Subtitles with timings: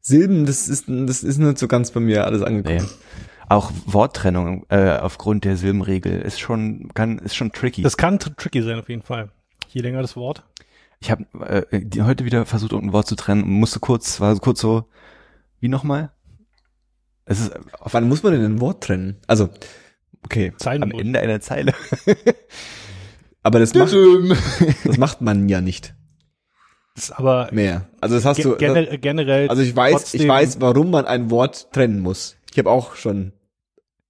[0.00, 2.78] Silben, das ist, das ist nicht so ganz bei mir alles angekommen.
[2.78, 3.44] Nee.
[3.48, 7.82] Auch Worttrennung äh, aufgrund der Silbenregel ist schon kann ist schon tricky.
[7.82, 9.30] Das kann tr- tricky sein auf jeden Fall.
[9.68, 10.44] Je länger das Wort.
[11.00, 11.24] ich habe
[11.70, 14.60] äh, die- heute wieder versucht, ein Wort zu trennen und musste kurz, war so kurz
[14.60, 14.84] so,
[15.58, 16.12] wie nochmal?
[17.24, 19.16] Es ist auf, Wann muss man denn ein Wort trennen?
[19.26, 19.48] Also,
[20.24, 20.52] okay.
[20.56, 21.74] Zeilen am Ende einer Zeile.
[23.42, 23.92] Aber das macht,
[24.84, 25.94] das macht man ja nicht
[27.12, 27.88] aber mehr.
[28.00, 28.56] Also das hast ge du.
[28.56, 29.48] gener generell.
[29.48, 32.36] Also ich weiß, ich weiß, warum man ein Wort trennen muss.
[32.52, 33.32] Ich habe auch schon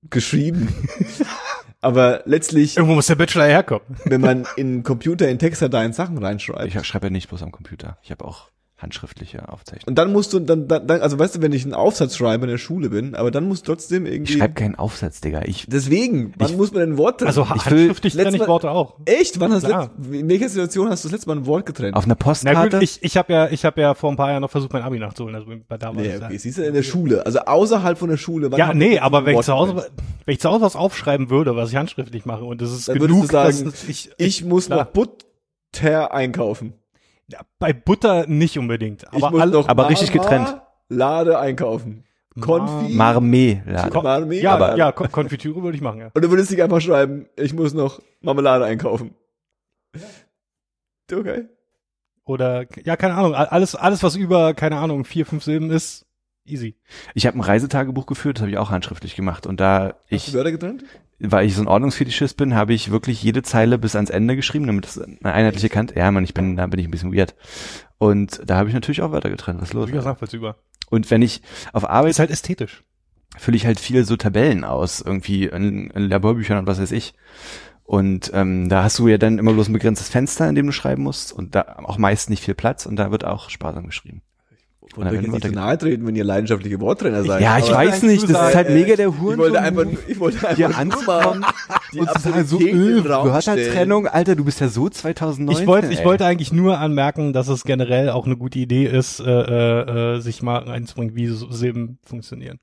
[0.08, 0.74] geschrieben.
[1.82, 3.86] Aber letztlich, Irgendwo muss der Bachelor herkommen.
[4.04, 7.96] wenn man in Computer in Textdateien Sachen reinschreibt, Ich schreibe ja nicht bloß am Computer.
[8.02, 8.50] Ich habe auch
[8.82, 9.88] handschriftliche Aufzeichnungen.
[9.88, 12.44] und dann musst du dann, dann, dann, also weißt du, wenn ich einen Aufsatz schreibe
[12.46, 14.32] in der Schule bin, aber dann muss trotzdem Ich irgendwie.
[14.38, 15.42] schreibe keinen Aufsatz, Digga.
[15.44, 17.28] Ich Deswegen, wann Ich- muss man ein Wort trennen?
[17.28, 18.96] Also Ich handschriftlich trenne ich Worte auch.
[19.04, 19.38] Echt?
[19.40, 19.90] Wann hast du Klar.
[19.98, 21.94] letzt, in welcher Situation hast du das letzte Mal ein Wort getrennt?
[21.96, 22.70] auf einer Na Postkarte.
[22.78, 24.82] gut, ich, ich habe ja, ich habe ja vor ein paar Jahren noch versucht, mein
[24.82, 25.34] Abi nachzuholen.
[25.36, 26.38] Also bei da war nee, okay, ja.
[26.38, 28.50] siehst du in der Schule, also außerhalb von der Schule.
[28.50, 29.92] wann Ja, nee, aber wenn ich zu Hause, getrennt?
[30.24, 32.98] wenn ich zu Hause was aufschreiben würde, was ich handschriftlich mache, und das ist Dann
[32.98, 34.84] genug, du sagen, dass ich, Ich muss Klar.
[34.84, 36.74] noch Butter einkaufen.
[37.30, 40.60] Ja, bei Butter nicht unbedingt, Ich aber muss alle, noch aber richtig getrennt.
[40.88, 42.04] Lade einkaufen.
[42.40, 42.94] Konfi.
[42.94, 43.90] Marmelade.
[43.90, 44.40] Ko- Marmelade.
[44.40, 46.10] ja, aber- ja, Kon- Konfitüre würde ich machen, ja.
[46.14, 49.14] Und du würdest dich einfach schreiben, ich muss noch Marmelade einkaufen.
[51.12, 51.44] Okay.
[52.24, 56.06] Oder ja, keine Ahnung, alles, alles was über, keine Ahnung, vier, fünf Silben ist,
[56.50, 56.76] easy.
[57.14, 59.46] Ich habe ein Reisetagebuch geführt, das habe ich auch handschriftlich gemacht.
[59.46, 60.84] Und da Hast ich, Wörter getrennt?
[61.18, 64.66] weil ich so ein Ordnungsfetischist bin, habe ich wirklich jede Zeile bis ans Ende geschrieben,
[64.66, 65.98] damit es eine einheitliche Kante.
[65.98, 67.34] Ja, man, ich bin, da bin ich ein bisschen weird.
[67.98, 69.60] Und da habe ich natürlich auch Wörter getrennt.
[69.60, 69.86] Was ist los?
[69.86, 70.56] Durchaus nachvollziehbar.
[70.88, 71.42] Und wenn ich
[71.72, 72.82] auf Arbeit Ist halt ästhetisch.
[73.38, 77.14] fülle ich halt viel so Tabellen aus, irgendwie in, in Laborbüchern und was weiß ich.
[77.84, 80.72] Und ähm, da hast du ja dann immer bloß ein begrenztes Fenster, in dem du
[80.72, 84.22] schreiben musst und da auch meist nicht viel Platz und da wird auch sparsam geschrieben.
[84.90, 87.40] Ich wollte euch jetzt nicht so nahe treten, wenn ihr leidenschaftliche Worttrenner seid.
[87.40, 89.38] ja, ich aber weiß nicht, das ist halt äh, mega der Ich Huren.
[89.38, 90.68] wollte einfach, ich wollte einfach hier
[91.06, 91.40] mal
[91.92, 93.02] die und zu sagen, so, Absurdität in öh,
[93.82, 95.62] den Alter, du bist ja so 2019.
[95.62, 99.20] Ich wollte, ich wollte eigentlich nur anmerken, dass es generell auch eine gute Idee ist,
[99.20, 102.58] äh, äh, äh, sich mal reinzubringen, wie so Silben funktionieren.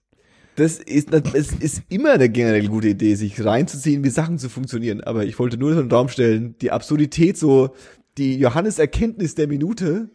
[0.57, 5.01] Das ist, es ist immer eine generell gute Idee, sich reinzuziehen, wie Sachen zu funktionieren.
[5.01, 7.69] Aber ich wollte nur so einen Raum stellen, die Absurdität so,
[8.17, 10.09] die Johannes Erkenntnis der Minute.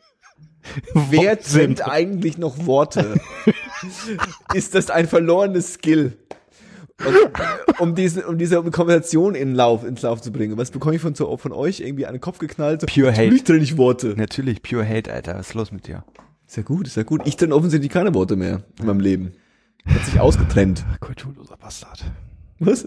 [0.94, 1.60] Wer Wortsinn.
[1.60, 3.20] trennt eigentlich noch Worte?
[4.54, 6.16] ist das ein verlorenes Skill?
[7.04, 10.56] Und, um diese, um diese Konversation in Lauf, ins Lauf zu bringen.
[10.56, 12.86] Was bekomme ich von, von euch irgendwie an den Kopf geknallt?
[12.86, 13.22] Pure Hate.
[13.22, 14.14] Natürlich trenne ich Worte.
[14.16, 16.04] Natürlich, pure Hate, Alter, was ist los mit dir?
[16.46, 17.22] Ist ja gut, ist ja gut.
[17.24, 19.32] Ich trenne offensichtlich keine Worte mehr in meinem Leben.
[19.86, 20.84] Hat sich ausgetrennt.
[21.00, 22.04] Kulturloser Bastard.
[22.58, 22.86] Was?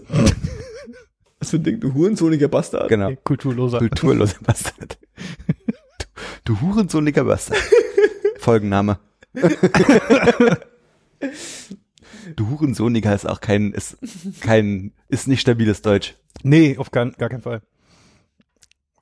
[1.38, 2.88] Was für ein Ding, du hurensohniger Bastard?
[2.88, 3.10] Genau.
[3.10, 3.78] Nee, kulturloser.
[3.78, 4.98] Kulturloser Bastard.
[6.46, 7.58] Du, hurensohniger Bastard.
[8.38, 8.98] Folgenname.
[12.36, 13.98] du Hurensohniger ist auch kein, ist
[14.40, 16.14] kein, ist nicht stabiles Deutsch.
[16.42, 17.62] Nee, auf gar, gar keinen Fall.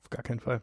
[0.01, 0.61] Auf gar keinen Fall.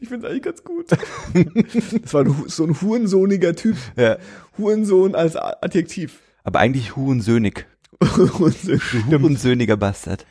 [0.00, 0.86] Ich find's eigentlich ganz gut.
[2.02, 3.76] Das war ein so ein hurensohniger Typ.
[3.96, 4.18] Ja.
[4.58, 6.20] Hurensohn als A- Adjektiv.
[6.44, 7.66] Aber eigentlich Hurensöhnig.
[8.02, 10.26] Hurensöhniger Bastard.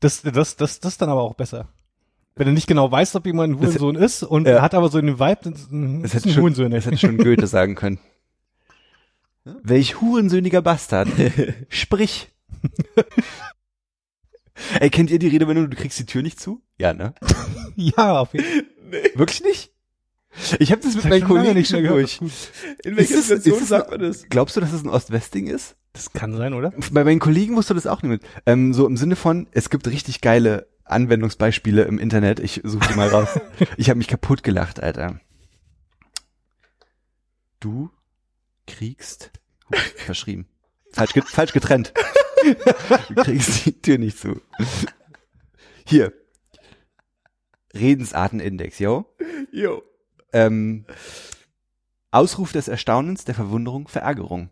[0.00, 1.68] Das, das, das, das ist dann aber auch besser.
[2.36, 4.60] Wenn du nicht genau weißt, ob jemand ein Das- Hurensohn ist und Ja.
[4.60, 6.70] hat aber so einen Vibe, dann ist ein, Das ist hätte ein schon, Hurensohn.
[6.72, 7.98] das hätte schon Goethe sagen können.
[9.44, 11.08] Welch hurensöhniger Bastard.
[11.68, 12.28] Sprich.
[14.80, 16.62] Ey, kennt ihr die Redewendung, du kriegst die Tür nicht zu?
[16.78, 17.14] Ja, ne?
[17.76, 18.64] Ja, auf jeden Fall.
[19.16, 19.72] Wirklich nicht?
[20.58, 21.98] Ich habe das mit meinen Kollegen nicht schon gehört.
[22.00, 22.20] durch.
[22.84, 24.24] In welcher Ist Situation das- sagt man das?
[24.28, 25.76] Glaubst du, dass es ein Ost-West-Ding ist?
[25.92, 26.72] Das kann sein, oder?
[26.90, 28.22] Bei meinen Kollegen wusste das auch nicht mit.
[28.46, 32.40] Ähm, so im Sinne von, es gibt richtig geile Anwendungsbeispiele im Internet.
[32.40, 33.28] Ich suche die mal raus.
[33.76, 35.20] ich habe mich kaputt gelacht, Alter.
[37.60, 37.90] Du
[38.66, 39.30] kriegst
[39.72, 40.46] Huch, verschrieben.
[40.92, 41.92] Falsch, get falsch getrennt.
[43.08, 44.40] du kriegst die Tür nicht zu.
[45.86, 46.12] Hier.
[47.74, 49.06] Redensartenindex, yo.
[49.52, 49.82] Jo.
[50.34, 50.84] Ähm,
[52.10, 54.50] Ausruf des Erstaunens, der Verwunderung, Verärgerung.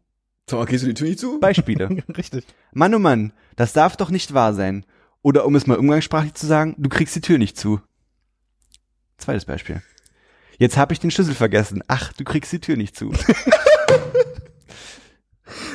[0.49, 1.39] Sag mal, gehst du die Tür nicht zu?
[1.41, 1.89] Beispiele.
[2.17, 2.47] Richtig.
[2.73, 4.87] Mann, oh Mann, das darf doch nicht wahr sein.
[5.23, 7.81] Oder um es mal umgangssprachlich zu sagen, du kriegst die Tür nicht zu.
[9.19, 9.83] Zweites Beispiel.
[10.59, 11.83] Jetzt habe ich den Schlüssel vergessen.
[11.89, 13.13] Ach, du kriegst die Tür nicht zu.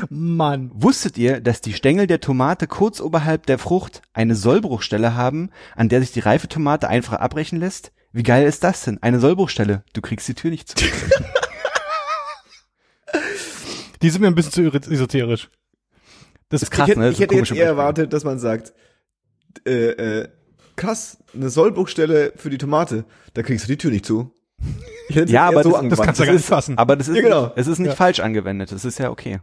[0.10, 0.72] Mann.
[0.74, 5.90] Wusstet ihr, dass die Stängel der Tomate kurz oberhalb der Frucht eine Sollbruchstelle haben, an
[5.90, 7.92] der sich die reife Tomate einfach abbrechen lässt?
[8.18, 8.98] Wie geil ist das denn?
[9.04, 9.84] Eine Sollbruchstelle.
[9.94, 10.76] Du kriegst die Tür nicht zu.
[14.02, 15.50] Die sind mir ein bisschen zu esoterisch.
[16.50, 17.10] Das, ist krass, ich hätte, ne?
[17.12, 18.74] ich hätte jetzt eher erwartet, dass man sagt,
[19.68, 19.90] äh,
[20.22, 20.28] äh,
[20.76, 23.06] krass, eine Sollbruchstelle für die Tomate,
[23.36, 24.32] da kriegst du die Tür nicht zu.
[25.10, 26.78] Ich hätte es Ja, aber so das- das kannst du Das gar nicht ist, fassen.
[26.78, 27.44] aber das ist, Ja, genau.
[27.46, 27.96] nicht, es ist nicht Ja.
[27.96, 28.72] falsch angewendet.
[28.74, 29.40] Das ist ja okay.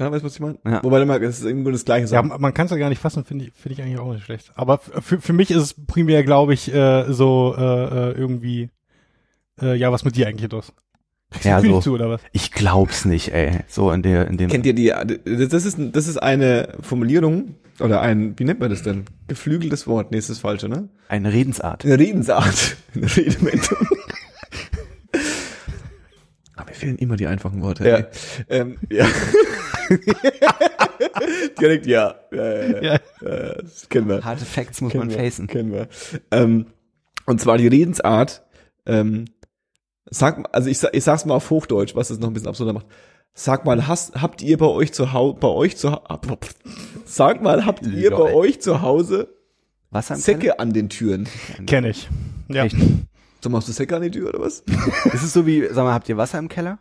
[0.00, 0.58] Ja, weißt du, was ich meine?
[0.64, 0.82] Ja.
[0.82, 2.12] Wobei, mal, das ist irgendwie das Gleiche.
[2.12, 4.24] Ja, man kann es ja gar nicht fassen, finde ich, finde ich eigentlich auch nicht
[4.24, 4.50] schlecht.
[4.54, 8.70] Aber für, für mich ist es primär, glaube ich, äh, so äh, äh, irgendwie,
[9.60, 10.72] äh, ja, was mit dir eigentlich los?
[11.42, 11.66] Ja, so.
[11.66, 12.22] nicht zu, oder was?
[12.32, 13.60] Ich glaub's nicht, ey.
[13.68, 14.48] So in der, in dem.
[14.48, 18.82] Kennt ihr die, das ist, das ist eine Formulierung, oder ein, wie nennt man das
[18.82, 19.04] denn?
[19.28, 20.10] Geflügeltes Wort.
[20.12, 20.88] Nee, ist das falsche, ne?
[21.08, 21.84] Eine Redensart.
[21.84, 22.76] Eine Redensart.
[22.94, 23.78] Eine Redewendung.
[26.56, 27.88] Aber mir fehlen immer die einfachen Worte.
[27.88, 27.96] Ja.
[27.96, 28.04] ey.
[28.48, 29.06] Ähm, ja.
[31.60, 32.14] Direkt ja.
[32.32, 32.98] Ja, ja, ja.
[33.22, 33.54] Ja.
[33.54, 34.24] Das kennen wir.
[34.24, 35.46] Harte Facts muss Kennen man wir, facen.
[35.46, 35.88] Kennen wir.
[36.30, 36.66] Ähm,
[37.26, 38.42] und zwar die Redensart,
[38.86, 39.26] ähm,
[40.10, 42.86] sag, also ich, ich sag's mal auf Hochdeutsch, was es noch ein bisschen absurder macht.
[43.34, 46.48] Sag mal, hast, habt ihr bei euch zu Hause, bei euch zu Hause,
[47.04, 49.28] sag mal, habt ihr bei euch zu Hause
[50.00, 51.28] Säcke an den Türen?
[51.66, 52.08] Kenn ich.
[52.48, 52.76] Ja, Echt?
[53.42, 54.60] So machst du Säcke an die Tür oder was?
[55.12, 56.78] Ist es so wie, sag mal, habt ihr Wasser im Keller?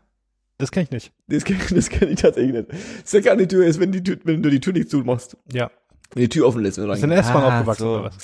[0.60, 1.12] Das kenn ich nicht.
[1.28, 2.68] Das kenn, das kenn ich tatsächlich nicht.
[3.06, 5.36] Säcke an die Tür ist, wenn, die Tür, wenn du die Tür nicht zumachst.
[5.52, 5.72] Ja.
[6.14, 6.78] Wenn die Tür offen lässt.
[6.80, 7.94] Wenn du Ist in der S-Bahn Ah, aufgewachsen, so.
[7.94, 8.18] oder was?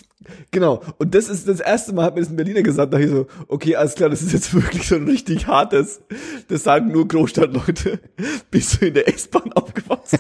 [0.49, 0.81] Genau.
[0.97, 3.15] Und das ist das erste Mal, hat mir das ein Berliner gesagt, da dachte ich
[3.15, 6.01] so, okay, alles klar, das ist jetzt wirklich so ein richtig hartes,
[6.47, 7.99] das sagen nur Großstadtleute.
[8.51, 10.17] Bist du in der S-Bahn aufgewachsen?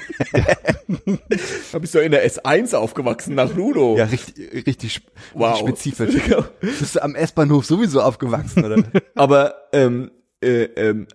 [1.71, 3.97] da bist du in der S1 aufgewachsen, nach Rudo.
[3.97, 5.01] Ja, richtig, richtig
[5.33, 5.57] Wow.
[5.57, 6.15] spezifisch.
[6.25, 6.45] Genau.
[6.61, 8.83] Bist du am S-Bahnhof sowieso aufgewachsen, oder?
[9.15, 11.07] Aber ähm, äh, ähm,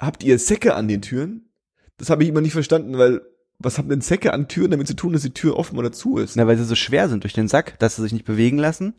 [0.00, 1.50] habt ihr Säcke an den Türen?
[1.98, 3.20] Das habe ich immer nicht verstanden, weil
[3.58, 6.16] was haben denn Säcke an Türen damit zu tun, dass die Tür offen oder zu
[6.16, 6.34] ist?
[6.36, 8.94] Na, weil sie so schwer sind durch den Sack, dass sie sich nicht bewegen lassen.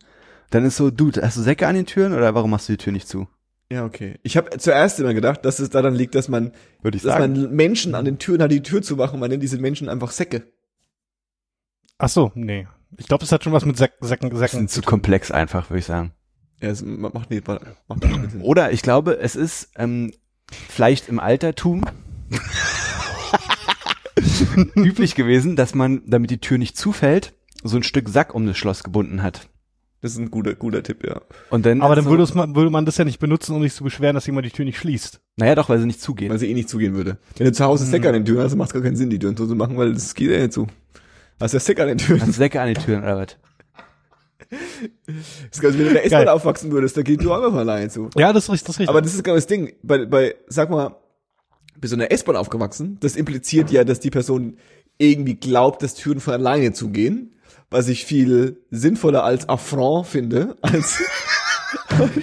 [0.50, 2.76] Dann ist so, Dude, hast du Säcke an den Türen oder warum machst du die
[2.78, 3.26] Tür nicht zu?
[3.72, 4.18] Ja, okay.
[4.22, 6.52] Ich habe zuerst immer gedacht, dass es daran liegt, dass man,
[6.82, 7.32] Würde ich dass sagen.
[7.40, 9.18] man Menschen an den Türen hat, die Tür zu machen.
[9.18, 10.42] Man nennt diese Menschen einfach Säcke.
[11.98, 12.68] Ach so, nee.
[12.98, 15.70] Ich glaube, es hat schon was mit Säcken, Säcken, Das Säcken sind zu komplex einfach,
[15.70, 16.12] würde ich sagen.
[16.60, 18.42] Ja, es macht nicht, macht nicht Sinn.
[18.42, 20.12] Oder ich glaube, es ist ähm,
[20.68, 21.84] vielleicht im Altertum
[24.76, 27.32] üblich gewesen, dass man, damit die Tür nicht zufällt,
[27.62, 29.48] so ein Stück Sack um das Schloss gebunden hat.
[30.00, 31.20] Das ist ein guter, guter Tipp, ja.
[31.50, 33.62] Und dann Aber dann so, würde, es, man- würde man das ja nicht benutzen, um
[33.62, 35.20] sich zu beschweren, dass jemand die Tür nicht schließt.
[35.36, 36.30] Naja, doch, weil sie nicht zugehen.
[36.30, 37.18] Weil sie eh nicht zugehen würde.
[37.36, 39.10] Wenn du zu Hause Säcke an den Türen hast, dann macht es gar keinen Sinn,
[39.10, 40.66] die Türen so zu machen, weil das geht ja nicht zu.
[41.40, 42.20] Hast ja Säcke an den Türen.
[42.20, 43.36] Hast du Säcke an den Türen oder was?
[45.06, 47.58] Das ist, also wenn du in der S-Bahn aufwachsen würdest, da geht die Tür einfach
[47.58, 48.10] alleine zu.
[48.16, 48.66] Ja, das ist richtig.
[48.66, 48.88] Das ist richtig.
[48.90, 49.72] Aber das ist genau das Ding.
[49.82, 50.96] Bei, bei, sag mal,
[51.80, 52.98] bist du in der S-Bahn aufgewachsen?
[53.00, 54.58] Das impliziert ja, dass die Person
[54.98, 57.34] irgendwie glaubt, dass Türen von alleine zugehen.
[57.70, 61.02] Was ich viel sinnvoller als Affront finde, als,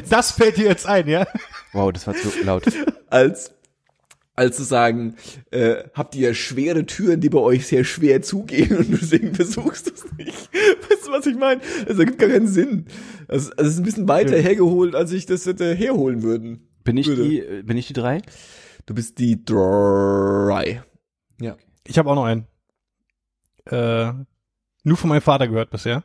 [0.09, 1.25] das fällt dir jetzt ein, ja?
[1.73, 2.63] Wow, das war zu laut.
[3.09, 3.51] als,
[4.39, 5.15] als zu sagen,
[5.51, 9.91] äh, habt ihr schwere Türen, die bei euch sehr schwer zugehen und deswegen versuchst du
[9.93, 10.49] es nicht.
[10.89, 11.61] Weißt du, was ich meine?
[11.87, 12.85] Das ergibt gar keinen Sinn.
[13.27, 16.67] Also, also es ist ein bisschen weiter hergeholt, als ich das hätte herholen würden.
[16.83, 17.23] Bin ich Würde.
[17.23, 18.21] die, äh, bin ich die drei?
[18.85, 20.83] Du bist die drei.
[21.39, 21.57] Ja.
[21.85, 22.47] Ich habe auch noch einen.
[23.65, 24.13] Äh,
[24.83, 26.03] nur von meinem Vater gehört bisher.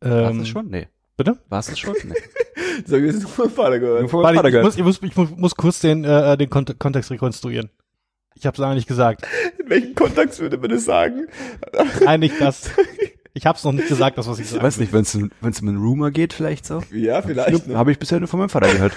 [0.00, 0.68] Warst Ähm, du es schon?
[0.68, 0.88] Nee.
[1.16, 1.38] Bitte?
[1.48, 1.96] Warst du es schon?
[2.04, 2.14] Nee.
[2.86, 4.12] So, wir sind vom Vater gehört.
[4.12, 7.10] Warte, Vater ich, muss, ich, muss, ich muss, muss kurz den, äh, den Kont Kontext
[7.10, 7.70] rekonstruieren.
[8.34, 9.26] Ich habe es lange nicht gesagt.
[9.58, 11.26] In welchem Kontext würde man das sagen?
[12.04, 12.70] Nein, nicht das.
[13.32, 14.64] Ich habe es noch nicht gesagt, das was ich Ich sage.
[14.64, 16.82] weiß nicht, wenn es um einen Rumor geht, vielleicht so.
[16.90, 17.68] Ja, vielleicht.
[17.68, 17.78] Ne?
[17.78, 18.92] Habe ich bisher nur von meinem Vater gehört.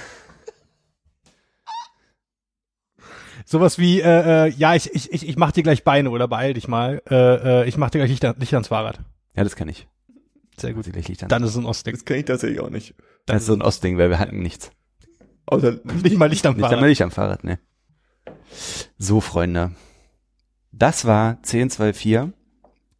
[3.45, 6.55] Sowas wie, äh, äh, ja, ich, ich, ich, ich mach dir gleich Beine oder beeil
[6.55, 7.01] dich mal.
[7.09, 8.99] Äh, äh, ich mach dir gleich Licht, an- Licht ans Fahrrad.
[9.35, 9.87] Ja, das kann ich.
[10.57, 10.87] Sehr gut.
[10.87, 11.29] Dann.
[11.29, 11.93] Dann ist es ein Ostding.
[11.93, 12.95] Das kenne ich tatsächlich auch nicht.
[13.25, 14.71] Das ist so ein Ostding, weil wir hatten nichts.
[15.45, 16.89] Außer, Nicht mal Licht am Nicht einmal Fahrrad.
[16.89, 17.59] Licht am Fahrrad, ne.
[18.97, 19.71] So, Freunde.
[20.71, 22.33] Das war 1024.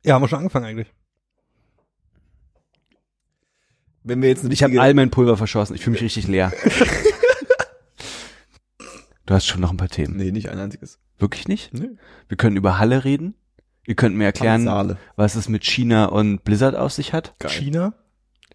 [0.03, 0.93] Ja, haben wir schon angefangen eigentlich.
[4.03, 5.75] wenn wir jetzt Ich habe all mein Pulver verschossen.
[5.75, 6.51] Ich fühle mich richtig leer.
[9.25, 10.17] du hast schon noch ein paar Themen.
[10.17, 10.99] Nee, nicht ein einziges.
[11.17, 11.73] Wirklich nicht?
[11.73, 11.91] Nee.
[12.27, 13.35] Wir können über Halle reden.
[13.85, 17.35] Ihr könnt mir erklären, was es mit China und Blizzard auf sich hat.
[17.39, 17.51] Geil.
[17.51, 17.93] China?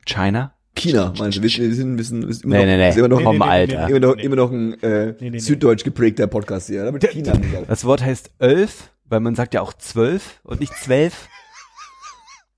[0.06, 0.54] China?
[0.78, 1.42] China, meinst du?
[1.42, 2.98] Wir, sind, wir sind, wir sind immer Nee, noch, nee, nee.
[2.98, 3.86] immer noch, Nee, nee, nee, Alter.
[3.86, 4.22] nee, immer noch, nee.
[4.22, 5.38] immer noch ein äh, Nee, nee, nee.
[5.38, 6.90] süddeutsch geprägter Podcast hier.
[6.92, 7.32] Der- China.
[7.66, 11.28] Das Wort heißt elf, weil man sagt ja auch zwölf und nicht zwölf.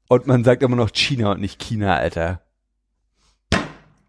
[0.09, 2.43] Und man sagt immer noch China und nicht China, Alter.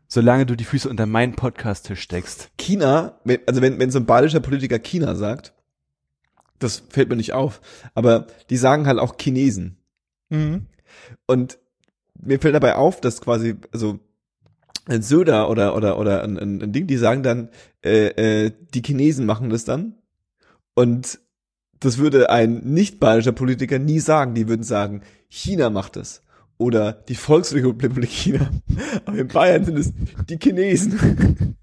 [0.08, 2.50] Solange du die Füße unter meinen Podcast-Tisch steckst.
[2.58, 5.54] China, also wenn, wenn so ein badischer Politiker China sagt,
[6.60, 7.62] das fällt mir nicht auf,
[7.96, 9.78] aber die sagen halt auch Chinesen.
[10.30, 10.66] Mhm.
[11.28, 11.60] Und
[12.22, 14.00] mir fällt dabei auf, dass quasi, also
[14.88, 17.50] ein Söder oder oder oder ein, ein, ein Ding, die sagen dann,
[17.84, 19.96] äh, äh, die Chinesen machen das dann.
[20.74, 21.20] Und
[21.80, 24.34] das würde ein nicht bayerischer Politiker nie sagen.
[24.36, 26.22] Die würden sagen, China macht es.
[26.58, 28.50] Oder die Volksrepublik China.
[29.06, 29.92] Aber in Bayern sind es
[30.30, 31.56] die Chinesen.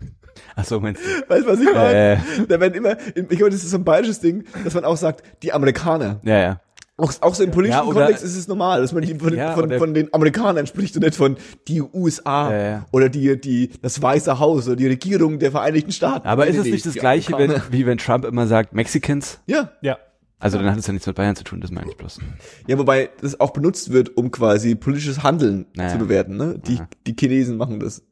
[0.56, 1.28] Ach so, meinst du?
[1.30, 2.14] Weißt du, was ich meine?
[2.14, 4.96] Äh, Da werden immer, ich glaube, das ist so ein bayerisches Ding, dass man auch
[4.96, 6.20] sagt, die Amerikaner.
[6.24, 6.60] ja, ja.
[7.00, 9.32] Auch, auch so im politischen Ja, oder- Kontext ist es normal, dass man die von,
[9.34, 11.36] Ja, von, oder- von den Amerikanern spricht und nicht von
[11.68, 12.86] die USA Ja, ja.
[12.90, 16.26] oder die, die, das Weiße Haus oder die Regierung der Vereinigten Staaten.
[16.26, 19.38] Aber Nee, ist es nicht das gleiche, wenn, wie wenn Trump immer sagt Mexicans?
[19.46, 19.70] Ja.
[19.80, 19.96] Ja.
[20.40, 22.20] Also dann hat es ja nichts mit Bayern zu tun, das meine ich bloß.
[22.66, 25.90] Ja, wobei das auch benutzt wird, um quasi politisches Handeln Naja.
[25.92, 26.60] zu bewerten, ne?
[26.64, 28.02] Die, die Chinesen machen das.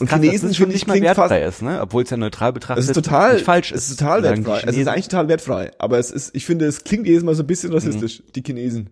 [0.00, 1.80] Und Krass, Chinesen finde ich nicht mal fast, wertfrei ist, ne?
[1.80, 3.90] Obwohl es ja neutral betrachtet das ist total, nicht falsch es ist.
[3.92, 4.62] ist total wertfrei.
[4.66, 5.70] Es ist eigentlich total wertfrei.
[5.78, 8.90] Aber es ist, ich finde, es klingt jedes Mal so ein bisschen rassistisch, die Chinesen.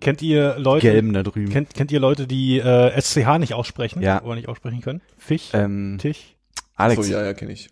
[0.00, 1.50] Kennt ihr Leute, Gelben da drüben.
[1.52, 4.02] kennt, kennt ihr Leute, die äh, SCH nicht aussprechen?
[4.02, 4.22] Ja.
[4.22, 5.00] Oder nicht aussprechen können?
[5.16, 6.34] Fisch, ähm, Tisch.
[6.74, 7.68] Alex, So, ja, ja, kenne ich.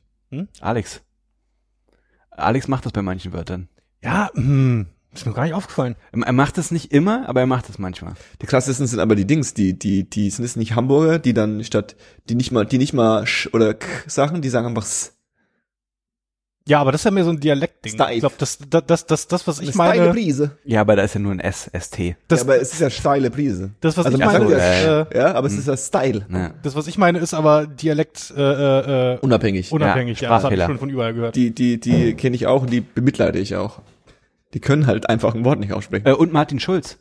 [0.60, 1.00] Alex.
[2.30, 3.68] Alex macht das bei manchen Wörtern.
[4.02, 5.96] Ja, hm, ist mir gar nicht aufgefallen.
[6.12, 8.14] Er macht es nicht immer, aber er macht es manchmal.
[8.42, 11.62] Die krassesten sind aber die Dings, die, die, die sind es nicht Hamburger, die dann
[11.64, 11.96] statt,
[12.28, 15.10] die nicht mal, die nicht mal sch oder k Sachen, die sagen einfach s.
[16.66, 17.92] Ja, aber das ist ja mehr so ein Dialektding.
[17.92, 18.14] Steif.
[18.14, 20.52] Ich glaube, das, das, das, das, das, was Eine ich steile meine, Prise.
[20.64, 22.16] Ja, aber da ist ja nur ein S, ST.
[22.26, 23.72] das, ja, aber es ist ja steile Prise.
[23.82, 26.24] das, was also ich meine, ja, äh, Ja, aber es ist ja Style.
[26.32, 26.54] Ja.
[26.62, 29.72] das, was ich meine, ist aber Dialekt äh, äh, äh, Unabhängig.
[29.72, 30.22] unabhängig.
[30.22, 30.66] Ja, Ja, das habe ich Sprachfehler.
[30.66, 31.36] schon von überall gehört.
[31.36, 33.82] Die, die, die kenne ich auch und die bemitleide ich auch.
[34.54, 36.06] Die können halt einfach ein Wort nicht aussprechen.
[36.06, 36.98] Äh, und Martin Schulz.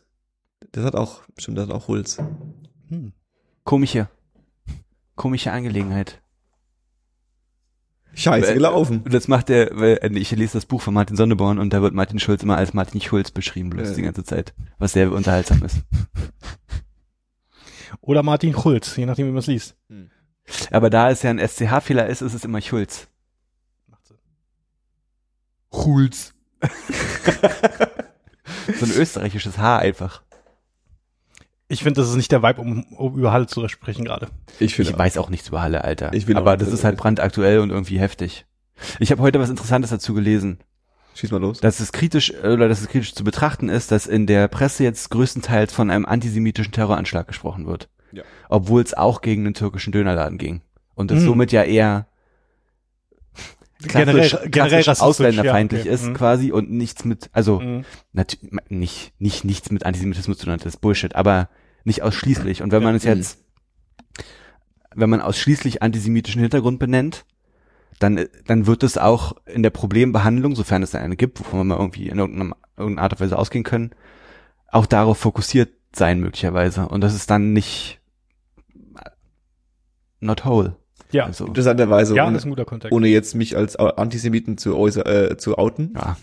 [0.72, 2.18] Das hat auch, bestimmt, das hat auch Holz.
[2.90, 3.14] Hm.
[3.64, 4.10] Komische.
[5.16, 6.22] Komische Angelegenheit.
[8.16, 9.02] Scheiße Äh, gelaufen.
[9.04, 11.82] Und das macht er, weil äh, ich lese das Buch von Martin Sonneborn und da
[11.82, 13.96] wird Martin Schulz immer als Martin Schulz beschrieben, bloß Ja.
[13.96, 14.54] die ganze Zeit.
[14.78, 15.78] Was sehr unterhaltsam ist.
[18.02, 19.76] Oder Martin Schulz, je nachdem, wie man es liest.
[20.72, 23.08] Aber da es ja ein SCH-Fehler ist, ist es immer Schulz.
[23.88, 24.18] Macht Sinn.
[25.72, 26.33] Schulz.
[28.80, 30.22] so ein österreichisches H einfach.
[31.68, 34.28] Ich finde, das ist nicht der Vibe, um, um über Halle zu sprechen gerade.
[34.60, 36.14] Ich Ich weiß auch nichts über Halle, Alter.
[36.14, 38.46] Ich will Aber das ist halt brandaktuell und irgendwie heftig.
[39.00, 40.60] Ich habe heute was Interessantes dazu gelesen,
[41.16, 41.60] Schieß mal los.
[41.62, 45.10] dass es kritisch oder dass es kritisch zu betrachten ist, dass in der Presse jetzt
[45.12, 47.90] größtenteils von einem antisemitischen Terroranschlag gesprochen wird.
[48.12, 48.24] Ja.
[48.50, 50.62] Obwohl es auch gegen einen türkischen Dönerladen ging.
[50.96, 51.26] Und es Mhm.
[51.26, 52.08] somit ja eher
[53.88, 55.96] klassisch, generell klassisch rassistisch, ausländerfeindlich ja, okay.
[55.96, 56.14] ist Mhm.
[56.14, 57.86] quasi und nichts mit, also Mhm.
[58.14, 61.50] natürlich nicht nicht nichts mit Antisemitismus zu tun hat, das ist Bullshit, aber
[61.84, 62.62] nicht ausschließlich.
[62.64, 62.88] Und wenn Ja.
[62.88, 63.10] man es Mhm.
[63.10, 63.40] jetzt,
[64.96, 67.26] wenn man ausschließlich antisemitischen Hintergrund benennt,
[68.00, 71.64] dann dann wird es auch in der Problembehandlung, sofern es da eine gibt, wovon wir
[71.64, 73.92] mal irgendwie in irgendeiner, irgendeiner Art und Weise ausgehen können,
[74.68, 76.88] auch darauf fokussiert sein möglicherweise.
[76.88, 78.00] Und das ist dann nicht
[80.20, 80.76] not whole.
[81.14, 82.94] Ja, Also, Interessanterweise, ja, ohne, das ist ein guter Kontext.
[82.94, 85.94] ohne jetzt mich als Antisemiten zu, äußer, äh, zu outen.
[85.96, 86.18] ja,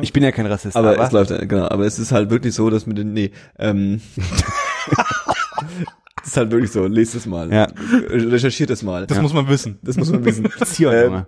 [0.00, 2.30] ich bin ja kein Rassist, Aber, aber, es läuft, äh, genau, aber es ist halt
[2.30, 4.00] wirklich so, dass mit den, nee, ähm,
[6.22, 7.52] es ist halt wirklich so, lest es mal.
[7.52, 7.68] Ja.
[8.08, 9.06] Recherchiert es mal.
[9.06, 9.78] das muss man wissen.
[9.82, 10.48] Das muss man wissen.
[10.80, 11.26] Ähm.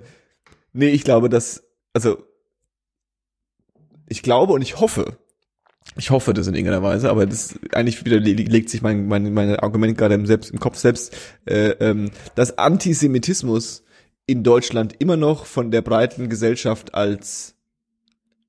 [0.72, 2.18] Nee, ich glaube, dass, also,
[4.06, 5.18] ich glaube und ich hoffe,
[5.96, 9.32] ich hoffe das in irgendeiner Weise, aber das eigentlich wieder le- legt sich mein, mein,
[9.32, 11.16] mein Argument gerade im, selbst, im Kopf selbst,
[11.46, 13.84] äh, ähm, dass Antisemitismus
[14.26, 17.54] in Deutschland immer noch von der breiten Gesellschaft als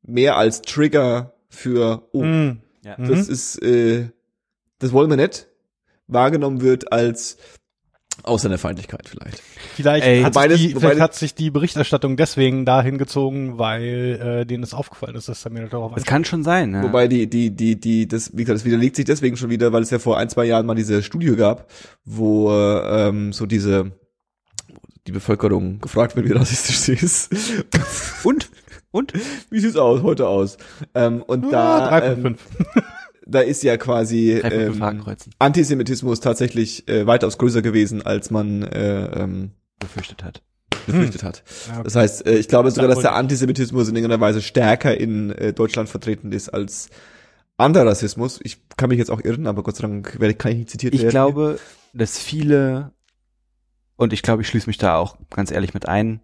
[0.03, 2.61] mehr als Trigger für, oh, Mhm.
[2.83, 2.95] Ja.
[2.97, 4.09] das ist, äh,
[4.79, 5.47] das wollen wir nicht,
[6.07, 7.37] wahrgenommen wird als
[8.27, 9.41] Ausländerfeindlichkeit vielleicht.
[9.75, 12.97] Vielleicht, Ey, hat, wobei sich das- die, vielleicht das- hat sich die Berichterstattung deswegen dahin
[12.97, 16.83] gezogen, weil äh, denen es aufgefallen ist, dass Samir darauf Es kann schon sein, ne?
[16.83, 19.81] Wobei die, die, die, die, das, wie gesagt, das widerlegt sich deswegen schon wieder, weil
[19.83, 21.69] es ja vor ein, zwei Jahren mal diese Studie gab,
[22.05, 23.91] wo äh, ähm, so diese
[25.07, 27.29] die Bevölkerung gefragt wird, wie rassistisch sie ist.
[28.23, 28.49] Und?
[28.91, 29.13] Und?
[29.49, 30.57] wie sieht's aus heute aus?
[30.95, 32.45] Ähm, und Ja, da, drei von ähm, fünf.
[33.29, 34.81] Da ist ja quasi ähm.
[35.39, 40.41] Antisemitismus tatsächlich äh, weitaus größer gewesen, als man äh, ähm, Befürchtet hat.
[40.85, 41.43] befürchtet hat.
[41.67, 41.83] Ja, okay.
[41.83, 43.13] Das heißt, äh, ich glaube sogar, dass der.
[43.15, 46.89] Antisemitismus in irgendeiner Weise stärker in äh, Deutschland vertreten ist als
[47.57, 48.39] anderer Rassismus.
[48.43, 50.93] Ich kann mich jetzt auch irren, aber Gott sei Dank werde, kann ich nicht zitiert
[50.93, 51.11] Ich werden.
[51.11, 51.59] glaube,
[51.93, 52.91] dass viele,
[53.97, 56.21] und ich glaube, ich schließe mich da auch ganz ehrlich mit ein,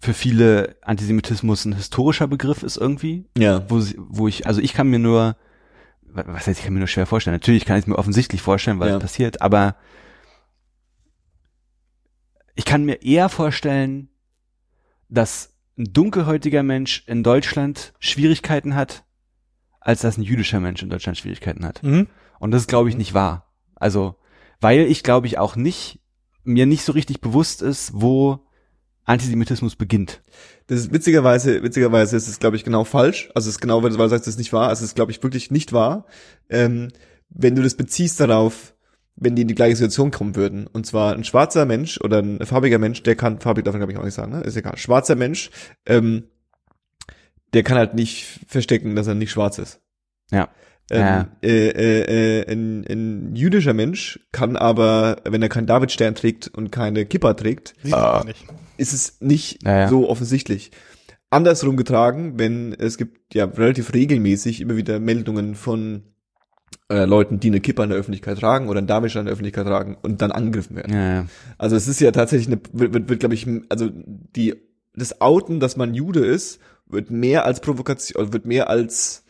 [0.00, 3.64] für viele Antisemitismus ein historischer Begriff ist irgendwie, Ja.
[3.68, 5.36] wo, sie, wo ich, also ich kann mir nur,
[6.26, 7.34] was heißt, ich kann mir nur schwer vorstellen.
[7.34, 8.98] Natürlich kann ich es mir offensichtlich vorstellen, weil Ja.
[8.98, 9.76] passiert, aber
[12.54, 14.08] ich kann mir eher vorstellen,
[15.08, 19.04] dass ein dunkelhäutiger Mensch in Deutschland Schwierigkeiten hat,
[19.80, 21.82] als dass ein jüdischer Mensch in Deutschland Schwierigkeiten hat.
[21.82, 22.08] Mhm.
[22.40, 23.52] Und das ist, glaube ich, nicht wahr.
[23.76, 24.16] Also,
[24.60, 26.00] weil ich, glaube ich, auch nicht,
[26.42, 28.44] mir nicht so richtig bewusst ist, wo
[29.08, 30.22] Antisemitismus beginnt.
[30.66, 33.30] Das ist witzigerweise, witzigerweise ist es, glaube ich, genau falsch.
[33.34, 34.68] Also es ist genau, weil du sagst, es ist nicht wahr.
[34.68, 36.06] Also es ist, glaube ich, wirklich nicht wahr.
[36.50, 36.88] Ähm,
[37.30, 38.74] wenn du das beziehst darauf,
[39.16, 40.66] wenn die in die gleiche Situation kommen würden.
[40.66, 43.92] Und zwar ein schwarzer Mensch oder ein farbiger Mensch, der kann, farbig darf man glaube
[43.92, 44.42] ich auch nicht sagen, ne?
[44.42, 44.76] Ist egal.
[44.76, 45.50] Schwarzer Mensch,
[45.86, 46.24] ähm,
[47.54, 49.80] der kann halt nicht verstecken, dass er nicht schwarz ist.
[50.30, 50.48] Ja.
[50.90, 51.28] Ähm, Ja.
[51.42, 56.70] äh, äh, äh, ein, ein jüdischer Mensch kann aber, wenn er keinen Davidstern trägt und
[56.70, 58.44] keine Kippa trägt, Sieht man gar nicht.
[58.78, 59.88] Ist es nicht Ja, ja.
[59.88, 60.70] so offensichtlich.
[61.30, 66.04] Andersrum getragen, wenn es gibt ja relativ regelmäßig immer wieder Meldungen von
[66.90, 69.66] äh, Leuten, die eine Kippa in der Öffentlichkeit tragen oder einen Davidstern in der Öffentlichkeit
[69.66, 70.94] tragen und dann angegriffen werden.
[70.94, 71.26] Ja, ja.
[71.58, 74.54] Also es ist ja tatsächlich eine, wird, wird, wird glaube ich, also die,
[74.94, 79.24] das Outen, dass man Jude ist, wird mehr als Provokation, wird mehr als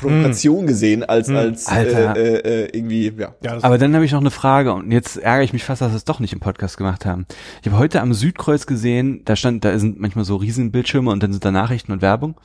[0.00, 1.36] Provokation gesehen, als, Hm.
[1.36, 2.16] als Alter.
[2.16, 3.34] Äh, äh, äh, irgendwie, ja.
[3.42, 5.92] Ja, Aber dann habe ich noch eine Frage und jetzt ärgere ich mich fast, dass
[5.92, 7.26] wir es doch nicht im Podcast gemacht haben.
[7.62, 11.32] Ich habe heute am Südkreuz gesehen, da stand, da sind manchmal so Riesenbildschirme und dann
[11.32, 12.36] sind da Nachrichten und Werbung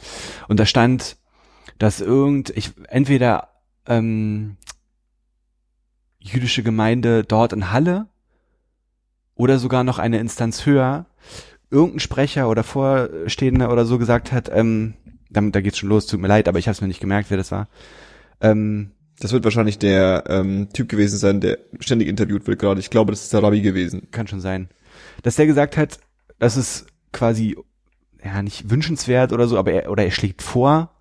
[0.48, 1.18] und da stand,
[1.78, 3.50] dass irgend, ich entweder
[3.88, 4.58] ähm,
[6.20, 8.08] jüdische Gemeinde dort in Halle
[9.36, 11.06] oder sogar noch eine Instanz höher,
[11.70, 14.94] irgendein Sprecher oder Vorstehender oder so gesagt hat, ähm,
[15.30, 17.30] damit, da geht's schon los, tut mir leid, aber ich habe es mir nicht gemerkt,
[17.30, 17.68] wer das war.
[18.42, 22.80] Ähm, Das wird wahrscheinlich der ähm, Typ gewesen sein, der ständig interviewt wird gerade.
[22.80, 24.10] Ich glaube, das ist der Rabbi gewesen.
[24.12, 24.70] kann schon sein.
[25.24, 26.00] Dass der gesagt hat,
[26.40, 27.58] dass es quasi,
[28.24, 30.92] ja, nicht wünschenswert oder so, aber er, oder er schlägt vor,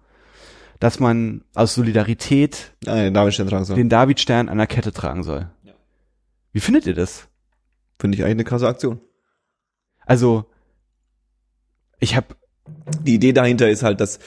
[0.81, 3.77] dass man aus Solidarität Nein, Davidstern tragen soll.
[3.77, 5.51] den Davidstern an der Kette tragen soll.
[6.53, 7.29] Wie findet ihr das?
[7.99, 9.01] Finde ich eigentlich eine krasse Aktion.
[10.07, 10.45] Also,
[11.99, 12.37] ich habe
[13.03, 14.19] Die Idee dahinter ist halt, dass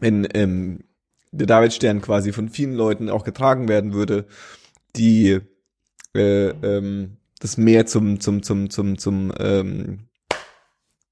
[0.00, 0.84] wenn ähm,
[1.32, 4.26] der Davidstern quasi von vielen Leuten auch getragen werden würde,
[4.96, 5.40] die
[6.14, 10.00] äh, ähm, das mehr zum zum zum zum zum ähm,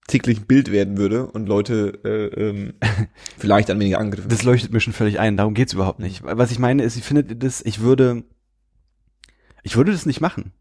[0.09, 2.75] täglichen Bild werden würde und Leute äh, ähm,
[3.39, 4.29] vielleicht an weniger Angriffe.
[4.29, 6.23] das leuchtet mir schon völlig ein, darum geht's überhaupt nicht.
[6.25, 8.25] Was ich meine ist, ich finde das, ich würde,
[9.63, 10.53] ich würde das nicht machen.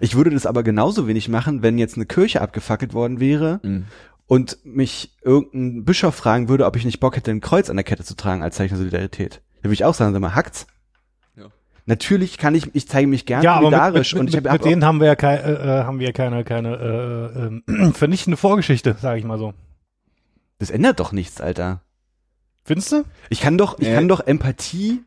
[0.00, 3.86] Ich würde das aber genauso wenig machen, wenn jetzt eine Kirche abgefackelt worden wäre Mhm.
[4.28, 7.84] Und mich irgendein Bischof fragen würde, ob ich nicht Bock hätte, ein Kreuz an der
[7.84, 9.40] Kette zu tragen als Zeichen der Solidarität.
[9.58, 10.66] Da würde ich auch sagen, sag mal, hackt's.
[11.36, 11.46] Ja.
[11.86, 14.40] Natürlich kann ich, ich zeige mich gern ja, aber mit, solidarisch mit, und mit, ich
[14.42, 17.62] mit, habe mit denen haben wir ja keine, äh, äh, haben wir ja keine, keine
[17.66, 19.54] äh, äh, vernichtende Vorgeschichte, sage ich mal so.
[20.58, 21.80] das ändert doch nichts, Alter.
[22.64, 23.04] Findest du?
[23.30, 23.94] Ich kann doch, ich Äh.
[23.94, 25.00] kann doch Empathie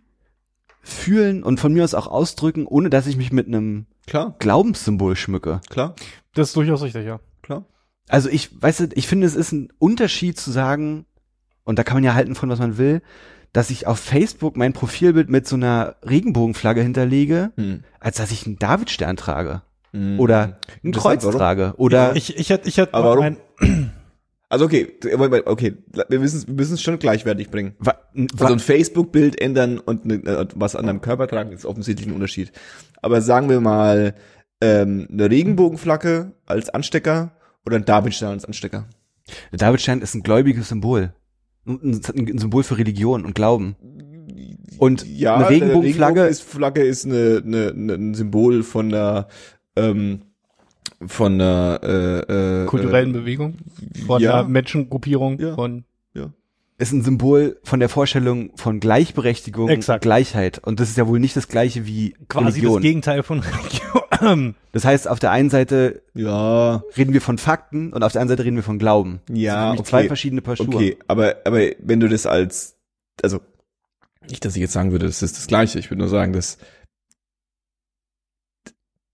[0.81, 5.15] fühlen und von mir aus auch ausdrücken, ohne dass ich mich mit einem Klar, Glaubenssymbol
[5.15, 5.61] schmücke.
[5.69, 5.95] klar,
[6.33, 7.19] Das ist durchaus richtig, ja.
[7.43, 7.65] klar.
[8.09, 11.05] Also ich, weißt du, ich finde, es ist ein Unterschied zu sagen,
[11.63, 13.01] und da kann man ja halten von, was man will,
[13.53, 17.83] dass ich auf Facebook mein Profilbild mit so einer Regenbogenflagge hinterlege, Hm.
[17.99, 19.61] als dass ich einen Davidstern trage.
[19.91, 20.19] Hm.
[20.19, 21.37] Oder ein Interessant, Kreuz warum?
[21.39, 21.73] trage.
[21.77, 23.37] Oder Ich, ich hätte, ich hätte Aber warum?
[24.49, 24.97] Also okay,
[25.45, 25.77] okay,
[26.09, 27.73] wir müssen es wir müssen es schon gleichwertig bringen.
[27.79, 31.65] wa, wa, Also ein Facebook-Bild ändern und ne, äh, was an deinem Körper tragen ist
[31.65, 32.51] offensichtlich ein Unterschied.
[33.01, 34.13] Aber sagen wir mal
[34.59, 37.31] ähm, eine Regenbogenflagge als Anstecker
[37.65, 38.87] oder ein Davidstern als Anstecker.
[39.51, 41.13] der Davidstern ist ein gläubiges Symbol.
[41.65, 43.75] Ein, ein Symbol für Religion und Glauben.
[44.77, 49.27] Und Ja, eine Regenbogenflagge ist, Flagge ist eine, eine, eine, ein Symbol von der
[49.75, 50.21] ähm,
[51.05, 53.57] von der äh, äh, kulturellen Bewegung,
[54.05, 54.41] von ja.
[54.41, 55.55] der Menschengruppierung, Ja.
[55.55, 55.83] von
[56.81, 60.03] ist ein Symbol von der Vorstellung von Gleichberechtigung Exakt.
[60.03, 60.59] und Gleichheit.
[60.59, 62.73] Und das ist ja wohl nicht das gleiche wie quasi Religion.
[62.73, 64.55] das Gegenteil von Religion.
[64.71, 68.37] Das heißt, auf der einen Seite ja, reden wir von Fakten und auf der anderen
[68.37, 69.19] Seite reden wir von Glauben.
[69.29, 69.89] ja, Nämlich okay.
[69.89, 70.67] zwei verschiedene Paar Schuhe.
[70.67, 72.77] Okay, aber, aber wenn du das als,
[73.23, 73.39] also,
[74.29, 76.59] nicht, dass ich jetzt sagen würde, das ist das Gleiche, ich würde nur sagen, dass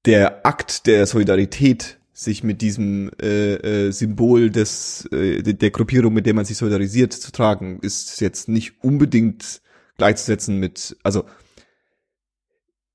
[0.06, 3.54] der Akt der Solidarität sich mit diesem äh,
[3.88, 8.50] äh, Symbol des äh, der Gruppierung, mit der man sich solidarisiert, zu tragen, ist jetzt
[8.50, 9.62] nicht unbedingt
[9.98, 11.26] gleichzusetzen mit, also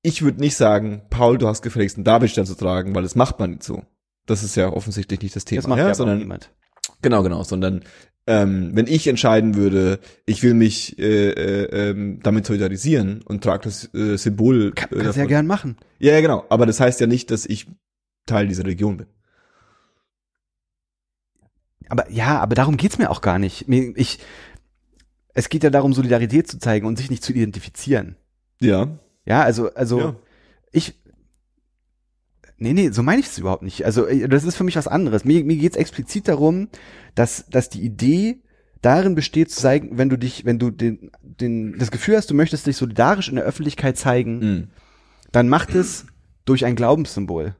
[0.01, 3.39] ich würde nicht sagen, Paul, du hast gefälligst einen Davidstern zu tragen, weil das macht
[3.39, 3.83] man nicht so.
[4.25, 6.51] Das ist ja offensichtlich nicht das Thema, Das macht ja, ja, sondern niemand.
[7.01, 7.81] Genau, genau, sondern
[8.27, 13.63] ähm, wenn ich entscheiden würde, ich will mich äh, äh, ähm, damit solidarisieren und trage
[13.63, 14.73] das äh, Symbol.
[14.73, 15.77] Kann, äh, kannst du ja gern machen.
[15.99, 16.43] ja, ja, genau.
[16.49, 17.67] Aber das heißt ja nicht, dass ich
[18.25, 19.07] Teil dieser Region bin.
[21.93, 23.69] Aber ja, aber darum geht's mir auch gar nicht.
[23.69, 24.17] Ich,
[25.35, 28.15] es geht ja darum, Solidarität zu zeigen und sich nicht zu identifizieren.
[28.59, 28.97] Ja.
[29.27, 30.15] Ja, also, also ja.
[30.71, 30.99] ich.
[32.57, 33.85] Nee, nee, so meine ich es überhaupt nicht.
[33.85, 35.23] Also, äh, das ist für mich was anderes.
[35.23, 36.67] Mir, mir geht's explizit darum,
[37.13, 38.41] dass, dass die Idee
[38.81, 42.33] darin besteht, zu zeigen, wenn du dich, wenn du den, den, das Gefühl hast, du
[42.33, 44.67] möchtest dich solidarisch in der Öffentlichkeit zeigen, Mhm.
[45.31, 46.07] dann macht es
[46.45, 47.55] durch ein Glaubenssymbol.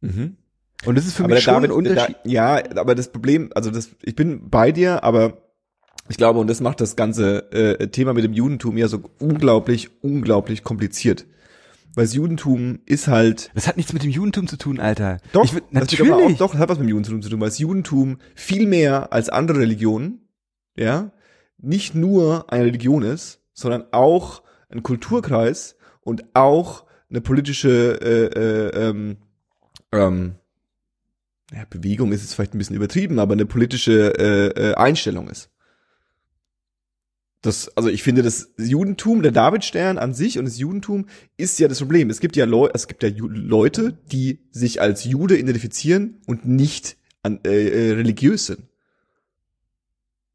[0.00, 0.38] Mhm.
[0.84, 2.16] Und das ist für aber mich schon David, ein Unterschied.
[2.24, 5.38] Der, ja, aber das Problem, also das, ich bin bei dir, aber
[6.08, 9.90] ich glaube, und das macht das ganze äh, Thema mit dem Judentum ja so unglaublich,
[10.02, 11.26] unglaublich kompliziert.
[11.94, 15.18] Weil das Judentum ist halt Das hat nichts mit dem Judentum zu tun, Alter.
[15.32, 16.12] Doch, ich, natürlich.
[16.12, 19.12] Auch, doch, das hat was mit dem Judentum zu tun, weil das Judentum viel mehr
[19.14, 20.28] als andere Religionen,
[20.76, 21.10] ja,
[21.58, 28.88] nicht nur eine Religion ist, sondern auch ein Kulturkreis und auch eine politische äh, äh,
[28.88, 29.16] ähm,
[29.90, 30.34] ähm,
[31.52, 35.50] ja, Bewegung ist jetzt vielleicht ein bisschen übertrieben, aber eine politische äh, äh, Einstellung ist.
[37.42, 41.06] Das, also ich finde, das Judentum, der Davidstern an sich und das Judentum
[41.36, 42.10] ist ja das Problem.
[42.10, 46.46] Es gibt ja Leu es gibt ja Ju Leute, die sich als Jude identifizieren und
[46.46, 48.64] nicht an, äh, äh, religiös sind.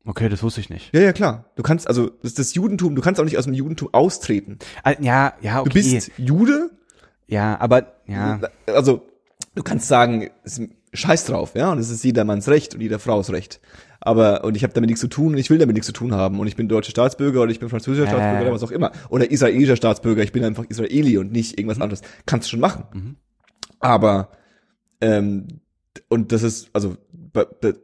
[0.05, 0.93] Okay, das wusste ich nicht.
[0.93, 1.51] Ja, ja, klar.
[1.55, 4.57] Du kannst, also, das das Judentum, du kannst auch nicht aus dem Judentum austreten.
[4.83, 5.69] Ah, Ja, ja, okay.
[5.69, 6.71] Du bist Jude,
[7.27, 8.39] ja, aber, ja.
[8.65, 9.07] also,
[9.53, 10.29] du kannst sagen,
[10.93, 13.61] scheiß drauf, ja, und es ist jedermanns Recht und jeder Frau's Recht.
[13.99, 16.13] Aber, und ich habe damit nichts zu tun und ich will damit nichts zu tun
[16.13, 16.39] haben.
[16.39, 18.09] Und ich bin deutscher Staatsbürger oder ich bin französischer Äh.
[18.09, 18.91] Staatsbürger oder was auch immer.
[19.09, 22.01] Oder israelischer Staatsbürger, ich bin einfach Israeli und nicht irgendwas anderes.
[22.25, 22.85] Kannst du schon machen.
[22.93, 23.15] Mhm.
[23.79, 24.31] Aber,
[25.01, 25.47] ähm,
[26.09, 26.97] und das ist, also,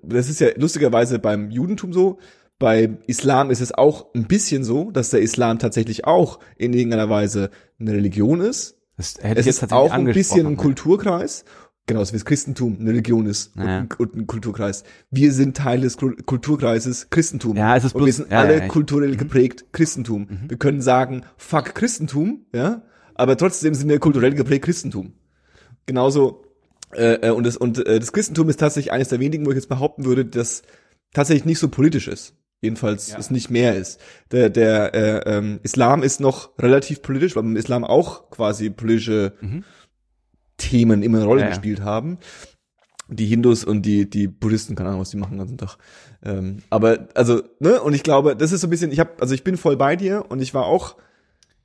[0.04, 2.18] das ist ja lustigerweise beim Judentum so,
[2.60, 7.10] beim Islam ist es auch ein bisschen so, dass der Islam tatsächlich auch in irgendeiner
[7.10, 8.80] Weise eine Religion ist.
[8.98, 10.76] Das hätte Es ich jetzt ist tatsächlich auch ein bisschen ein angesprochen.
[11.88, 13.78] Genauso wie das Christentum eine Religion ist und, Ja.
[13.80, 14.84] ein, und ein Kulturkreis.
[15.10, 17.56] Wir sind Teil des Kul- Kulturkreises Christentum.
[17.58, 18.68] Ja, es ist und wir bloß- sind ja, alle ja, ich- Mhm.
[18.68, 20.28] kulturell geprägt Christentum.
[20.50, 22.82] Wir können sagen, fuck Christentum, ja,
[23.16, 25.14] aber trotzdem sind wir kulturell geprägt Christentum.
[25.86, 26.44] Genauso
[26.94, 29.56] äh, äh, und das und äh, das Christentum ist tatsächlich eines der wenigen, wo ich
[29.56, 30.62] jetzt behaupten würde, das
[31.14, 32.34] tatsächlich nicht so politisch ist.
[32.62, 34.00] Jedenfalls es nicht mehr ist.
[34.32, 39.34] Der, der äh, ähm, Islam ist noch relativ politisch, weil im Islam auch quasi politische
[40.58, 42.18] Themen immer eine Rolle Ja, gespielt haben.
[43.10, 45.78] Die Hindus und die die Buddhisten, keine Ahnung, was die machen den ganzen Tag.
[46.24, 48.92] Ähm, aber also ne und ich glaube, das ist so ein bisschen.
[48.92, 50.98] Ich habe also ich bin voll bei dir und ich war auch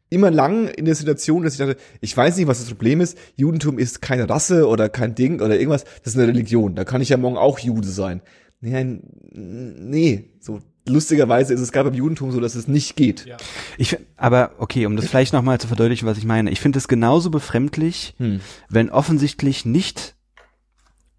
[0.09, 3.17] immer lang in der Situation, dass ich dachte, ich weiß nicht, was das Problem ist.
[3.35, 5.85] Judentum ist keine Rasse oder kein Ding oder irgendwas.
[6.05, 6.75] Das ist eine Religion.
[6.75, 8.21] Da kann ich ja morgen auch Jude sein.
[8.61, 9.01] Nee,
[9.33, 10.31] nee.
[10.39, 13.25] So lustigerweise ist es gerade beim Judentum so, dass es nicht geht.
[13.27, 13.37] Ja.
[13.79, 16.51] Ich, aber okay, um das vielleicht nochmal zu verdeutlichen, was ich meine.
[16.51, 18.41] Ich finde es genauso befremdlich, Hm.
[18.69, 20.17] wenn offensichtlich nicht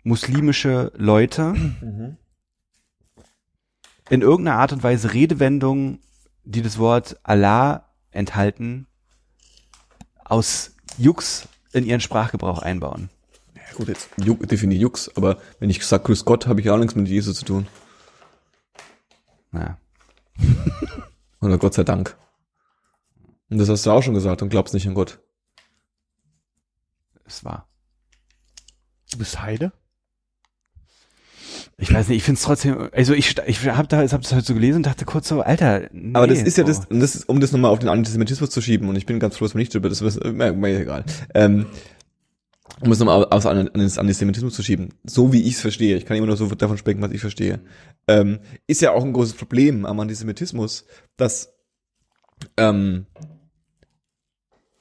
[0.03, 1.53] muslimische Leute
[4.09, 5.99] in irgendeiner Art und Weise Redewendungen,
[6.43, 8.87] die das Wort Allah enthalten,
[10.25, 13.09] aus Jux in ihren Sprachgebrauch einbauen.
[13.55, 16.77] Ja, gut, jetzt Juk, definiere Jux, aber wenn ich sag Grüß Gott, habe ich auch
[16.77, 17.67] nichts mit Jesus zu tun.
[19.53, 19.77] Ja.
[21.41, 22.17] Oder Gott sei Dank.
[23.49, 25.19] Und das hast du auch schon gesagt und glaubst nicht an Gott.
[27.25, 27.67] Es war.
[29.11, 29.71] Du bist Heide?
[31.77, 34.45] Ich weiß nicht, ich finde es trotzdem, also ich, ich habe da, hab das heute
[34.45, 36.67] so gelesen und dachte kurz so, Alter, nee, Aber das ist ja so.
[36.67, 39.19] das, und das ist, um das nochmal auf den Antisemitismus zu schieben, und ich bin
[39.19, 41.03] ganz froh, dass wir nicht drüber, das ist mir, mir egal.
[41.33, 41.65] Ähm,
[42.81, 45.97] um es nochmal aus an, an den Antisemitismus zu schieben, so wie ich es verstehe,
[45.97, 47.59] ich kann immer nur so davon sprechen, was ich verstehe,
[48.07, 50.85] ähm, ist ja auch ein großes Problem am Antisemitismus,
[51.17, 51.53] dass
[52.57, 53.05] ähm,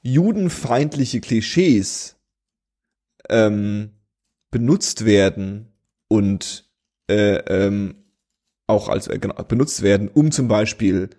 [0.01, 2.17] judenfeindliche Klischees
[3.29, 3.91] ähm,
[4.51, 5.69] benutzt werden
[6.07, 6.69] und
[7.09, 7.95] äh, ähm,
[8.67, 11.09] auch als äh, genau, benutzt werden, um zum Beispiel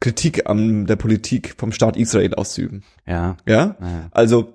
[0.00, 2.82] Kritik an der Politik vom Staat Israel auszuüben.
[3.06, 3.36] Ja.
[3.46, 3.76] Ja?
[3.80, 4.08] ja.
[4.10, 4.54] Also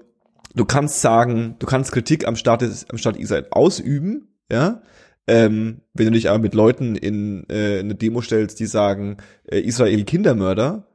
[0.58, 4.82] du kannst sagen, du kannst Kritik am Staat, am Staat Israel ausüben, ja,
[5.28, 9.60] ähm, wenn du dich aber mit Leuten in äh, eine Demo stellst, die sagen, äh,
[9.60, 10.88] Israel Kindermörder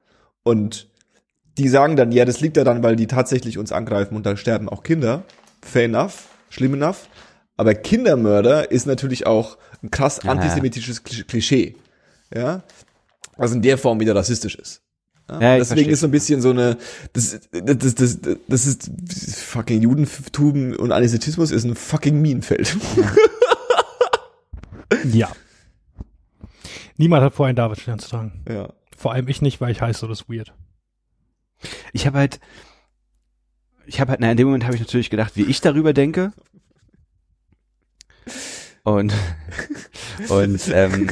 [0.43, 0.89] und
[1.59, 4.37] die sagen dann, ja, das liegt ja dann, weil die tatsächlich uns angreifen und da
[4.37, 5.25] sterben auch Kinder.
[5.63, 7.09] Fair enough, schlimm enough.
[7.59, 11.77] Aber Kindermörder ist natürlich auch ein krass Ja, antisemitisches Klisch- Klischee.
[12.35, 12.63] Ja.
[13.37, 14.82] Was in der Form wieder rassistisch ist.
[15.41, 16.77] Ja, deswegen ist so ein bisschen so eine,
[17.13, 18.19] das, das, das,
[18.49, 18.91] das ist
[19.41, 22.77] fucking Judentum und Antisemitismus ist ein fucking Minenfeld.
[25.05, 25.31] Ja.
[26.97, 28.45] Niemand hat vor, einen Davidstern zu tragen.
[28.49, 28.73] ja.
[28.97, 30.55] Vor allem ich nicht, weil ich heiße, das ist weird.
[31.93, 32.39] Ich habe halt,
[33.87, 36.33] ich habe halt, na, in dem Moment habe ich natürlich gedacht, wie ich darüber denke.
[38.85, 39.13] Und,
[40.29, 41.09] und, ähm,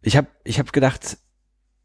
[0.00, 1.18] ich habe, ich habe gedacht,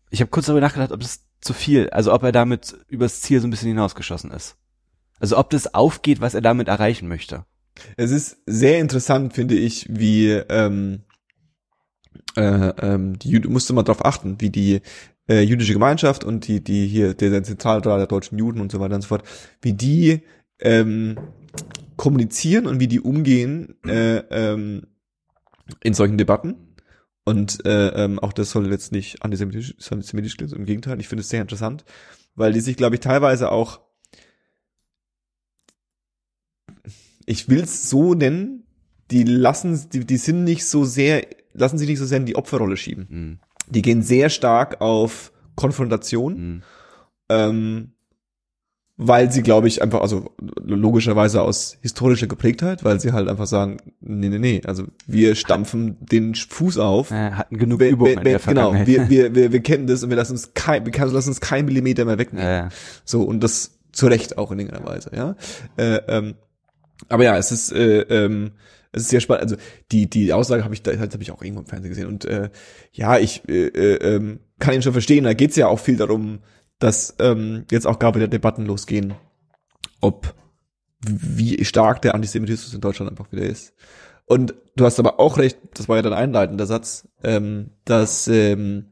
[0.10, 3.42] ich habe kurz darüber nachgedacht, ob das zu viel, also ob er damit übers Ziel
[3.42, 4.58] so ein bisschen hinausgeschossen ist.
[5.20, 7.46] Also ob das aufgeht, was er damit erreichen möchte.
[7.96, 11.04] Es ist sehr interessant, finde ich, wie ähm,
[12.36, 14.82] äh, ähm, die Juden, musste mal drauf achten, wie die
[15.30, 18.80] äh, jüdische Gemeinschaft und die, die hier, der, der Zentralrat der deutschen Juden und so
[18.80, 19.24] weiter und so fort,
[19.62, 20.22] wie die
[20.60, 21.18] ähm,
[21.96, 24.88] kommunizieren und wie die umgehen äh, ähm,
[25.84, 26.67] in solchen Debatten.
[27.28, 30.98] Und äh, ähm, auch das soll jetzt nicht antisemitisch, antisemitisch klingen, im Gegenteil.
[31.02, 31.84] Ich finde es sehr interessant,
[32.36, 33.82] weil die sich, glaube ich, teilweise auch,
[37.26, 38.64] ich will es so nennen,
[39.12, 42.38] die lassen, die, die sind nicht so sehr, lassen sich nicht so sehr in die
[42.38, 43.08] Opferrolle schieben.
[43.10, 43.40] Mhm.
[43.68, 46.34] Die gehen sehr stark auf Konfrontation.
[46.38, 46.64] Mhm.
[47.28, 47.92] Ähm,
[49.00, 50.32] weil sie, glaube ich, einfach, also
[50.66, 55.98] logischerweise aus historischer Geprägtheit, weil sie halt einfach sagen, nee, nee, nee, also wir stampfen
[56.00, 57.12] den Fuß auf.
[57.12, 60.02] Äh, hatten genug Wir- Übungen wir- in der genau, wir, wir, wir, wir kennen das
[60.04, 62.68] und wir lassen uns kein, wir lassen uns keinen Millimeter mehr wegnehmen.
[62.68, 62.70] äh,
[63.06, 65.36] So, und das zu Recht auch in irgendeiner Weise, ja.
[65.78, 66.36] Äh, ähm,
[67.10, 68.52] aber ja, es ist, äh, ähm,
[68.92, 69.44] es ist sehr spannend.
[69.44, 69.56] Also
[69.92, 72.08] die, die Aussage habe ich, da habe ich auch irgendwo im Fernsehen gesehen.
[72.08, 72.50] Und äh,
[72.94, 75.24] ja, ich äh, äh, ähm, kann ihn schon verstehen.
[75.26, 76.40] Da geht's ja auch viel darum,
[76.80, 79.14] dass ähm, jetzt auch gar wieder Debatten losgehen,
[80.02, 80.36] ob
[81.00, 83.74] wie stark der Antisemitismus in Deutschland einfach wieder ist.
[84.26, 88.88] Und du hast aber auch recht, das war ja dein einleitender Satz, ähm, dass ähm,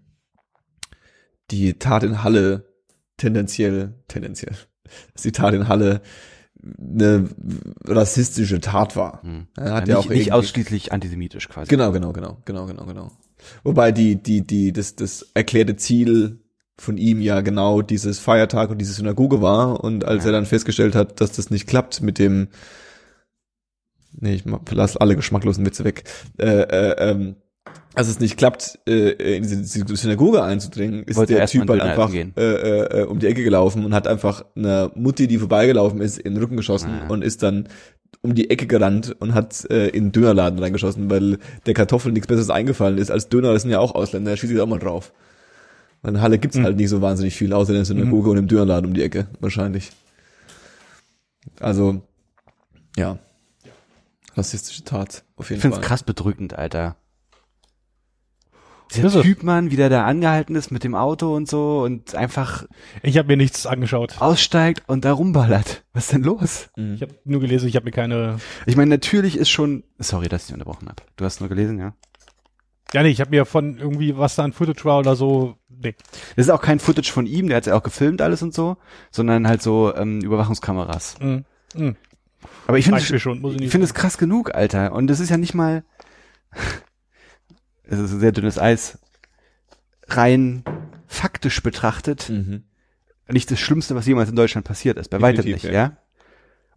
[1.51, 2.73] die Tat in Halle
[3.17, 4.55] tendenziell, tendenziell,
[5.13, 6.01] dass die Tat in Halle
[6.79, 7.29] eine
[7.83, 9.21] rassistische Tat war.
[9.21, 9.47] hm.
[9.55, 11.69] Er hat ja, ja nicht, auch nicht ausschließlich antisemitisch quasi.
[11.69, 13.11] Genau, genau, genau, genau, genau, genau.
[13.63, 16.39] Wobei die, die, die, das, das erklärte Ziel
[16.77, 19.83] von ihm ja genau dieses Feiertag und diese Synagoge war.
[19.83, 20.29] Und als Ja.
[20.29, 22.49] er dann festgestellt hat, dass das nicht klappt mit dem,
[24.19, 26.03] nee, ich lass alle geschmacklosen Witze weg,
[26.37, 27.35] äh, äh, ähm,
[27.93, 29.63] als es nicht klappt, äh, in diese,
[29.95, 33.85] Synagoge einzudringen, ist Wollte der Typ halt einfach essen äh, äh, um die Ecke gelaufen
[33.85, 37.07] und hat einfach einer Mutti, die vorbeigelaufen ist, in den Rücken geschossen Ja.
[37.07, 37.69] und ist dann
[38.21, 42.27] um die Ecke gerannt und hat äh, in den Dönerladen reingeschossen, weil der Kartoffel nichts
[42.27, 43.11] Besseres eingefallen ist.
[43.11, 45.13] Als Döner das sind ja auch Ausländer, da schießt sich auch mal drauf.
[46.05, 48.47] Weil in Halle gibt's halt nicht so wahnsinnig viel, außer in der Synagoge und im
[48.47, 49.89] Dönerladen um die Ecke, wahrscheinlich.
[51.59, 52.03] Also,
[52.95, 53.17] ja.
[54.35, 55.83] Rassistische Tat, auf jeden Ich find's Fall.
[55.85, 56.95] krass bedrückend, Alter.
[58.89, 59.25] Ist Dieser es?
[59.25, 62.67] Typ, Mann, wie der da angehalten ist mit dem Auto und so und einfach
[63.01, 64.21] Ich habe mir nichts angeschaut.
[64.21, 65.83] aussteigt und da rumballert.
[65.93, 66.69] Was ist denn los?
[66.75, 68.37] Ich habe nur gelesen, ich habe mir keine.
[68.67, 69.83] Ich meine, natürlich ist schon.
[69.97, 71.01] Sorry, dass ich dich unterbrochen habe.
[71.15, 71.95] Du hast nur gelesen, ja?
[72.93, 75.55] Ja, nee, ich habe mir von irgendwie was da an Footage war oder so.
[75.81, 75.95] Nee.
[76.35, 78.77] Das ist auch kein Footage von ihm, der hat ja auch gefilmt alles und so,
[79.11, 81.15] sondern halt so ähm, Überwachungskameras.
[81.19, 81.45] Mhm.
[81.75, 81.95] Mhm.
[82.67, 84.93] Aber ich finde es krass genug, Alter.
[84.93, 85.83] Und das ist ja nicht mal.
[87.87, 88.97] Es ist ein sehr dünnes Eis.
[90.07, 90.63] Rein
[91.05, 92.63] faktisch betrachtet Mhm.
[93.29, 95.09] nicht das Schlimmste, was jemals in Deutschland passiert ist.
[95.09, 95.71] Bei weitem nicht, ja.
[95.71, 95.97] ja.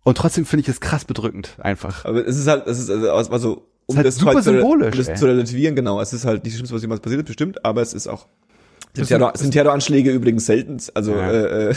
[0.03, 2.05] Und trotzdem finde ich es krass bedrückend, einfach.
[2.05, 4.93] Aber es ist halt, es ist also, also um Ist halt das, super zu, symbolisch,
[4.93, 5.17] um das ey.
[5.17, 5.99] zu relativieren, genau.
[6.01, 8.27] Es ist halt nicht das Schlimmste, was jemals passiert ist, bestimmt, aber es ist auch
[9.07, 10.79] sind, Terroranschläge übrigens selten.
[10.95, 11.31] Also Ja.
[11.31, 11.71] äh,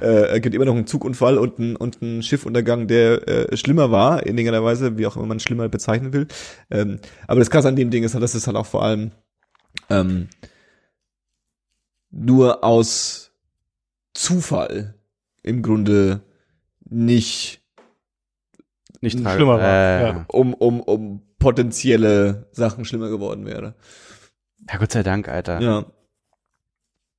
[0.00, 3.90] äh, äh, gibt immer noch einen Zugunfall und einen und einen Schiffuntergang, der äh, schlimmer
[3.90, 6.26] war in irgendeiner Weise, wie auch immer man schlimmer bezeichnen will.
[6.70, 9.10] Ähm, aber das Krasse an dem Ding ist halt, dass es halt auch vor allem
[9.88, 10.28] ähm,
[12.10, 13.32] nur aus
[14.14, 14.94] Zufall
[15.42, 16.20] im Grunde
[16.88, 17.62] nicht
[19.00, 20.24] Nicht Schlimmer war, Äh, ja.
[20.28, 23.74] um, um, um potenzielle Sachen schlimmer geworden wäre.
[24.70, 25.60] ja, Gott sei Dank, Alter.
[25.60, 25.84] Ja.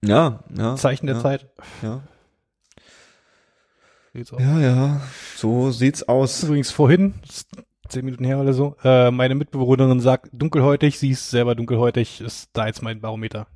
[0.04, 0.76] Ja, ja.
[0.76, 1.48] Zeichen der ja, Zeit.
[1.82, 2.02] Ja.
[4.14, 4.42] Sieht's aus.
[4.42, 5.02] ja, ja.
[5.38, 6.44] So sieht's aus.
[6.44, 7.14] Übrigens vorhin,
[7.88, 12.50] zehn Minuten her oder so, äh, meine Mitbewohnerin sagt, dunkelhäutig, sie ist selber dunkelhäutig, ist
[12.54, 13.48] da jetzt mein Barometer.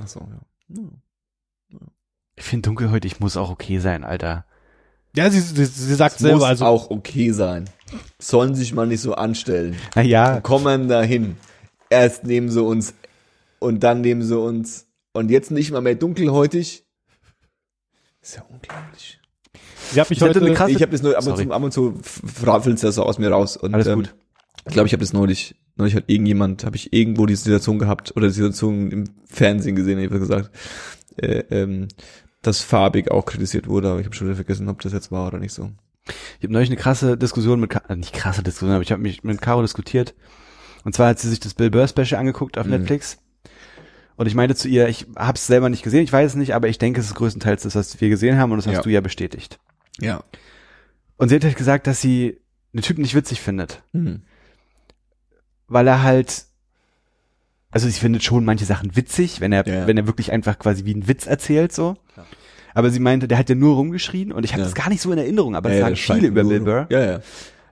[0.00, 0.80] Ach so, ja.
[1.70, 1.78] ja.
[2.36, 4.44] Ich finde dunkelhäutig muss auch okay sein, Alter.
[5.16, 7.70] Ja, sie, sie, sie sagt Es selber, muss also auch okay sein.
[8.18, 9.76] Sollen sich mal nicht so anstellen.
[9.94, 11.36] Naja, Kommen dahin.
[11.88, 12.94] Erst nehmen sie uns
[13.60, 16.84] und dann nehmen sie uns und jetzt nicht mal mehr dunkelhäutig.
[18.20, 19.20] Ist ja unglaublich.
[19.92, 21.62] sie hat mich Ich heute, eine krasse- Ich habe das nur ab und zu, ab
[21.62, 23.56] und zu fraffelt's das so aus mir raus.
[23.56, 24.14] Und, alles ähm, gut.
[24.66, 28.16] Ich glaube, ich habe das neulich, neulich hat irgendjemand, habe ich irgendwo die Situation gehabt
[28.16, 30.50] oder die Situation im Fernsehen gesehen, ich gesagt,
[31.16, 31.88] äh, ähm,
[32.40, 35.26] dass farbig auch kritisiert wurde, aber ich habe schon wieder vergessen, ob das jetzt war
[35.28, 35.70] oder nicht so.
[36.38, 39.02] Ich habe neulich eine krasse Diskussion mit, Ka äh, nicht krasse Diskussion, aber ich habe
[39.02, 40.14] mich mit Caro diskutiert.
[40.84, 42.72] Und zwar hat sie sich das Bill Burr Special angeguckt auf Mhm.
[42.72, 43.18] Netflix.
[44.16, 46.54] Und ich meinte zu ihr, ich habe es selber nicht gesehen, ich weiß es nicht,
[46.54, 48.74] aber ich denke, es ist größtenteils das, was wir gesehen haben und das Ja.
[48.78, 49.58] hast du ja bestätigt.
[50.00, 50.22] Ja.
[51.16, 52.38] Und sie hat halt gesagt, dass sie
[52.72, 54.22] den Typen nicht witzig findet, Hm.
[55.68, 56.44] weil er halt,
[57.70, 60.84] also sie findet schon manche Sachen witzig, wenn er, Ja, wenn er wirklich einfach quasi
[60.84, 61.96] wie einen Witz erzählt so.
[62.16, 62.24] Ja.
[62.74, 65.10] Aber sie meinte, der hat ja nur rumgeschrien und ich habe das gar nicht so
[65.12, 66.86] in Erinnerung, aber das sagen viele über Bill Burr.
[66.90, 67.20] Ja, ja.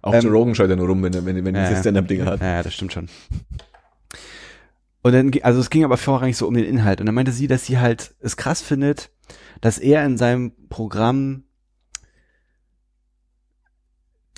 [0.00, 1.80] Auch Ähm, Joe Rogan schreit ja nur rum, wenn er, wenn, wenn er Ja, ja.
[1.80, 2.40] Stand-Up-Dinge hat.
[2.40, 3.08] Ja, das stimmt schon.
[5.02, 7.00] Und dann, also es ging aber vorrangig so um den Inhalt.
[7.00, 9.10] Und dann meinte sie, dass sie halt es krass findet,
[9.60, 11.44] dass er in seinem Programm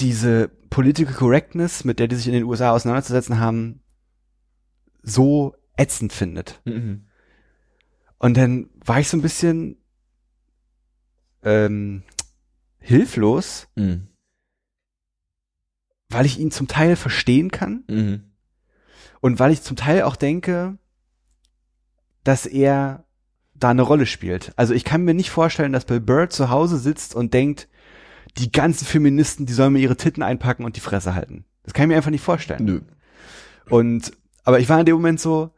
[0.00, 3.82] diese Political Correctness, mit der die sich in den USA auseinanderzusetzen haben,
[5.02, 6.60] so ätzend findet.
[6.64, 7.06] Mhm.
[8.18, 9.76] Und dann war ich so ein bisschen
[11.42, 12.02] ähm,
[12.78, 14.08] hilflos, Mhm.
[16.08, 18.33] weil ich ihn zum Teil verstehen kann Mhm.
[19.24, 20.76] Und weil ich zum Teil auch denke,
[22.24, 23.04] dass er
[23.54, 24.52] da eine Rolle spielt.
[24.56, 27.66] Also ich kann mir nicht vorstellen, dass Bill Burr zu Hause sitzt und denkt,
[28.36, 31.46] die ganzen Feministen, die sollen mir ihre Titten einpacken und die Fresse halten.
[31.62, 32.66] Das kann ich mir einfach nicht vorstellen.
[32.66, 32.80] Nö.
[33.70, 35.52] Und aber ich war in dem Moment so,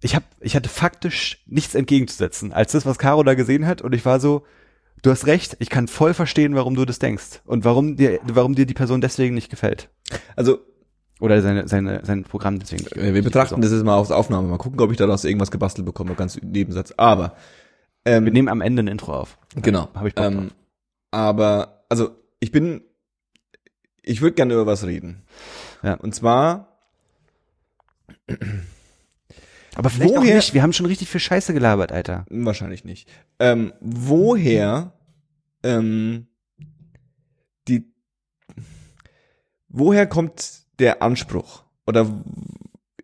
[0.00, 3.96] ich hab, ich hatte faktisch nichts entgegenzusetzen, als das, was Caro da gesehen hat, und
[3.96, 4.46] ich war so,
[5.02, 8.54] du hast recht, ich kann voll verstehen, warum du das denkst und warum dir, warum
[8.54, 9.90] dir die Person deswegen nicht gefällt
[10.36, 10.60] Also,
[11.24, 12.86] oder seine, seine, sein Programm deswegen.
[13.00, 14.48] äh, wir betrachten das jetzt mal aufs Aufnahme.
[14.48, 16.92] Mal gucken, ob ich daraus irgendwas gebastelt bekomme, ganz Nebensatz.
[16.96, 17.36] Aber,
[18.04, 19.38] ähm, Wir nehmen am Ende ein Intro auf.
[19.56, 19.88] Genau.
[19.94, 20.50] Habe ich Bock ähm,
[21.10, 22.10] aber, also,
[22.40, 22.82] ich bin,
[24.02, 25.22] ich würde gerne über was reden.
[25.82, 25.94] Ja.
[25.94, 26.78] Und zwar,
[29.76, 30.54] Aber vielleicht auch woher- nicht.
[30.54, 32.26] Wir haben schon richtig viel Scheiße gelabert, Alter.
[32.30, 33.08] wahrscheinlich nicht,
[33.38, 34.92] ähm, woher,
[35.62, 36.26] ähm,
[37.68, 37.90] die,
[39.68, 41.64] woher kommt der Anspruch?
[41.86, 42.10] Oder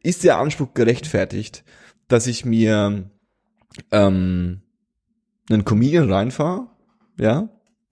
[0.03, 1.65] ist der Anspruch gerechtfertigt,
[2.09, 3.11] dass ich mir,
[3.91, 4.63] ähm,
[5.51, 6.69] einen Comedian reinfahre?
[7.19, 7.49] Ja?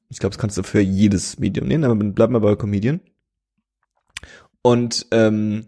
[0.08, 3.00] Ich glaube, das kannst du für jedes Medium nehmen, aber bleib mal bei Comedian.
[4.62, 5.66] Und, ähm,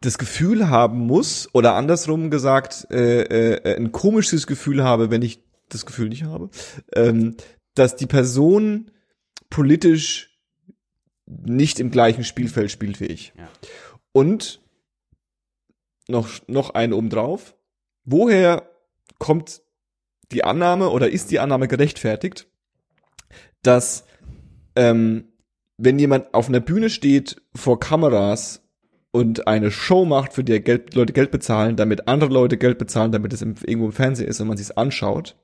[0.00, 5.42] das Gefühl haben muss, oder andersrum gesagt, äh, äh, ein komisches Gefühl habe, wenn ich
[5.68, 6.50] das Gefühl nicht habe,
[6.94, 7.36] ähm,
[7.74, 8.90] dass die Person
[9.50, 10.27] politisch
[11.28, 13.32] nicht im gleichen Spielfeld spielt wie ich.
[13.36, 13.48] Ja.
[14.12, 14.60] Und
[16.08, 17.54] noch, noch einen obendrauf.
[18.04, 18.68] Woher
[19.18, 19.62] kommt
[20.32, 22.48] die Annahme oder ist die Annahme gerechtfertigt,
[23.62, 24.04] dass
[24.76, 25.28] ähm,
[25.76, 28.62] wenn jemand auf einer Bühne steht vor Kameras
[29.10, 33.12] und eine Show macht, für die Geld, Leute Geld bezahlen, damit andere Leute Geld bezahlen,
[33.12, 35.36] damit es im, irgendwo im Fernsehen ist und man sich's anschaut,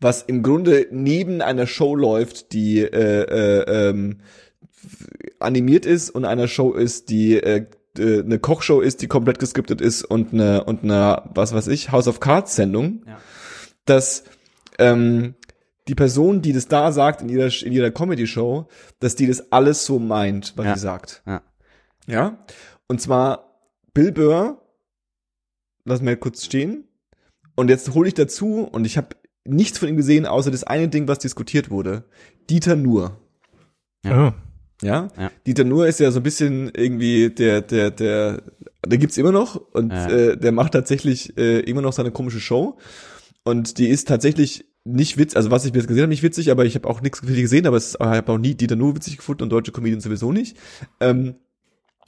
[0.00, 4.18] was im Grunde neben einer Show läuft, die äh, äh, ähm,
[5.38, 7.66] animiert ist und einer Show ist, die äh,
[7.98, 11.92] äh, eine Kochshow ist, die komplett geskriptet ist und eine und eine was weiß ich
[11.92, 13.20] House of Cards Sendung, Ja.
[13.84, 14.24] dass
[14.78, 15.34] ähm,
[15.88, 18.68] die Person, die das da sagt in ihrer in ihrer Comedy Show,
[19.00, 20.74] dass die das alles so meint, was Ja.
[20.76, 21.22] sie sagt.
[21.26, 21.42] Ja.
[22.06, 22.38] Ja.
[22.88, 23.60] Und zwar
[23.92, 24.62] Bill Burr,
[25.84, 26.84] lass mal kurz stehen.
[27.56, 29.08] Und jetzt hole ich dazu, und ich habe
[29.50, 32.04] nichts von ihm gesehen, außer das eine Ding, was diskutiert wurde.
[32.48, 33.18] Dieter Nuhr.
[34.04, 34.28] Ja.
[34.28, 34.32] Oh.
[34.82, 35.08] Ja?
[35.18, 35.30] Ja.
[35.46, 38.42] Dieter Nuhr ist ja so ein bisschen irgendwie der, der, der,
[38.86, 40.08] der gibt's immer noch und Ja.
[40.08, 42.78] äh, der macht tatsächlich äh, immer noch seine komische Show.
[43.44, 46.50] Und die ist tatsächlich nicht witzig, also was ich bis jetzt gesehen habe, nicht witzig,
[46.50, 48.96] aber ich habe auch nichts viel gesehen, aber es- ich habe auch nie Dieter Nuhr
[48.96, 50.56] witzig gefunden und deutsche Comedians sowieso nicht.
[51.00, 51.34] Ähm,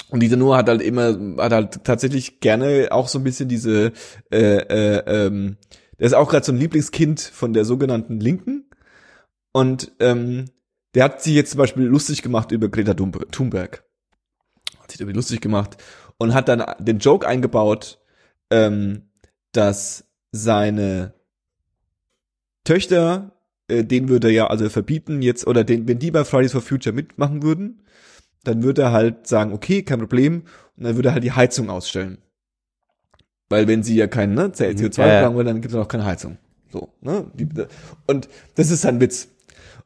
[0.09, 3.93] und Dieter Nuhr hat halt immer, hat halt tatsächlich gerne auch so ein bisschen diese,
[4.31, 5.57] äh, äh, ähm,
[6.03, 8.69] der ist auch gerade so ein Lieblingskind von der sogenannten Linken.
[9.53, 10.47] Und ähm,
[10.97, 13.85] der hat sich jetzt zum Beispiel lustig gemacht über Greta Thunber- Thunberg.
[14.81, 15.77] Hat sich irgendwie lustig gemacht
[16.19, 18.01] und hat dann den Joke eingebaut,
[18.51, 19.11] ähm,
[19.53, 21.15] dass seine
[22.65, 23.38] Töchter,
[23.69, 26.62] äh, den würde er ja also verbieten jetzt, oder den, wenn die bei Fridays for
[26.62, 27.87] Future mitmachen würden,
[28.43, 31.71] dann würde er halt sagen, okay, kein Problem, und dann würde er halt die Heizung
[31.71, 32.19] ausstellen.
[33.53, 35.23] Weil wenn sie ja keinen ne, CO2 Ja, ja.
[35.23, 36.38] brauchen wollen, dann gibt es auch keine Heizung.
[36.73, 37.27] So, ne?
[37.35, 37.47] Die,
[38.07, 39.29] und das ist ein Witz.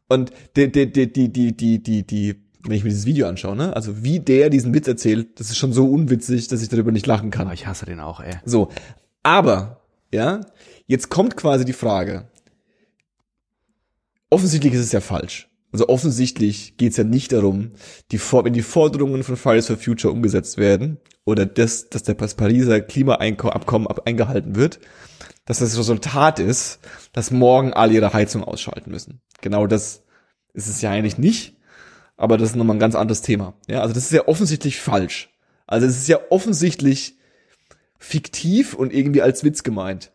[0.07, 3.57] Und die, die, die, die, die, die, die, die, wenn ich mir dieses Video anschaue,
[3.57, 6.93] ne, also wie der diesen Witz erzählt, das ist schon so unwitzig, dass ich darüber
[6.93, 7.49] nicht lachen kann.
[7.49, 8.35] Aber ich hasse den auch, ey.
[8.45, 8.69] So,
[9.25, 9.81] aber,
[10.13, 10.43] ja,
[10.87, 12.29] jetzt kommt quasi die Frage.
[14.31, 15.51] Offensichtlich ist es ja falsch.
[15.77, 17.73] Also offensichtlich geht es ja nicht darum,
[18.11, 22.81] die, wenn die Forderungen von Fridays for Future umgesetzt werden oder das, dass der Pariser
[22.81, 24.81] Klimaabkommen ab- eingehalten wird,
[25.45, 26.79] dass das Resultat ist,
[27.13, 29.21] dass morgen alle ihre Heizung ausschalten müssen.
[29.43, 30.03] Genau das
[30.55, 31.59] ist es ja eigentlich nicht,
[32.17, 33.53] aber das ist nochmal ein ganz anderes Thema.
[33.69, 35.29] Ja, also das ist ja offensichtlich falsch.
[35.67, 37.19] Also es ist ja offensichtlich
[37.99, 40.11] fiktiv und irgendwie als Witz gemeint.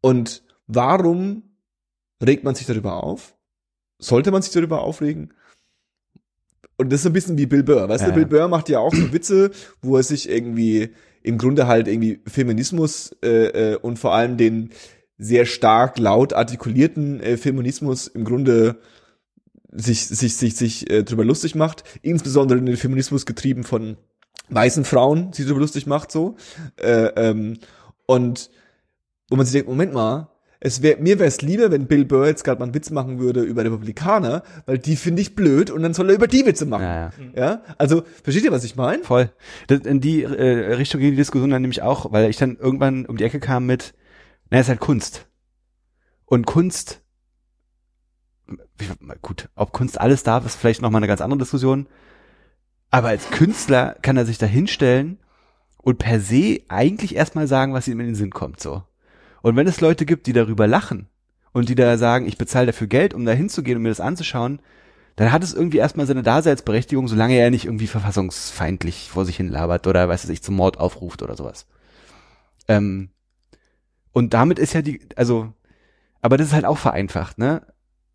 [0.00, 1.44] Und warum
[2.20, 3.36] regt man sich darüber auf?
[4.02, 5.32] Sollte man sich darüber aufregen?
[6.76, 7.88] Und das ist ein bisschen wie Bill Burr.
[7.88, 8.26] Weißt Ja, du, Bill.
[8.26, 9.50] Burr macht ja auch so Witze,
[9.82, 10.90] wo er sich irgendwie
[11.22, 14.70] im Grunde halt irgendwie Feminismus äh, äh, und vor allem den
[15.18, 18.80] sehr stark laut artikulierten äh, Feminismus im Grunde
[19.70, 23.96] sich sich sich sich äh, drüber lustig macht, insbesondere den Feminismus getrieben von
[24.48, 26.34] weißen Frauen, sich drüber lustig macht so
[26.76, 27.58] äh, ähm,
[28.06, 28.50] und
[29.30, 30.28] wo man sich denkt, Moment mal,
[30.64, 33.18] es wär, mir wäre es lieber, wenn Bill Burr jetzt gerade mal einen Witz machen
[33.18, 36.66] würde über Republikaner, weil die finde ich blöd und dann soll er über die Witze
[36.66, 36.84] machen.
[36.84, 37.12] Ja, ja.
[37.34, 39.02] Ja, also versteht ihr, was ich meine?
[39.02, 39.32] Voll.
[39.66, 43.06] Das, in die äh, Richtung ging die Diskussion dann nämlich auch, weil ich dann irgendwann
[43.06, 43.94] um die Ecke kam mit,
[44.50, 45.26] na, ist halt Kunst.
[46.26, 47.02] Und Kunst
[49.20, 51.88] gut, ob Kunst alles darf, ist vielleicht nochmal eine ganz andere Diskussion.
[52.90, 55.18] Aber als Künstler kann er sich da hinstellen
[55.78, 58.84] und per se eigentlich erstmal sagen, was ihm in den Sinn kommt, so.
[59.42, 61.08] Und wenn es Leute gibt, die darüber lachen
[61.52, 64.60] und die da sagen, ich bezahle dafür Geld, um da hinzugehen und mir das anzuschauen,
[65.16, 69.48] dann hat es irgendwie erstmal seine Daseinsberechtigung, solange er nicht irgendwie verfassungsfeindlich vor sich hin
[69.48, 71.66] labert oder, weiß ich, zum Mord aufruft oder sowas.
[72.68, 73.10] Ähm,
[74.12, 75.52] und damit ist ja die, also,
[76.22, 77.66] aber das ist halt auch vereinfacht, ne?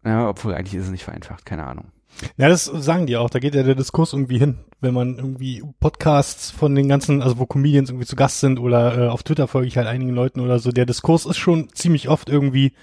[0.04, 1.92] Ja, obwohl eigentlich ist es nicht vereinfacht, keine Ahnung.
[2.38, 3.30] Ja, das sagen die auch.
[3.30, 7.38] Da geht ja der Diskurs irgendwie hin, wenn man irgendwie Podcasts von den ganzen, also
[7.38, 10.40] wo Comedians irgendwie zu Gast sind oder äh, auf Twitter folge ich halt einigen Leuten
[10.40, 10.72] oder so.
[10.72, 12.74] Der Diskurs ist schon ziemlich oft irgendwie,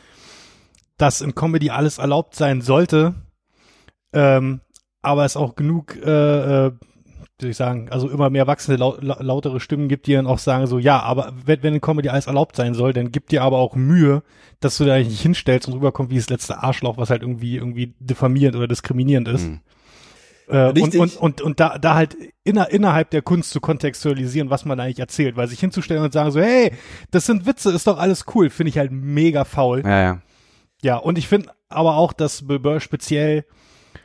[0.96, 3.14] dass in Comedy alles erlaubt sein sollte,
[4.12, 4.60] ähm,
[5.02, 6.72] aber es auch genug äh, äh,
[7.38, 10.38] wie soll ich sagen, also immer mehr wachsende, laut, lautere Stimmen gibt, die dann auch
[10.38, 13.42] sagen so, ja, aber wenn, wenn in Comedy alles erlaubt sein soll, dann gib dir
[13.42, 14.22] aber auch Mühe,
[14.60, 17.94] dass du da nicht hinstellst und rüberkommst wie das letzte Arschloch, was halt irgendwie, irgendwie
[17.98, 19.48] diffamierend oder diskriminierend ist.
[19.48, 19.60] Mhm.
[20.46, 24.64] Äh, und, und, und, und da, da halt inner, innerhalb der Kunst zu kontextualisieren, was
[24.64, 26.72] man eigentlich erzählt, weil sich hinzustellen und sagen so, hey,
[27.10, 29.82] das sind Witze, ist doch alles cool, finde ich halt mega faul.
[29.84, 30.22] Ja, ja.
[30.82, 33.46] Ja, und ich finde aber auch, dass Bebeur speziell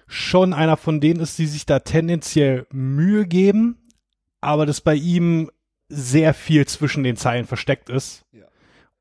[0.09, 3.77] schon einer von denen ist, die sich da tendenziell Mühe geben,
[4.41, 5.51] aber das bei ihm
[5.87, 8.25] sehr viel zwischen den Zeilen versteckt ist.
[8.31, 8.45] Ja.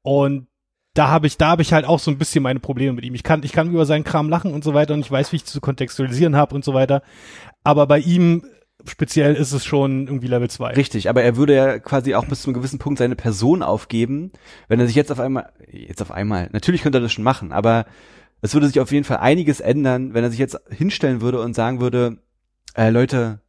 [0.03, 0.49] Und
[0.93, 3.15] da habe ich, da habe ich halt auch so ein bisschen meine Probleme mit ihm.
[3.15, 5.37] Ich kann, ich kann über seinen Kram lachen und so weiter und ich weiß, wie
[5.37, 7.03] ich zu kontextualisieren habe und so weiter.
[7.65, 8.45] Aber bei ihm
[8.85, 10.75] speziell ist es schon irgendwie Level 2.
[10.75, 14.33] Richtig, aber er würde ja quasi auch bis zu einem gewissen Punkt seine Person aufgeben,
[14.69, 17.53] wenn er sich jetzt auf einmal, jetzt auf einmal, natürlich könnte er das schon machen,
[17.53, 17.87] aber
[18.41, 21.55] es würde sich auf jeden Fall einiges ändern, wenn er sich jetzt hinstellen würde und
[21.55, 22.19] sagen würde,
[22.75, 23.41] äh, Leute,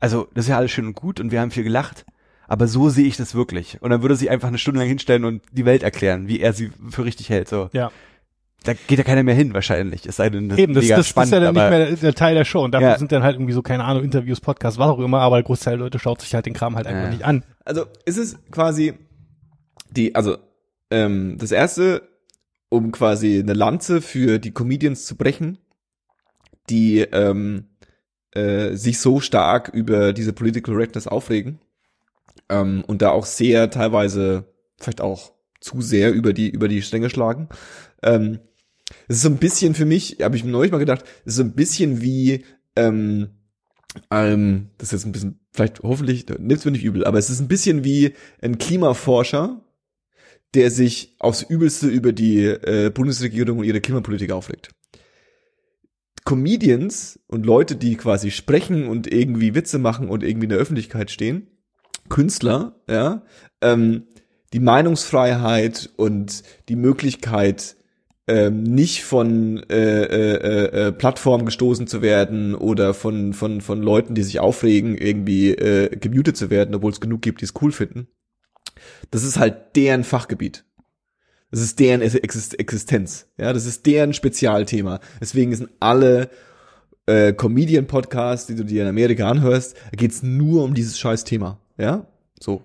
[0.00, 2.04] also das ist ja alles schön und gut und wir haben viel gelacht,
[2.46, 3.80] aber so sehe ich das wirklich.
[3.80, 6.40] Und dann würde er sich einfach eine Stunde lang hinstellen und die Welt erklären, wie
[6.40, 7.48] er sie für richtig hält.
[7.48, 7.70] So.
[7.72, 7.90] Ja.
[8.64, 10.06] Da geht ja keiner mehr hin wahrscheinlich.
[10.06, 12.14] Es sei denn, das Eben, das, das, spannend, ist ja dann nicht mehr der, der,
[12.14, 12.62] Teil der Show.
[12.64, 12.98] Und dafür ja.
[12.98, 15.74] sind dann halt irgendwie so, keine Ahnung, Interviews, Podcasts, was auch immer, aber der Großteil
[15.74, 17.10] der Leute schaut sich halt den Kram halt einfach ja.
[17.10, 17.44] nicht an.
[17.64, 18.94] Also ist es quasi
[19.90, 20.38] die, also
[20.90, 22.02] ähm, das erste
[22.74, 25.58] um quasi eine Lanze für die Comedians zu brechen,
[26.68, 27.66] die ähm,
[28.32, 31.60] äh, sich so stark über diese Political Correctness aufregen
[32.48, 34.44] ähm, und da auch sehr teilweise
[34.78, 37.48] vielleicht auch zu sehr über die über die Stränge schlagen.
[38.02, 38.40] Ähm,
[39.08, 41.36] es ist so ein bisschen für mich, habe ich mir neulich mal gedacht, es ist
[41.36, 42.44] so ein bisschen wie
[42.76, 43.30] ähm,
[44.10, 47.40] ähm, das ist jetzt ein bisschen, vielleicht hoffentlich, nimmt's mir nicht übel, aber es ist
[47.40, 49.63] ein bisschen wie ein Klimaforscher,
[50.54, 54.70] der sich aufs Übelste über die äh, Bundesregierung und ihre Klimapolitik aufregt.
[56.24, 61.10] Comedians und Leute, die quasi sprechen und irgendwie Witze machen und irgendwie in der Öffentlichkeit
[61.10, 61.48] stehen,
[62.08, 63.22] Künstler, ja,
[63.60, 64.04] ähm,
[64.52, 67.76] die Meinungsfreiheit und die Möglichkeit,
[68.26, 73.82] ähm, nicht von äh, äh, äh, äh, Plattformen gestoßen zu werden oder von von von
[73.82, 77.52] Leuten, die sich aufregen, irgendwie äh, gemutet zu werden, obwohl es genug gibt, die es
[77.60, 78.08] cool finden.
[79.10, 80.64] Das ist halt deren Fachgebiet.
[81.50, 83.28] Das ist deren Existenz.
[83.38, 84.98] Ja, das ist deren Spezialthema.
[85.20, 86.28] Deswegen sind alle
[87.06, 91.60] äh, Comedian-Podcasts, die du dir in Amerika anhörst, da geht's nur um dieses scheiß Thema.
[91.76, 92.06] Ja,
[92.40, 92.62] so.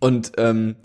[0.00, 0.76] Und ähm,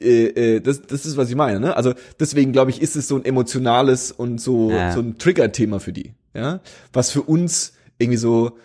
[0.00, 1.60] äh, äh, das, das ist, was ich meine.
[1.60, 1.76] Ne?
[1.76, 4.92] Also deswegen glaube ich, ist es so ein emotionales und so ja.
[4.92, 6.14] so ein Trigger-Thema für die.
[6.34, 6.60] Ja,
[6.92, 8.58] was für uns irgendwie so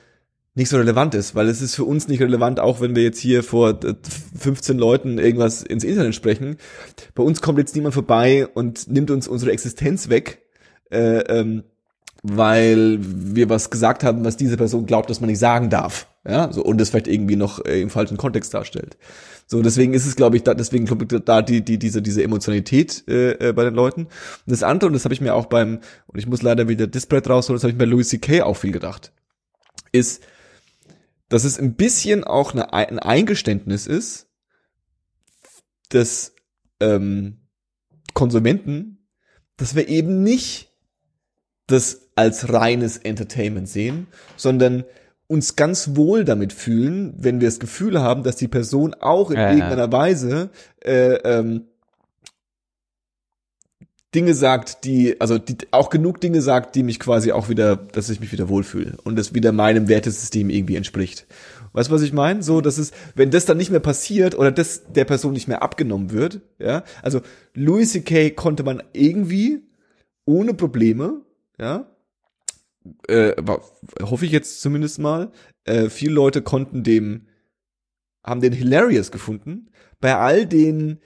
[0.53, 3.19] nicht so relevant ist, weil es ist für uns nicht relevant, auch wenn wir jetzt
[3.19, 3.79] hier vor
[4.37, 6.57] 15 Leuten irgendwas ins Internet sprechen.
[7.15, 10.41] Bei uns kommt jetzt niemand vorbei und nimmt uns unsere Existenz weg,
[10.91, 11.63] äh, ähm,
[12.21, 16.07] weil wir was gesagt haben, was diese Person glaubt, dass man nicht sagen darf.
[16.27, 18.97] Ja, so und das vielleicht irgendwie noch äh, im falschen Kontext darstellt.
[19.47, 22.23] So, deswegen ist es, glaube ich, da, deswegen glaube ich, da die, die, diese, diese
[22.23, 24.03] Emotionalität äh, äh, bei den Leuten.
[24.03, 24.11] Und
[24.45, 27.19] das andere, und das habe ich mir auch beim, und ich muss leider wieder Display
[27.19, 28.43] rausholen, das habe ich bei Louis C.K.
[28.43, 29.11] auch viel gedacht,
[29.91, 30.21] ist,
[31.31, 34.27] dass es ein bisschen auch eine, ein Eingeständnis ist
[35.93, 36.35] des
[36.81, 37.47] ähm,
[38.13, 39.07] Konsumenten,
[39.55, 40.73] dass wir eben nicht
[41.67, 44.83] das als reines Entertainment sehen, sondern
[45.27, 49.37] uns ganz wohl damit fühlen, wenn wir das Gefühl haben, dass die Person auch in
[49.37, 49.91] ja, irgendeiner ja.
[49.93, 50.49] Weise
[50.83, 51.67] äh, ähm,
[54.13, 58.09] Dinge sagt, die, also die auch genug Dinge sagt, die mich quasi auch wieder, dass
[58.09, 61.27] ich mich wieder wohlfühle und das wieder meinem Wertesystem irgendwie entspricht.
[61.73, 62.43] Weißt du, was ich meine?
[62.43, 65.61] So, das ist, wenn das dann nicht mehr passiert oder das der Person nicht mehr
[65.61, 67.21] abgenommen wird, ja, also
[67.53, 68.31] Louis C.K.
[68.31, 69.61] konnte man irgendwie
[70.25, 71.21] ohne Probleme,
[71.57, 71.89] ja,
[73.07, 73.33] äh,
[74.01, 75.31] hoffe ich jetzt zumindest mal,
[75.63, 77.27] äh, viele Leute konnten dem,
[78.23, 79.69] haben den hilarious gefunden,
[80.01, 80.99] bei all den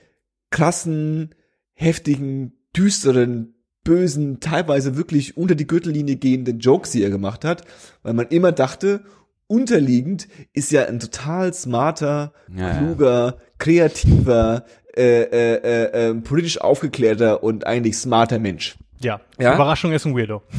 [0.50, 1.34] krassen,
[1.74, 3.54] heftigen düsteren
[3.84, 7.62] bösen, teilweise wirklich unter die Gürtellinie gehenden Jokes, die er gemacht hat,
[8.02, 9.02] weil man immer dachte,
[9.46, 12.78] unterliegend ist ja ein total smarter, Ja, ja.
[12.78, 14.64] kluger, kreativer,
[14.96, 18.76] äh, äh, äh, äh, politisch aufgeklärter und eigentlich smarter Mensch.
[19.00, 19.20] Ja.
[19.38, 19.54] Ja?
[19.54, 20.42] Überraschung ist ein Weirdo.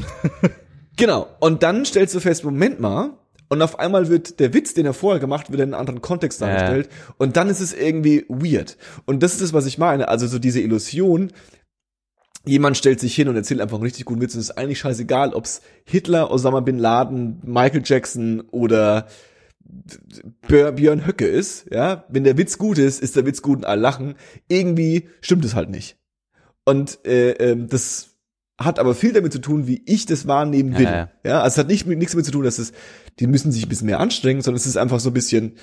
[1.00, 1.28] Genau.
[1.40, 3.12] Und dann stellst du fest, Moment mal.
[3.50, 6.42] Und auf einmal wird der Witz, den er vorher gemacht wird, in einen anderen Kontext
[6.42, 6.48] Ja.
[6.48, 6.90] dargestellt.
[7.20, 8.78] Und dann ist es irgendwie weird.
[9.06, 10.08] Und das ist das, was ich meine.
[10.08, 11.32] Also so diese Illusion,
[12.46, 14.80] jemand stellt sich hin und erzählt einfach einen richtig guten Witz und es ist eigentlich
[14.80, 19.08] scheißegal, ob's Hitler, Osama Bin Laden, Michael Jackson oder
[20.48, 22.06] Björ- Björn Höcke ist, ja.
[22.10, 24.16] Wenn der Witz gut ist, ist der Witz gut und alle lachen.
[24.48, 25.98] Irgendwie stimmt es halt nicht.
[26.64, 28.16] Und äh, ähm, das
[28.60, 30.86] hat aber viel damit zu tun, wie ich das wahrnehmen will.
[30.86, 31.42] Ja, Ja, ja.
[31.42, 32.72] also es hat nicht mit, nichts damit zu tun, dass es,
[33.20, 35.54] die müssen sich ein bisschen mehr anstrengen, sondern es ist einfach so ein bisschen,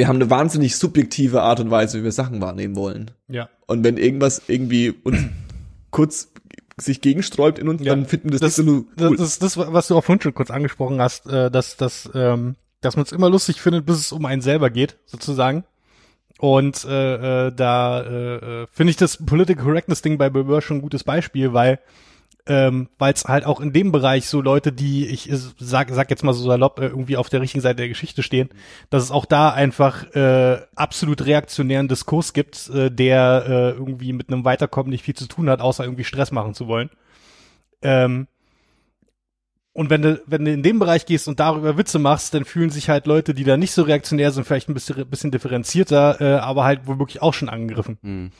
[0.00, 3.10] wir haben eine wahnsinnig subjektive Art und Weise, wie wir Sachen wahrnehmen wollen.
[3.28, 3.50] Ja.
[3.66, 5.18] Und wenn irgendwas irgendwie uns
[5.90, 6.32] kurz
[6.78, 7.94] sich gegensträubt in uns, Ja.
[7.94, 9.16] dann finden wir das, Das, nicht so cool.
[9.18, 12.56] das ist das, was du auch vorhin schon kurz angesprochen hast, äh, dass, dass, ähm,
[12.80, 15.64] dass man es immer lustig findet, bis es um einen selber geht, sozusagen.
[16.38, 20.62] Und äh, äh, da äh, äh, finde ich das Political Correctness Ding bei Bill Burr
[20.62, 21.78] schon ein gutes Beispiel, weil
[22.50, 26.24] ähm, weil es halt auch in dem Bereich so Leute, die ich sag, sag jetzt
[26.24, 28.48] mal so salopp äh, irgendwie auf der richtigen Seite der Geschichte stehen,
[28.90, 34.32] dass es auch da einfach äh, absolut reaktionären Diskurs gibt, äh, der äh, irgendwie mit
[34.32, 36.90] einem Weiterkommen nicht viel zu tun hat, außer irgendwie Stress machen zu wollen.
[37.82, 38.26] Ähm,
[39.72, 42.70] und wenn du, wenn du in dem Bereich gehst und darüber Witze machst, dann fühlen
[42.70, 46.40] sich halt Leute, die da nicht so reaktionär sind, vielleicht ein bisschen, bisschen differenzierter, äh,
[46.40, 47.98] aber halt womöglich auch schon angegriffen.
[48.02, 48.30] Hm.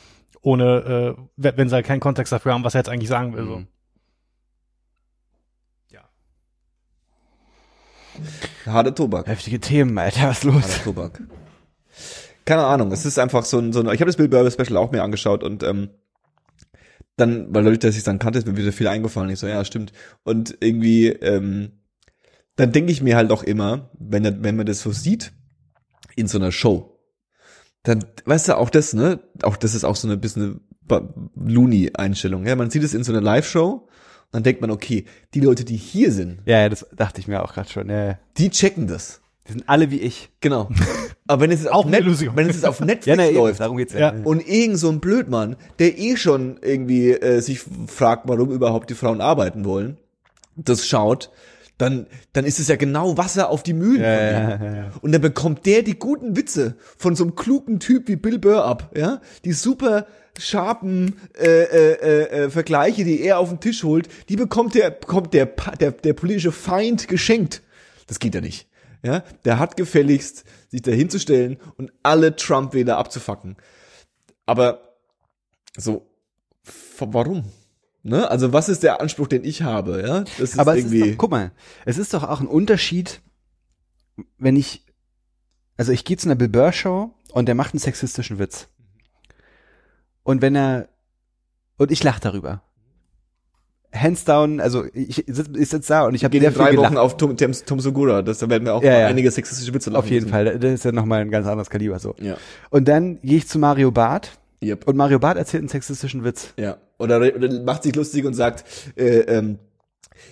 [0.42, 3.44] Ohne, äh, wenn sie halt keinen Kontext dafür haben, was er jetzt eigentlich sagen will.
[3.44, 3.62] So.
[8.66, 9.26] Harter Tobak.
[9.26, 10.62] Heftige Themen, Alter, was ist los?
[10.62, 11.22] Harter Tobak.
[12.44, 14.76] Keine Ahnung, es ist einfach so ein, so ein ich habe das Bill Burr Special
[14.76, 15.90] auch mir angeschaut und ähm,
[17.16, 19.30] dann, weil dadurch, dass ich es dann kannte, ist mir wieder viel eingefallen.
[19.30, 19.92] Ich so, ja, stimmt.
[20.24, 21.82] Und irgendwie, ähm,
[22.56, 25.32] dann denke ich mir halt auch immer, wenn, wenn man das so sieht,
[26.16, 26.98] in so einer Show,
[27.82, 32.46] dann, weißt du, auch das, ne, auch das ist auch so eine bisschen Looney-Einstellung.
[32.46, 33.88] Ja, man sieht es in so einer Live-Show,
[34.32, 35.04] dann denkt man, okay,
[35.34, 37.88] die Leute, die hier sind, Ja, ja, das dachte ich mir auch gerade schon.
[37.88, 38.18] Ja, ja.
[38.38, 39.20] die checken das.
[39.48, 40.30] die sind alle wie ich.
[40.40, 40.68] Genau.
[41.26, 43.60] Aber wenn es jetzt Auch Net wenn es jetzt auf Netflix Ja, na, eben, läuft
[43.60, 44.14] darum geht's Ja.
[44.24, 48.94] und irgend so ein Blödmann, der eh schon irgendwie äh, sich fragt, warum überhaupt die
[48.94, 49.96] Frauen arbeiten wollen,
[50.56, 51.30] das schaut,
[51.80, 54.90] dann, dann ist es ja genau Wasser auf die Mühlen Ja, ja, ja.
[55.00, 58.64] Und dann bekommt der die guten Witze von so einem klugen Typ wie Bill Burr
[58.64, 59.20] ab, ja?
[59.44, 60.06] Die super
[60.38, 64.90] scharfen äh, äh, äh, äh, Vergleiche, die er auf den Tisch holt, die bekommt der
[64.90, 67.62] bekommt der der der politische Feind geschenkt.
[68.06, 68.68] Das geht ja nicht.
[69.02, 73.56] Ja, der hat gefälligst sich dahinzustellen und alle Trump-Wähler abzufacken.
[74.44, 74.96] Aber
[75.76, 76.06] so
[76.98, 77.44] warum?
[78.02, 78.30] Ne?
[78.30, 80.20] Also was ist der Anspruch, den ich habe, ja?
[80.20, 81.52] Das ist Aber es ist irgendwie doch, guck mal,
[81.84, 83.20] es ist doch auch ein Unterschied,
[84.38, 84.84] wenn ich,
[85.76, 88.68] also ich gehe zu einer Bill Burr Show und der macht einen sexistischen Witz.
[90.22, 90.88] Und wenn er,
[91.76, 92.62] und ich lache darüber.
[93.92, 96.92] Hands down, also ich, ich sitze sitz da und ich habe sehr viel drei gelacht.
[96.92, 98.22] Wochen auf Tom, Tom, Tom Segura.
[98.22, 99.06] Das, da werden wir auch Ja, ja.
[99.08, 100.30] einige sexistische Witze Auf jeden müssen.
[100.32, 102.14] Fall, das ist ja nochmal ein ganz anderes Kaliber so.
[102.20, 102.36] Ja.
[102.70, 104.86] Und dann gehe ich zu Mario Barth Yep.
[104.86, 106.52] und Mario Barth erzählt einen sexistischen Witz.
[106.56, 106.76] Ja.
[107.00, 108.64] Oder, oder macht sich lustig und sagt,
[108.96, 109.58] äh, ähm,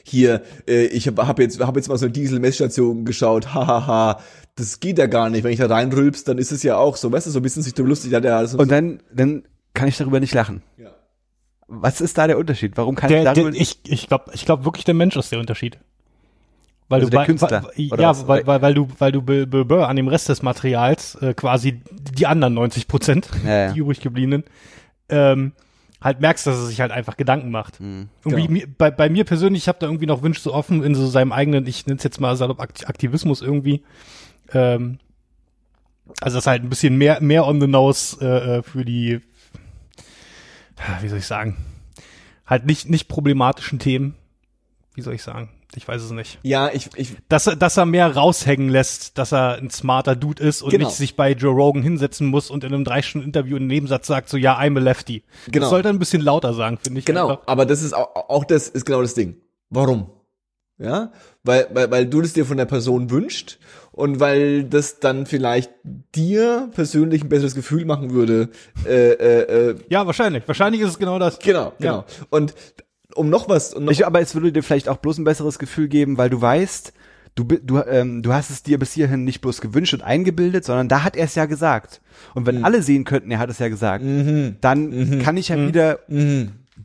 [0.04, 4.20] hier, äh, ich habe hab jetzt, hab jetzt mal so eine Diesel-Messstation geschaut, hahaha,
[4.54, 5.44] das geht ja gar nicht.
[5.44, 7.62] Wenn ich da reinrülps, dann ist es ja auch so, weißt du, so ein bisschen
[7.62, 9.44] sich drüber lustig, hat er alles Und dann, dann
[9.74, 10.62] kann ich darüber nicht lachen.
[10.76, 10.90] ja.
[11.70, 12.76] Was ist da der Unterschied?
[12.76, 15.30] Warum kann Der, ich der, darüber ich ich glaube, ich glaub wirklich, der Mensch ist
[15.30, 15.78] der Unterschied.
[16.88, 18.26] Weil Also du der Künstler, weil, ja, was?
[18.26, 21.34] weil, weil, weil du, weil du Bill, Bill Burr an dem Rest des Materials äh,
[21.34, 21.82] quasi
[22.16, 23.72] die anderen 90 Prozent, Ja, ja.
[23.74, 24.44] die übrig gebliebenen,
[25.10, 25.52] ähm,
[26.00, 27.80] halt merkst, dass er sich halt einfach Gedanken macht.
[27.80, 28.08] Mhm.
[28.24, 28.52] Irgendwie Genau.
[28.60, 31.06] mir, bei, bei mir persönlich, ich habe da irgendwie noch Wünsche so offen in so
[31.06, 33.82] seinem eigenen, ich nenne es jetzt mal salopp Akt- Aktivismus irgendwie.
[34.52, 34.98] Ähm,
[36.20, 39.20] also das ist halt ein bisschen mehr, mehr on the nose äh, äh, für die,
[41.00, 41.56] wie soll ich sagen,
[42.46, 44.14] halt nicht, nicht problematischen Themen.
[44.94, 45.50] Wie soll ich sagen?
[45.74, 46.38] Ich weiß es nicht.
[46.42, 50.42] Ja, ich, ich, Dass er, dass er mehr raushängen lässt, dass er ein smarter Dude
[50.42, 50.86] ist und Genau.
[50.86, 53.68] nicht sich bei Joe Rogan hinsetzen muss und in einem drei Stunden Interview in einem
[53.68, 55.22] Nebensatz sagt so, ja, I'm a lefty.
[55.50, 55.64] Genau.
[55.64, 57.04] Das sollte er ein bisschen lauter sagen, finde ich.
[57.06, 57.42] genau, einfach.
[57.46, 59.36] aber das ist auch, auch das ist genau das Ding.
[59.70, 60.10] Warum?
[60.80, 61.10] Ja,
[61.42, 63.58] weil, weil, weil du das dir von der Person wünscht
[63.90, 65.72] und weil das dann vielleicht
[66.14, 68.50] dir persönlich ein besseres Gefühl machen würde,
[68.86, 70.44] äh, äh, äh, Ja, wahrscheinlich.
[70.46, 71.40] Wahrscheinlich ist es genau das.
[71.40, 72.04] Genau, genau.
[72.30, 72.54] Und
[73.18, 75.58] um noch was, um noch, Ich, aber es würde dir vielleicht auch bloß ein besseres
[75.58, 76.92] Gefühl geben, weil du weißt,
[77.34, 80.88] du, du, ähm, du hast es dir bis hierhin nicht bloß gewünscht und eingebildet, sondern
[80.88, 82.00] da hat er es ja gesagt.
[82.34, 82.46] Und Mhm.
[82.46, 84.04] wenn alle sehen könnten, er hat es ja gesagt,
[84.60, 85.98] dann kann ich ja wieder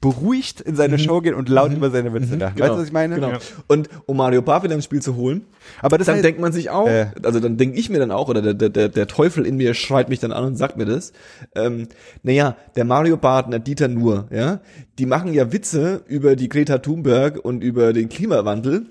[0.02, 2.60] beruhigt in seine Show gehen und laut über seine Witze lachen.
[2.60, 3.16] Weißt du, was ich meine?
[3.16, 3.30] Genau.
[3.32, 3.40] Ja.
[3.68, 5.46] Und um Mario wieder ins Spiel zu holen,
[5.82, 7.08] Aber das dann heißt- denkt man sich auch, Äh.
[7.24, 10.10] also dann denke ich mir dann auch, oder der, der- der, Teufel in mir schreit
[10.10, 11.14] mich dann an und sagt mir das,
[11.56, 11.88] ähm,
[12.24, 13.18] naja, der Mario
[13.52, 14.60] der Dieter Nuhr, ja,
[15.00, 18.88] die machen ja Witze über die Greta Thunberg und über den Klimawandel,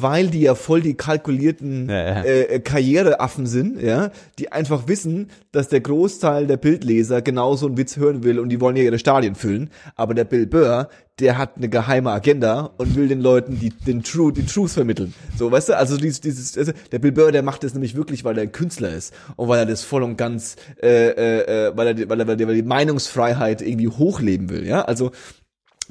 [0.00, 2.24] weil die ja voll die kalkulierten Ja, ja.
[2.24, 7.76] Äh, Karriereaffen sind, ja, die einfach wissen, dass der Großteil der Bildleser genau so einen
[7.76, 9.70] Witz hören will und die wollen ja ihre Stadien füllen.
[9.94, 10.88] Aber der Bill Burr,
[11.20, 15.12] der hat eine geheime Agenda und will den Leuten die, den True, die Truth vermitteln.
[15.36, 18.24] So, weißt du, also dieses, dieses, also der Bill Burr, der macht das nämlich wirklich,
[18.24, 21.76] weil er ein Künstler ist und weil er das voll und ganz, äh, äh, äh,
[21.76, 24.82] weil er, die- weil er, weil er die Meinungsfreiheit irgendwie hochleben will, ja.
[24.82, 25.10] Also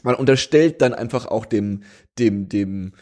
[0.04, 1.84] man unterstellt dann einfach auch dem,
[2.18, 2.94] dem, dem,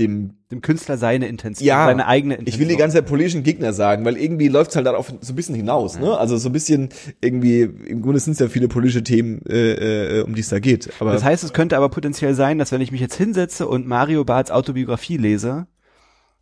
[0.00, 2.54] dem Dem Künstler seine Intention, ja, seine eigene Intention.
[2.54, 5.36] Ich will die ganze Zeit politischen Gegner sagen, weil irgendwie läuft's halt darauf so ein
[5.36, 6.18] bisschen hinaus, ne?
[6.18, 6.88] Also so ein bisschen
[7.20, 10.58] irgendwie, im Grunde sind es ja viele politische Themen, äh, äh, um die es da
[10.58, 10.90] geht.
[10.98, 13.86] Aber Das heißt, es könnte aber potenziell sein, dass wenn ich mich jetzt hinsetze und
[13.86, 15.68] Mario Barths Autobiografie lese,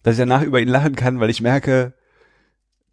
[0.02, 1.92] dass ich danach über ihn lachen kann, weil ich merke,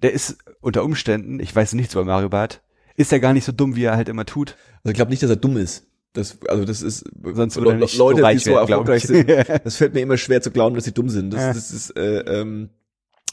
[0.02, 2.62] der ist unter Umständen, ich weiß nichts über Mario Barth,
[2.98, 4.56] ist er gar nicht so dumm, wie er halt immer tut.
[4.84, 5.88] also ich glaube nicht, dass er dumm ist.
[6.16, 9.08] Das, also das ist Sonst Le- Leute, so die so werden, erfolgreich ich.
[9.10, 9.30] sind.
[9.64, 11.32] Das fällt mir immer schwer zu glauben, dass sie dumm sind.
[11.32, 11.54] Das, Ja.
[11.54, 12.70] das ist, äh, ähm,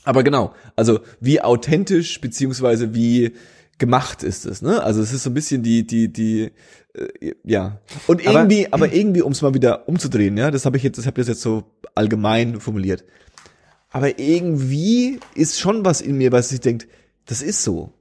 [0.04, 3.32] aber genau, also wie authentisch beziehungsweise wie
[3.78, 4.82] gemacht ist es, ne?
[4.82, 6.50] Also es ist so ein bisschen die, die, die,
[6.94, 7.80] äh, ja.
[8.06, 10.98] Und Aber- irgendwie, aber, irgendwie, um es mal wieder umzudrehen, ja, das habe ich jetzt,
[10.98, 11.64] das habe ich jetzt so
[11.94, 13.04] allgemein formuliert.
[13.90, 16.86] Aber irgendwie ist schon was in mir, was sich denkt,
[17.26, 17.92] das ist so.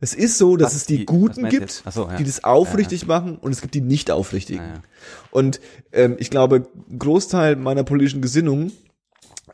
[0.00, 2.16] Es ist so, dass Was es die, die- Guten gibt, so, ja.
[2.16, 4.62] die das aufrichtig machen und es gibt die nicht aufrichtigen.
[4.62, 4.82] Ja, ja.
[5.30, 5.60] Und
[5.92, 8.72] ähm, ich glaube, ein Großteil meiner politischen Gesinnung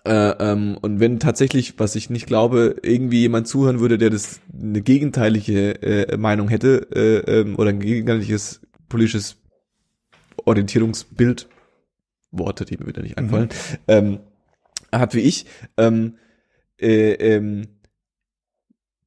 [0.04, 4.40] äh, ähm, und wenn tatsächlich, was ich nicht glaube, irgendwie jemand zuhören würde, der das
[4.52, 9.36] eine gegenteilige äh, Meinung hätte äh, ähm, oder ein gegenteiliges politisches
[10.44, 11.48] Orientierungsbild,
[12.32, 13.50] Worte, die mir wieder nicht einfallen,
[13.88, 14.18] ähm,
[14.90, 16.16] hat wie ich, ähm,
[16.80, 17.68] äh, ähm,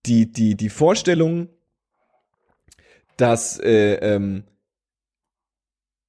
[0.05, 1.49] die, die, die Vorstellung,
[3.17, 4.43] dass äh, ähm,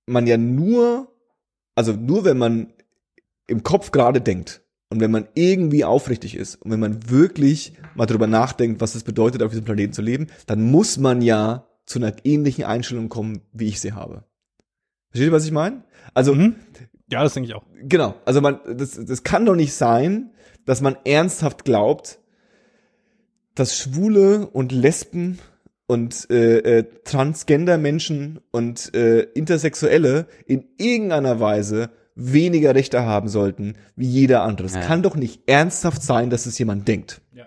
[0.06, 1.12] man ja nur,
[1.74, 2.72] also nur wenn man
[3.46, 8.06] im Kopf gerade denkt und wenn man irgendwie aufrichtig ist und wenn man wirklich mal
[8.06, 11.98] drüber nachdenkt, was es bedeutet, auf diesem Planeten zu leben, dann muss man ja zu
[11.98, 14.24] einer ähnlichen Einstellung kommen, wie ich sie habe.
[15.10, 15.84] Versteht ihr, was ich meine?
[16.14, 16.56] Also, Mhm.
[17.08, 17.64] Ja, das denke ich auch.
[17.82, 20.30] Genau, also man, das, das kann doch nicht sein,
[20.64, 22.18] dass man ernsthaft glaubt,
[23.56, 25.40] dass Schwule und Lesben
[25.88, 34.06] und äh, äh, Transgender-Menschen und äh, Intersexuelle in irgendeiner Weise weniger Rechte haben sollten wie
[34.08, 34.66] jeder andere.
[34.66, 34.80] Es Ja.
[34.80, 37.20] kann doch nicht ernsthaft sein, dass es jemand denkt.
[37.32, 37.46] Ja.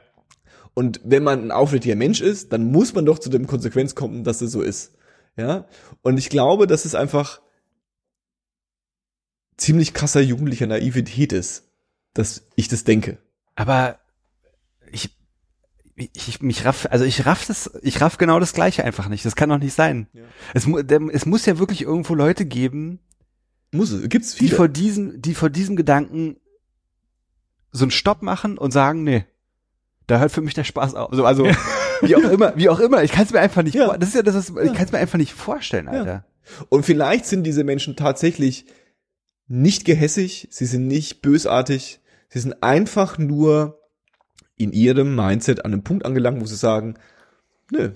[0.74, 4.24] Und wenn man ein aufrichtiger Mensch ist, dann muss man doch zu dem Konsequenz kommen,
[4.24, 4.94] dass es so ist.
[5.38, 5.66] Ja.
[6.02, 7.42] Und ich glaube, dass es einfach
[9.58, 11.64] ziemlich krasser jugendlicher Naivität ist,
[12.14, 13.18] dass ich das denke.
[13.56, 14.00] Aber
[16.00, 19.26] ich, ich mich raff, also ich raff das, ich raff genau das Gleiche einfach nicht.
[19.26, 20.08] Das kann doch nicht sein.
[20.14, 20.24] Ja.
[20.54, 23.00] Es, der, es muss ja wirklich irgendwo Leute geben,
[23.72, 24.56] Muss es, gibt's die viele.
[24.56, 26.38] vor diesem, die vor diesem Gedanken
[27.72, 29.26] so einen Stopp machen und sagen, nee,
[30.08, 31.12] da hört für mich der Spaß auf.
[31.12, 31.48] Also, also
[32.02, 33.04] wie auch immer, wie auch immer.
[33.04, 33.96] Ich kann es mir einfach nicht, Ja.
[33.98, 36.26] das ist ja das, ist, ich kann es mir einfach nicht vorstellen, Alter.
[36.70, 38.66] Und vielleicht sind diese Menschen tatsächlich
[39.48, 43.79] nicht gehässig, sie sind nicht bösartig, sie sind einfach nur
[44.60, 46.96] in ihrem Mindset an einem Punkt angelangt, wo sie sagen,
[47.72, 47.92] nö,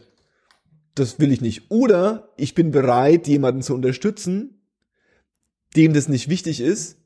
[0.95, 1.69] das will ich nicht.
[1.69, 4.61] Oder ich bin bereit, jemanden zu unterstützen,
[5.75, 6.97] dem das nicht wichtig ist,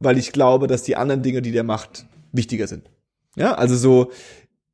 [0.00, 2.90] weil ich glaube, dass die anderen Dinge, die der macht, wichtiger sind.
[3.36, 4.10] Ja, also so,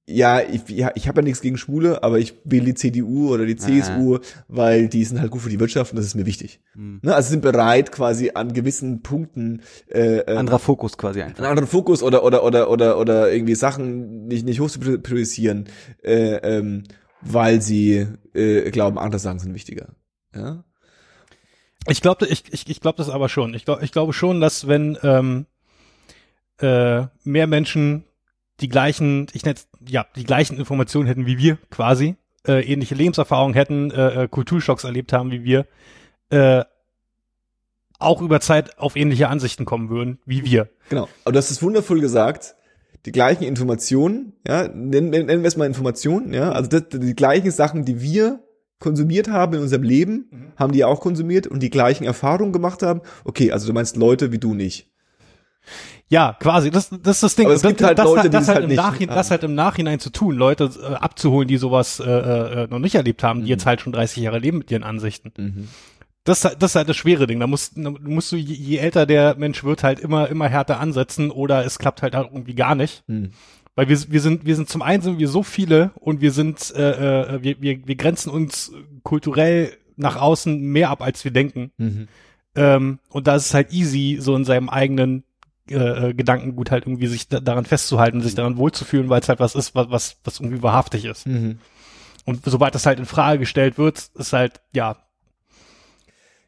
[0.07, 3.47] ja, ich, ja, ich habe ja nichts gegen Schwule, aber ich wähle die CDU oder
[3.47, 6.61] die CSU, weil die sind halt gut für die Wirtschaft und das ist mir wichtig.
[6.73, 6.99] Hm.
[7.03, 11.49] Ne, also sind bereit, quasi an gewissen Punkten äh, äh, Anderer Fokus quasi einen einfach.
[11.49, 15.69] anderen Fokus oder oder oder oder oder irgendwie Sachen nicht nicht hoch zu priorisieren,
[16.03, 16.83] äh, ähm,
[17.21, 19.91] weil sie äh, glauben, andere Sachen sind wichtiger.
[20.35, 20.65] Ja.
[21.89, 23.55] Ich glaube, ich, ich, ich glaube das aber schon.
[23.55, 25.47] Ich, glaub, ich glaube schon, dass wenn ähm,
[26.59, 28.05] äh, mehr Menschen
[28.61, 33.55] die gleichen, ich nenne ja, die gleichen Informationen hätten wie wir quasi, äh, ähnliche Lebenserfahrungen
[33.55, 35.67] hätten, äh, äh, Kulturschocks erlebt haben wie wir,
[36.31, 36.65] äh,
[37.99, 40.69] auch über Zeit auf ähnliche Ansichten kommen würden wie wir.
[40.89, 41.09] Genau.
[41.25, 42.57] Aber du hast es wundervoll gesagt.
[43.05, 47.51] Die gleichen Informationen, ja, nennen, nennen wir es mal Informationen, ja, also das, die gleichen
[47.51, 48.41] Sachen, die wir
[48.79, 53.01] konsumiert haben in unserem Leben, haben die auch konsumiert und die gleichen Erfahrungen gemacht haben.
[53.25, 54.89] Okay, also du meinst Leute wie du nicht.
[56.13, 57.47] Ja, quasi, das, das ist das Ding.
[57.47, 59.45] Aber es das, gibt halt das, Leute, das, es halt halt im Nachhinein, das halt
[59.45, 63.41] im Nachhinein zu tun, Leute äh, abzuholen, die sowas äh, äh, noch nicht erlebt haben,
[63.41, 63.49] die Mhm.
[63.49, 65.33] jetzt halt schon 30 Jahre leben mit ihren Ansichten.
[66.25, 67.41] Das, ist halt- das ist halt das schwere Ding.
[67.41, 70.81] Da musst, da musst du, je, je älter der Mensch wird, halt immer, immer härter
[70.81, 73.05] ansetzen oder es klappt halt irgendwie gar nicht.
[73.09, 73.31] Hm.
[73.75, 76.75] Weil wir, wir sind, wir sind zum einen sind wir so viele und wir sind,
[76.77, 78.71] äh, äh, wir, wir, wir grenzen uns
[79.03, 81.71] kulturell nach außen mehr ab, als wir denken.
[81.79, 82.09] Mhm.
[82.55, 85.25] Ähm, und da ist es halt easy, so in seinem eigenen
[85.71, 89.41] äh, äh, Gedankengut halt irgendwie sich da, daran festzuhalten, sich daran wohlzufühlen, weil es halt
[89.41, 91.27] was ist, was, was, was irgendwie wahrhaftig ist.
[91.27, 91.59] Mhm.
[92.25, 94.97] Und sobald das halt in Frage gestellt wird, ist halt, ja,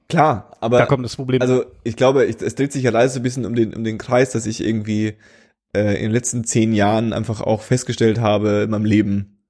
[0.09, 1.41] Klar, aber da kommt das Problem.
[1.41, 3.85] Also ich glaube, ich, es dreht sich ja leider so ein bisschen um den, um
[3.85, 5.15] den Kreis, dass ich irgendwie
[5.75, 9.45] äh, in den letzten zehn Jahren einfach auch festgestellt habe in meinem Leben,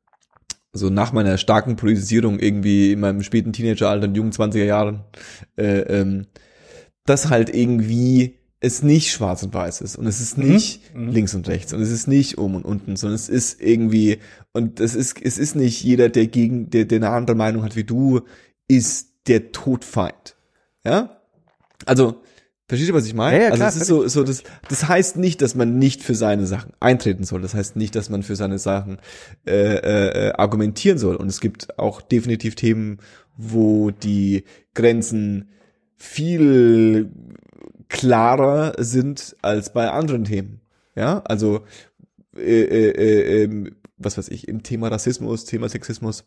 [0.73, 5.05] so nach meiner starken Politisierung irgendwie in meinem späten Teenageralter und jungen 20er Jahren,
[5.57, 6.27] äh, ähm,
[7.05, 11.09] dass halt irgendwie es nicht schwarz und weiß ist und es ist nicht Mhm.
[11.09, 14.19] links und rechts und es ist nicht oben und unten, sondern es ist irgendwie
[14.53, 17.77] und es ist es ist nicht jeder, der gegen der, der eine andere Meinung hat
[17.77, 18.23] wie du,
[18.69, 20.37] ist der Todfeind.
[20.85, 21.21] Ja?
[21.87, 22.23] Also,
[22.69, 23.37] verstehst du, was ich meine?
[23.37, 26.15] Ja, ja, also es ist so, so das, das heißt nicht, dass man nicht für
[26.15, 27.43] seine Sachen eintreten soll.
[27.43, 28.99] Das heißt nicht, dass man für seine Sachen
[29.47, 31.17] äh, äh, argumentieren soll.
[31.17, 32.99] Und es gibt auch definitiv Themen,
[33.37, 34.45] wo die
[34.75, 35.49] Grenzen
[35.97, 37.11] viel
[37.89, 40.61] klarer sind als bei anderen Themen.
[40.97, 41.65] Ja, also
[42.37, 46.25] äh, äh, äh, ähm, was weiß ich, im Thema Rassismus, Thema Sexismus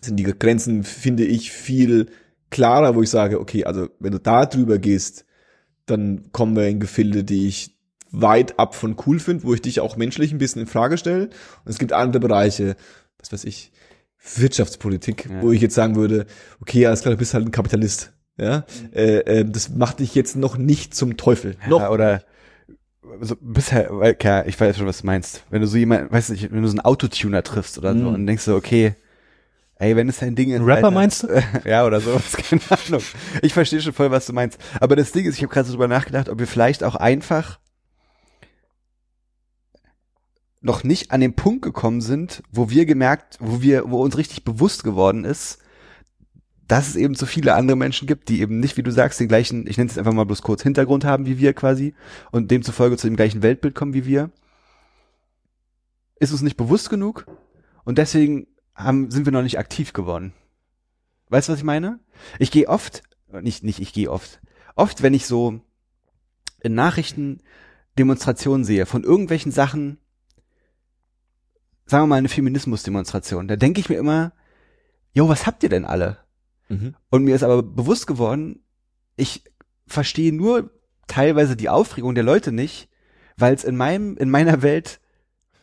[0.00, 2.06] sind die Grenzen, finde ich, viel
[2.50, 5.24] klarer, wo ich sage, okay, also wenn du da drüber gehst,
[5.86, 7.76] dann kommen wir in Gefilde, die ich
[8.10, 11.24] weit ab von cool finde, wo ich dich auch menschlich ein bisschen in Frage stelle.
[11.64, 12.76] Und es gibt andere Bereiche,
[13.18, 13.72] was weiß ich,
[14.36, 15.42] Wirtschaftspolitik, Ja.
[15.42, 16.26] wo ich jetzt sagen würde,
[16.60, 18.12] okay, alles klar, du bist halt ein Kapitalist.
[18.38, 18.64] Ja,
[18.94, 21.56] äh, äh, das macht dich jetzt noch nicht zum Teufel.
[21.68, 22.22] noch Ja, oder
[23.20, 25.42] so bisher, weil, klar, ich weiß schon, was du meinst.
[25.50, 28.14] Wenn du so jemand, weiß nicht, wenn du so einen Autotuner triffst oder so Mhm.
[28.14, 28.94] und denkst so, okay,
[29.76, 30.60] ey, wenn es dein Ding ist.
[30.60, 31.28] Ein Rapper Alter, meinst du?
[31.64, 33.02] ja, oder so, keine Ahnung.
[33.42, 34.58] Ich verstehe schon voll, was du meinst.
[34.80, 37.58] Aber das Ding ist, ich habe gerade so drüber nachgedacht, ob wir vielleicht auch einfach
[40.60, 44.44] noch nicht an den Punkt gekommen sind, wo wir gemerkt, wo wir, wo uns richtig
[44.44, 45.58] bewusst geworden ist,
[46.68, 49.28] dass es eben so viele andere Menschen gibt, die eben nicht, wie du sagst, den
[49.28, 51.94] gleichen, ich nenne es einfach mal bloß kurz Hintergrund haben wie wir quasi
[52.30, 54.30] und demzufolge zu dem gleichen Weltbild kommen wie wir.
[56.20, 57.26] Ist uns nicht bewusst genug
[57.84, 60.34] und deswegen haben, sind wir noch nicht aktiv geworden.
[61.30, 62.00] Weißt du, was ich meine?
[62.38, 63.02] Ich gehe oft,
[63.40, 64.40] nicht, nicht ich gehe oft,
[64.76, 65.60] oft, wenn ich so
[66.60, 67.40] in Nachrichten
[67.98, 69.98] Demonstrationen sehe von irgendwelchen Sachen,
[71.86, 74.32] sagen wir mal eine Feminismus-Demonstration, da denke ich mir immer,
[75.12, 76.18] jo, was habt ihr denn alle?
[76.68, 76.94] Mhm.
[77.10, 78.62] Und mir ist aber bewusst geworden,
[79.16, 79.44] ich
[79.86, 80.70] verstehe nur
[81.06, 82.88] teilweise die Aufregung der Leute nicht,
[83.36, 85.00] weil es in meinem, in meiner Welt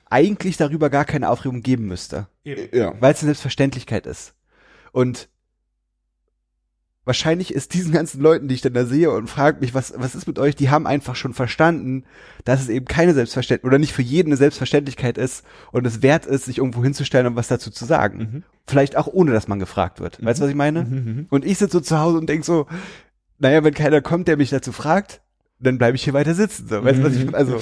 [0.09, 2.27] eigentlich darüber gar keine Aufregung geben müsste.
[2.43, 2.93] Ja.
[2.99, 4.35] Weil es eine Selbstverständlichkeit ist.
[4.91, 5.29] Und
[7.05, 10.15] wahrscheinlich ist diesen ganzen Leuten, die ich dann da sehe und frage mich, was, was
[10.15, 12.03] ist mit euch, die haben einfach schon verstanden,
[12.43, 16.25] dass es eben keine Selbstverständlichkeit oder nicht für jeden eine Selbstverständlichkeit ist und es wert
[16.25, 18.17] ist, sich irgendwo hinzustellen und was dazu zu sagen.
[18.17, 18.43] Mhm.
[18.67, 20.23] Vielleicht auch ohne, dass man gefragt wird.
[20.23, 20.83] Weißt du, was ich meine?
[20.83, 21.27] Mhm.
[21.29, 22.67] Und ich sitze so zu Hause und denk so,
[23.37, 25.21] naja, wenn keiner kommt, der mich dazu fragt,
[25.59, 26.67] dann bleibe ich hier weiter sitzen.
[26.67, 26.83] So.
[26.83, 27.37] Weißt du, was ich meine?
[27.37, 27.61] Also,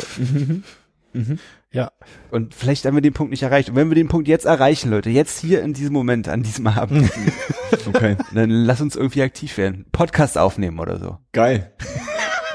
[1.13, 1.39] Mhm.
[1.73, 1.91] Ja.
[2.29, 3.69] und vielleicht haben wir den Punkt nicht erreicht.
[3.69, 6.67] Und wenn wir den Punkt jetzt erreichen, Leute, jetzt hier in diesem Moment, an diesem
[6.67, 7.09] Abend,
[7.87, 8.15] Okay.
[8.33, 9.85] dann lass uns irgendwie aktiv werden.
[9.91, 11.17] Podcast aufnehmen oder so.
[11.31, 11.73] Geil.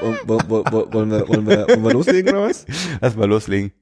[0.00, 2.64] Wo- wo- wo- wo- Wollen wir, wollen wir, wollen wir loslegen oder was?
[3.00, 3.72] Lass mal loslegen.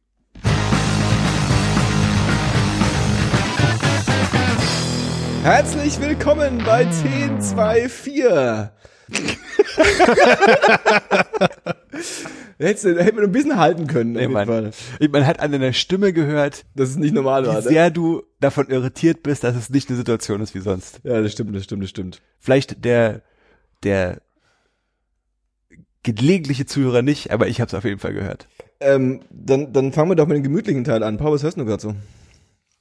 [5.42, 8.24] Herzlich willkommen bei 1024.
[12.58, 14.12] Hättest du, wir noch ein bisschen halten können.
[14.12, 14.28] Nee.
[14.28, 14.70] Fall.
[15.10, 17.54] Man hat an deiner Stimme gehört, Dass es nicht normal war.
[17.54, 17.62] wie Ne?
[17.62, 21.00] sehr du davon irritiert bist, dass es nicht eine Situation ist wie sonst.
[21.04, 22.22] Ja, das stimmt, das stimmt, das stimmt.
[22.38, 23.22] Vielleicht der,
[23.82, 24.22] der
[26.02, 28.48] gelegentliche Zuhörer nicht, aber ich habe es auf jeden Fall gehört.
[28.80, 31.18] Ähm, dann, dann fangen wir doch mit dem gemütlichen Teil an.
[31.18, 31.94] Paul, was hörst du gerade so?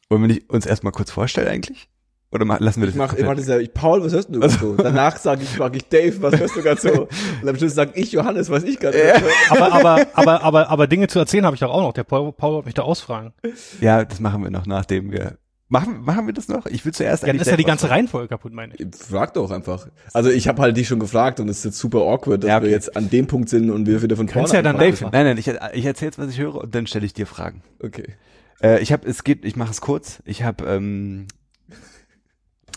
[0.10, 1.90] Wollen wir nicht uns erstmal kurz vorstellen eigentlich?
[2.32, 4.30] Oder lassen wir das Ich mach, jetzt ich mach das ja, ich, Paul, was hörst
[4.30, 4.76] du gerade so?
[4.76, 7.08] Danach sage ich, frage ich Dave, was hörst du gerade so?
[7.42, 9.22] Und am Schluss sag ich Johannes, was ich gerade höre.
[9.50, 11.94] Aber, aber, aber, aber, aber Dinge zu erzählen habe ich doch auch noch.
[11.94, 13.34] Der Paul, Paul wird mich da ausfragen.
[13.80, 15.38] Ja, das machen wir noch, nachdem wir.
[15.68, 16.68] Machen, machen wir das noch?
[16.68, 18.86] Ich will zuerst Ja, dann ist ja die ganze Reihenfolge kaputt, meine ich.
[18.96, 19.88] Frag doch einfach.
[20.14, 22.58] Also ich habe halt dich schon gefragt und es ist jetzt super awkward, dass Ja,
[22.58, 22.66] okay.
[22.66, 24.80] wir jetzt an dem Punkt sind und wir wieder von Kannst vorne ja dann.
[24.80, 27.26] Dave, nein, nein, ich, ich erzähle jetzt, was ich höre und dann stelle ich dir
[27.26, 27.64] Fragen.
[27.82, 28.14] Okay.
[28.62, 30.22] Äh, ich habe, es geht, ich mache es kurz.
[30.26, 31.26] Ich habe, ähm,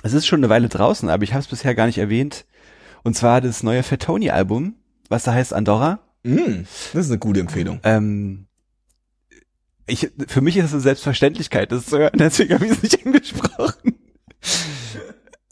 [0.03, 2.45] es ist schon eine Weile draußen, aber ich habe es bisher gar nicht erwähnt.
[3.03, 4.75] Und zwar das neue Fatoni-Album,
[5.09, 6.01] was da heißt Andorra.
[6.25, 7.81] Mm, das ist eine gute Empfehlung.
[7.85, 8.47] Ähm,
[9.87, 13.07] ich, für mich ist es eine Selbstverständlichkeit, das zu hören, deswegen habe ich es nicht
[13.07, 13.95] angesprochen.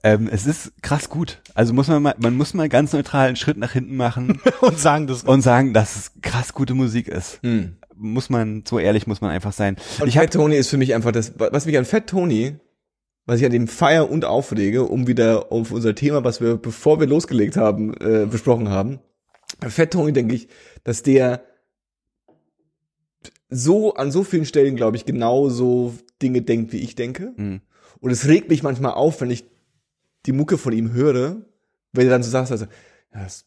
[0.03, 1.41] Ähm, es ist krass gut.
[1.55, 4.79] Also muss man mal, man muss mal ganz neutral einen Schritt nach hinten machen Und
[4.79, 5.25] sagen das.
[5.25, 7.41] und sagen, dass es krass gute Musik ist.
[7.43, 7.77] Hm.
[7.97, 9.77] Muss man, so ehrlich muss man einfach sein.
[9.99, 12.57] Und ich hab, Fat Tony ist für mich einfach das, was mich an Fat Tony,
[13.27, 17.01] was ich an dem feier und aufrege, um wieder auf unser Thema, was wir, bevor
[17.01, 19.01] wir losgelegt haben, äh, besprochen haben.
[19.61, 20.49] Bei Fat Tony denke ich,
[20.85, 21.45] dass der
[23.49, 27.33] so an so vielen Stellen, glaube ich, genauso Dinge denkt, wie ich denke.
[27.37, 27.61] Hm.
[28.01, 29.45] Und es regt mich manchmal auf, wenn ich
[30.27, 31.43] die Mucke von ihm höre,
[31.93, 32.67] wenn er dann so sagt, also,
[33.15, 33.47] ja, das,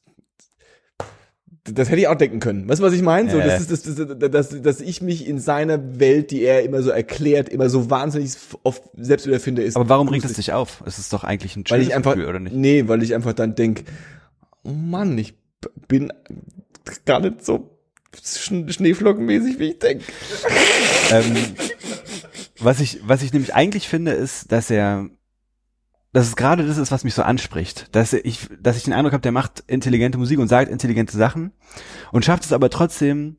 [1.74, 2.67] das hätte ich auch denken können.
[2.70, 3.30] Weißt du, was ich meine?
[3.32, 6.82] So, das ist, das, das, das, dass ich mich in seiner Welt, die er immer
[6.82, 8.32] so erklärt, immer so wahnsinnig
[8.63, 9.76] oft selbst wiederfinde, ist.
[9.76, 10.84] aber warum regt es dich auf?
[10.86, 12.55] Es ist doch eigentlich ein Weil ich einfach, Gefühl, oder nicht?
[12.55, 13.84] nee, weil ich einfach dann denk,
[14.63, 15.34] oh Mann, ich
[15.88, 16.11] bin
[17.05, 17.70] gar nicht so
[18.15, 20.01] schn- schneeflockenmäßig, wie ich denk.
[21.11, 21.36] ähm,
[22.59, 25.07] was ich, was ich nämlich eigentlich finde, ist, dass er,
[26.12, 29.14] dass es gerade das ist, was mich so anspricht, dass ich, dass ich den Eindruck
[29.14, 31.51] habe, der macht intelligente Musik und sagt intelligente Sachen
[32.12, 33.38] und schafft es aber trotzdem,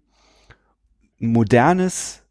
[1.21, 2.23] ein modernes,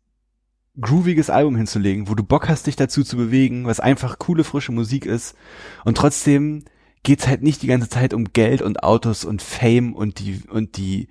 [0.80, 4.72] grooviges Album hinzulegen, wo du Bock hast, dich dazu zu bewegen, was einfach coole, frische
[4.72, 5.36] Musik ist
[5.84, 6.64] und trotzdem
[7.04, 10.78] geht's halt nicht die ganze Zeit um Geld und Autos und Fame und die, und
[10.78, 11.10] die,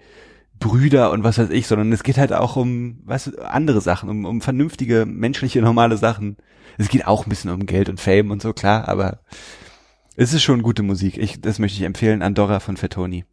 [0.59, 4.25] Brüder und was weiß ich, sondern es geht halt auch um was andere Sachen, um,
[4.25, 6.37] um vernünftige, menschliche, normale Sachen.
[6.79, 9.21] Es geht auch ein bisschen um Geld und Fame und so, klar, aber
[10.17, 11.19] es ist schon gute Musik.
[11.19, 13.25] Ich, das möchte ich empfehlen, Andorra von Fettoni.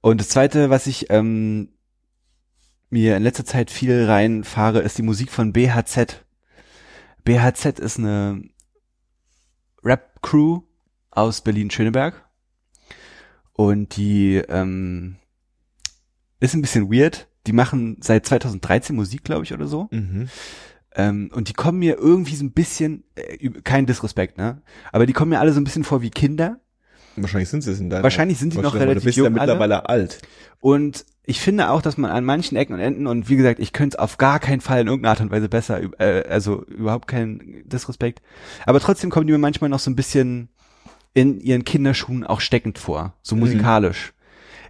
[0.00, 1.70] Und das zweite, was ich ähm,
[2.90, 6.24] mir in letzter Zeit viel reinfahre, ist die Musik von BHZ.
[7.24, 8.42] BHZ ist eine
[9.82, 10.62] Rap-Crew
[11.10, 12.22] aus Berlin-Schöneberg.
[13.52, 15.16] Und die ähm,
[16.40, 17.28] ist ein bisschen weird.
[17.46, 19.88] Die machen seit 2013 Musik, glaube ich, oder so.
[19.90, 20.28] Mhm.
[20.96, 24.62] Ähm, und die kommen mir irgendwie so ein bisschen, äh, kein Disrespekt, ne?
[24.92, 26.60] Aber die kommen mir alle so ein bisschen vor wie Kinder.
[27.16, 29.38] Wahrscheinlich sind sie es in deiner Wahrscheinlich sind die noch relativ Du bist ja jung
[29.38, 29.52] alle.
[29.52, 30.20] mittlerweile alt.
[30.60, 33.72] Und ich finde auch, dass man an manchen Ecken und Enden, und wie gesagt, ich
[33.72, 37.06] könnte es auf gar keinen Fall in irgendeiner Art und Weise besser, äh, also überhaupt
[37.08, 38.22] kein Disrespekt.
[38.66, 40.48] Aber trotzdem kommen die mir manchmal noch so ein bisschen
[41.12, 43.40] in ihren Kinderschuhen auch steckend vor, so Mhm.
[43.42, 44.12] musikalisch.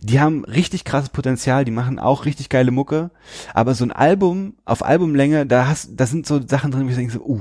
[0.04, 3.10] Die haben richtig krasses Potenzial, die machen auch richtig geile Mucke,
[3.54, 6.96] aber so ein Album auf Albumlänge, da hast, da sind so Sachen drin, wo ich
[6.96, 7.40] denke so, uh,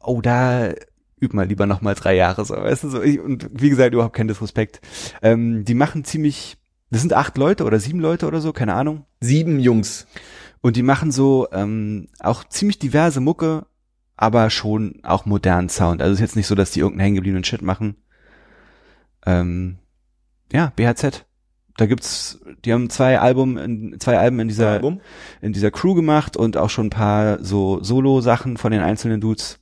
[0.00, 0.72] oh, da
[1.20, 3.02] üb mal lieber noch mal drei Jahre so, weißt du so.
[3.02, 4.80] Ich, und wie gesagt, überhaupt kein Disrespekt.
[5.20, 6.56] Ähm, die machen ziemlich,
[6.90, 9.04] das sind acht Leute oder sieben Leute oder so, keine Ahnung.
[9.20, 10.06] Sieben Jungs.
[10.62, 13.66] Und die machen so ähm, auch ziemlich diverse Mucke,
[14.16, 16.00] aber schon auch modernen Sound.
[16.00, 17.96] Also es ist jetzt nicht so, dass die irgendeinen hängengebliebenen Shit machen.
[19.26, 19.78] Ähm,
[20.52, 21.24] ja, BHZ.
[21.78, 25.00] Da gibt's, die haben zwei Album, in, zwei Alben in dieser Album.
[25.40, 29.58] in dieser Crew gemacht und auch schon ein paar so Solo-Sachen von den einzelnen Dudes.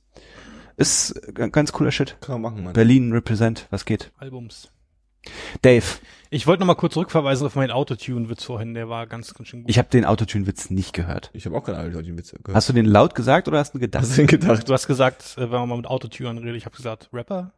[0.75, 2.17] Ist ganz cooler Shit.
[2.21, 2.73] Kann man machen, Mann.
[2.73, 4.11] Berlin represent, was geht?
[4.17, 4.71] Albums.
[5.61, 5.85] Dave,
[6.31, 9.61] Ich wollte noch mal kurz zurückverweisen auf meinen Autotune-Witz vorhin, der war ganz, ganz schön
[9.61, 9.69] gut.
[9.69, 11.29] ich habe den Autotune-Witz nicht gehört.
[11.33, 12.55] Ich habe auch keine alte deutschen Witze gehört.
[12.55, 14.01] Hast du den laut gesagt oder hast du gedacht?
[14.03, 14.67] Hast du denn gedacht?
[14.67, 17.53] Du hast gesagt, äh, wenn man mal mit Autotune redet, ich habe gesagt, Rapper?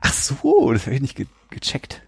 [0.00, 2.02] Ach so, das habe ich nicht ge gecheckt.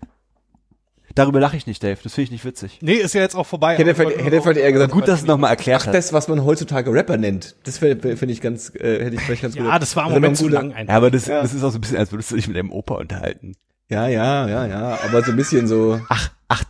[1.15, 1.99] Darüber lache ich nicht, Dave.
[2.03, 2.79] Das finde ich nicht witzig.
[2.81, 3.77] Nee, ist ja jetzt auch vorbei.
[3.77, 5.95] Hätte er- wollte hätte er vielleicht eher gesagt, Gut, dass es nochmal erklärt Ach, hast.
[5.95, 7.55] das, was man heutzutage Rapper nennt.
[7.65, 9.67] Das finde find ich ganz, äh, hätte ich vielleicht ganz gut.
[9.67, 11.43] Ja, das war im Moment zu lang Ja, aber das, Ja.
[11.43, 13.55] das ist auch so ein bisschen, als würdest du dich mit deinem Opa unterhalten.
[13.89, 14.99] Ja, ja, ja, ja.
[15.07, 16.65] Aber so ein bisschen so, Ach, ach,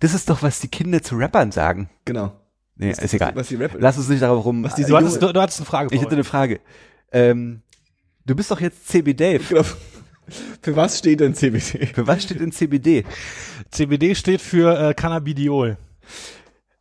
[0.00, 1.88] das ist doch, was die Kinder zu Rappern sagen.
[2.04, 2.32] genau.
[2.80, 3.32] Nee, ist egal.
[3.34, 4.62] Was die Lass uns nicht darauf rum.
[4.62, 6.60] Was diese Du hattest, Junge- du, du hattest eine Frage ich hätte eine Frage.
[7.10, 7.62] Ähm,
[8.24, 9.42] du bist doch jetzt CB Dave.
[9.48, 9.64] Genau.
[10.62, 11.86] Für was steht denn CBD?
[11.86, 13.04] Für was steht in CBD?
[13.70, 15.76] CBD steht für äh, Cannabidiol.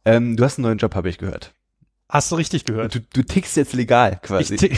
[0.06, 1.54] Ähm, du hast einen neuen Job, habe ich gehört.
[2.10, 2.96] Hast du richtig gehört?
[2.96, 4.56] Du, du tickst jetzt legal Ich quasi.
[4.56, 4.72] ti-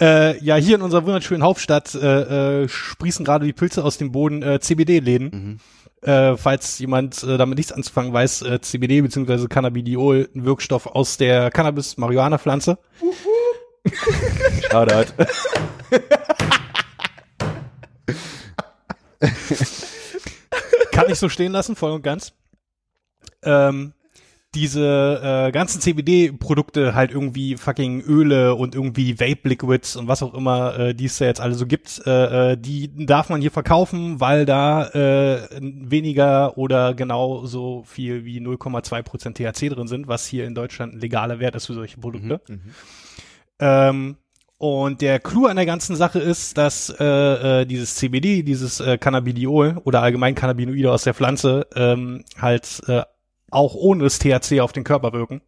[0.00, 4.12] äh, ja, hier in unserer wunderschönen Hauptstadt äh, äh, sprießen gerade die Pilze aus dem
[4.12, 5.30] Boden äh, CBD-Läden.
[6.02, 6.08] Mhm.
[6.08, 9.48] Äh, falls jemand äh, damit nichts anzufangen weiß, äh, CBD bzw.
[9.48, 12.78] Cannabidiol, ein Wirkstoff aus der Cannabis-Marihuana-Pflanze.
[14.70, 15.12] Shoutout.
[20.92, 22.32] Kann ich so stehen lassen, voll und ganz.
[23.42, 23.92] Ähm,
[24.54, 30.78] diese äh, ganzen CBD-Produkte halt irgendwie fucking Öle und irgendwie Vape-Liquids und was auch immer,
[30.78, 34.20] äh, die es da jetzt alle so gibt, äh, äh, die darf man hier verkaufen,
[34.20, 40.46] weil da äh, weniger oder genau so viel wie 0,2% THC drin sind, was hier
[40.46, 42.40] in Deutschland ein legaler Wert ist für solche Produkte.
[43.60, 44.16] Ähm,
[44.58, 48.98] und der Clou an der ganzen Sache ist, dass äh, äh, dieses CBD, dieses äh,
[48.98, 53.02] Cannabidiol oder allgemein Cannabinoide aus der Pflanze ähm, halt äh,
[53.50, 55.40] auch ohne das THC auf den Körper wirken.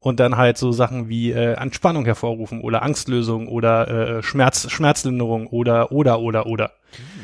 [0.00, 5.46] und dann halt so Sachen wie äh, Entspannung hervorrufen oder Angstlösung oder äh, Schmerz, Schmerzlinderung
[5.46, 6.72] oder oder oder oder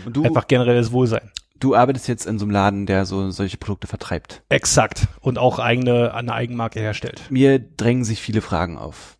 [0.05, 1.31] Und du, einfach generelles Wohlsein.
[1.59, 4.43] du arbeitest jetzt in so einem Laden, der so solche Produkte vertreibt.
[4.51, 7.23] Exakt und auch eigene eine Eigenmarke herstellt.
[7.31, 9.18] Mir drängen sich viele Fragen auf.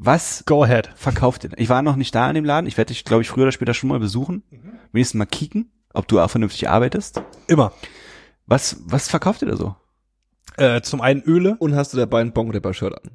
[0.00, 0.90] Was Go ahead.
[0.94, 1.50] verkauft ihr?
[1.56, 2.68] Ich war noch nicht da in dem Laden.
[2.68, 4.44] Ich werde dich, glaube ich, früher oder später schon mal besuchen.
[4.92, 7.20] Wenigstens mal kicken, ob du auch vernünftig arbeitest.
[7.48, 7.72] Immer.
[8.46, 9.74] Was, was verkauft ihr da so?
[10.56, 11.56] Äh, zum einen Öle.
[11.58, 13.10] Und hast du dabei ein Bongripper-Shirt an?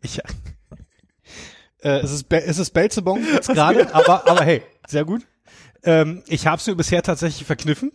[0.00, 0.20] Ich,
[1.80, 5.26] äh, es ist, Be es ist Belzebong jetzt gerade, aber, aber hey, sehr gut.
[5.82, 7.92] Ähm, ich habe es mir bisher tatsächlich verkniffen.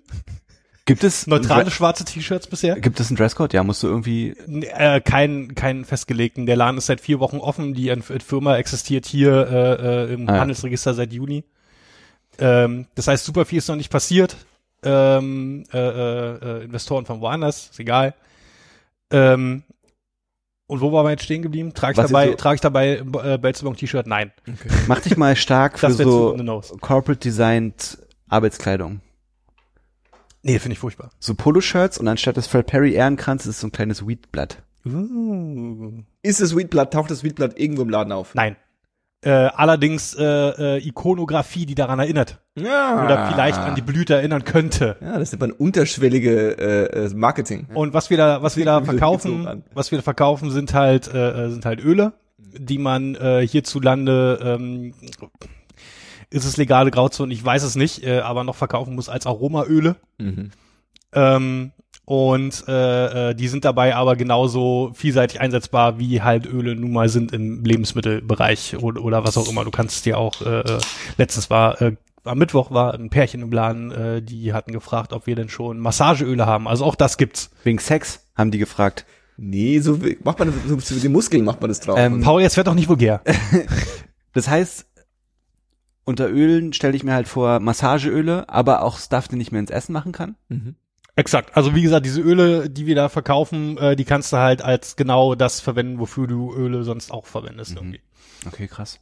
[0.87, 2.79] Gibt es Neutrale schwarze T-Shirts bisher.
[2.79, 3.53] Gibt es einen Dresscode?
[3.53, 4.35] Ja, musst du irgendwie.
[4.37, 6.45] Äh, keinen keinen festgelegten.
[6.45, 7.73] Der Laden ist seit vier Wochen offen.
[7.73, 7.91] Die
[8.25, 10.39] Firma existiert hier äh, äh, im Ah, ja.
[10.41, 11.43] Handelsregister seit Juni.
[12.37, 14.35] Ähm, das heißt, super viel ist noch nicht passiert.
[14.83, 18.13] Ähm, äh, äh, äh, Investoren von woanders, ist egal.
[19.09, 19.63] Ähm,
[20.67, 21.73] und wo waren wir jetzt stehen geblieben?
[21.73, 24.05] Trage ich Was dabei, so- trage ich dabei äh, Belzebong T-Shirt?
[24.05, 24.31] Nein.
[24.87, 26.37] Mach dich mal stark für so
[26.81, 29.01] corporate designed Arbeitskleidung.
[30.45, 31.09] Nee, finde ich furchtbar.
[31.19, 34.61] So Poloshirts und anstatt des Fred Perry Ehrenkranz ist so ein kleines Weedblatt.
[34.85, 36.03] Uh.
[36.21, 38.35] Ist das Weedblatt, taucht das Weedblatt irgendwo im Laden auf?
[38.35, 38.55] Nein.
[39.21, 42.43] Äh, allerdings äh, äh, Ikonografie, die daran erinnert.
[42.55, 43.03] Ja.
[43.03, 44.97] Oder vielleicht an die Blüte erinnern könnte.
[45.01, 47.65] Ja, das ist aber ein unterschwellige äh, äh, Marketing.
[47.73, 51.45] Und was wir da, was wir da verkaufen, was wir da verkaufen, sind halt, äh,
[51.45, 54.93] äh, sind halt Öle, die man äh, hierzulande, ähm,
[56.35, 59.95] ist es legale Grauzone, ich weiß es nicht, äh, aber noch verkaufen muss als Aromaöle.
[60.17, 60.51] Mhm.
[61.13, 61.71] Ähm,
[62.03, 67.09] und äh, äh, die sind dabei aber genauso vielseitig einsetzbar, wie halt Öle nun mal
[67.09, 69.63] sind im Lebensmittelbereich oder, oder was auch immer.
[69.63, 70.79] Du kannst dir auch, äh, äh,
[71.17, 75.25] letztens war, äh, am Mittwoch war ein Pärchen im Laden, äh, die hatten gefragt, ob
[75.27, 76.67] wir denn schon Massageöle haben.
[76.67, 77.49] Also auch das gibt's.
[77.63, 79.05] Wegen Sex, haben die gefragt.
[79.37, 81.97] Nee, so wie- macht man so für die Muskeln macht man das drauf.
[81.97, 83.21] Ähm, Paul, jetzt wird doch nicht vulgär.
[84.33, 84.85] Das heißt,
[86.05, 89.71] unter Ölen stelle ich mir halt vor Massageöle, aber auch Stuff, den ich mir ins
[89.71, 90.35] Essen machen kann.
[90.49, 90.75] mhm.
[91.17, 91.55] Exakt.
[91.55, 94.97] Also wie gesagt, diese Öle, die wir da verkaufen, äh, die kannst du halt als
[94.97, 97.77] genau das verwenden, wofür du Öle sonst auch verwendest Mhm.
[97.77, 98.01] irgendwie.
[98.45, 98.99] Okay, krass.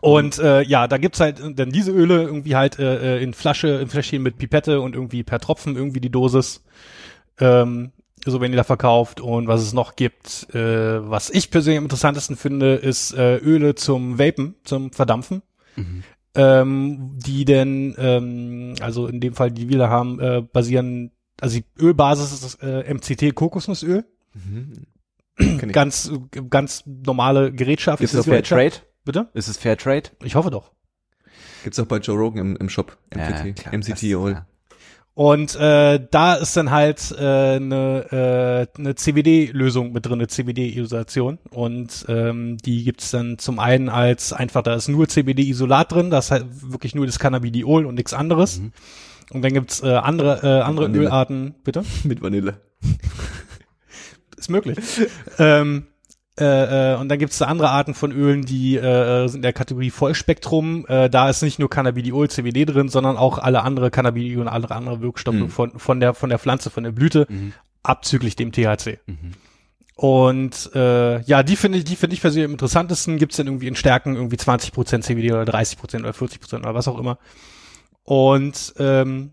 [0.00, 3.68] Und äh, ja, da gibt's halt dann diese Öle irgendwie halt äh, äh, in Flasche,
[3.80, 6.64] in Fläschchen mit Pipette und irgendwie per Tropfen irgendwie die Dosis.
[7.38, 7.92] Ähm,
[8.26, 11.84] so wenn ihr da verkauft und was es noch gibt, äh, was ich persönlich am
[11.84, 15.42] interessantesten finde, ist äh, Öle zum Vapen, zum Verdampfen.
[15.76, 16.02] Mhm.
[16.34, 21.58] Ähm, die denn, ähm, also in dem Fall, die wir da haben, äh, basieren, also
[21.58, 24.04] die Ölbasis ist das äh, MCT Kokosnussöl.
[24.34, 24.86] Mhm.
[25.72, 26.10] Ganz,
[26.50, 28.02] ganz normale Gerätschaft.
[28.02, 28.74] Ist es Fair Trade?
[29.04, 29.28] Bitte?
[29.34, 30.10] Ist es Fair Trade?
[30.22, 30.72] Ich hoffe doch.
[31.64, 32.98] Gibt's auch bei Joe Rogan im, im Shop.
[33.10, 33.74] MCT, klar.
[33.74, 34.44] MCT Oil.
[35.14, 41.38] Und äh, da ist dann halt eine äh, äh, ne CBD-Lösung mit drin, eine CBD-Isolation.
[41.50, 46.26] Und ähm, die gibt's dann zum einen als einfach, da ist nur CBD-Isolat drin, das
[46.26, 48.60] ist halt wirklich nur das Cannabidiol und nichts anderes.
[48.60, 48.72] Mhm.
[49.30, 50.88] Und dann gibt's äh, andere, äh, andere.
[50.88, 51.84] Ölarten, bitte?
[52.04, 52.60] Mit Vanille.
[54.36, 54.78] Ist möglich.
[55.38, 55.86] ähm,
[56.38, 59.42] äh, äh, und dann gibt es da andere Arten von Ölen, die äh, sind in
[59.42, 60.86] der Kategorie Vollspektrum.
[60.88, 64.70] Äh, da ist nicht nur Cannabidiol, CBD drin, sondern auch alle andere Cannabidiol und alle
[64.70, 65.48] andere Wirkstoffe Mhm.
[65.50, 67.52] von, von, der, von der Pflanze, von der Blüte, Mhm.
[67.82, 68.98] abzüglich dem THC.
[69.06, 69.32] Mhm.
[69.94, 73.18] Und äh, ja, die finde ich, die finde ich persönlich am interessantesten.
[73.18, 76.98] Gibt's dann irgendwie in Stärken irgendwie 20% CBD oder 30% oder 40% oder was auch
[76.98, 77.18] immer.
[78.04, 79.32] Und ähm,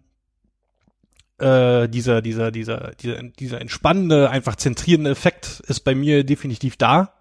[1.40, 7.14] äh, dieser, dieser, dieser, dieser, dieser entspannende, einfach zentrierende Effekt ist bei mir definitiv da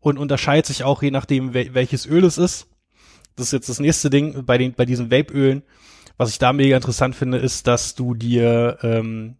[0.00, 2.66] und unterscheidet sich auch je nachdem, wel welches Öl es ist.
[3.36, 5.62] Das ist jetzt das nächste Ding bei den, bei diesen Vape-Ölen.
[6.16, 9.36] Was ich da mega interessant finde, ist, dass du dir ähm,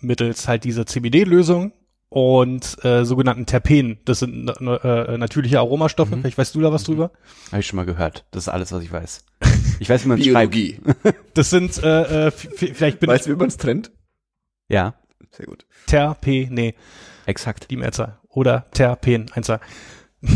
[0.00, 1.72] mittels halt dieser CBD-Lösung
[2.08, 6.22] und äh, sogenannten Terpenen, das sind na- äh, natürliche Aromastoffe, Mhm.
[6.22, 7.12] vielleicht weißt du da was drüber.
[7.52, 8.24] Habe ich schon mal gehört.
[8.32, 9.24] Das ist alles, was ich weiß.
[9.80, 10.52] Ich weiß, wie man es schreibt.
[10.52, 10.78] Biologie.
[11.34, 13.90] Das sind äh, äh, vielleicht bin Weißt du, wie man es trennt?
[14.68, 14.94] Ja,
[15.30, 15.64] Sehr gut.
[15.86, 16.74] Terpene,
[17.24, 17.70] exakt.
[17.70, 18.18] die Mehrzahl.
[18.28, 19.60] Oder Terpen, Einzahl.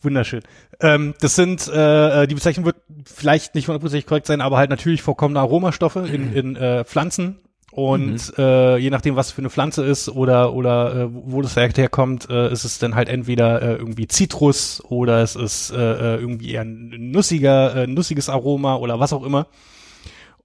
[0.00, 0.42] Wunderschön.
[0.80, 5.02] Ähm, das sind, äh, die Bezeichnung wird vielleicht nicht hundertprozentig korrekt sein, aber halt natürlich
[5.02, 7.40] vorkommende Aromastoffe in, in äh, Pflanzen.
[7.76, 12.26] Und äh, je nachdem, was für eine Pflanze ist oder oder äh, wo das herkommt,
[12.30, 16.52] äh, ist es dann halt entweder äh, irgendwie Zitrus oder es ist äh, äh, irgendwie
[16.52, 19.46] eher ein nussiger, äh, nussiges Aroma oder was auch immer.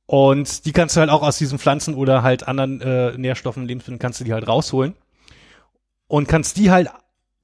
[0.07, 3.99] Und die kannst du halt auch aus diesen Pflanzen oder halt anderen äh, Nährstoffen, Lebensmitteln
[3.99, 4.93] kannst du die halt rausholen
[6.07, 6.89] und kannst die halt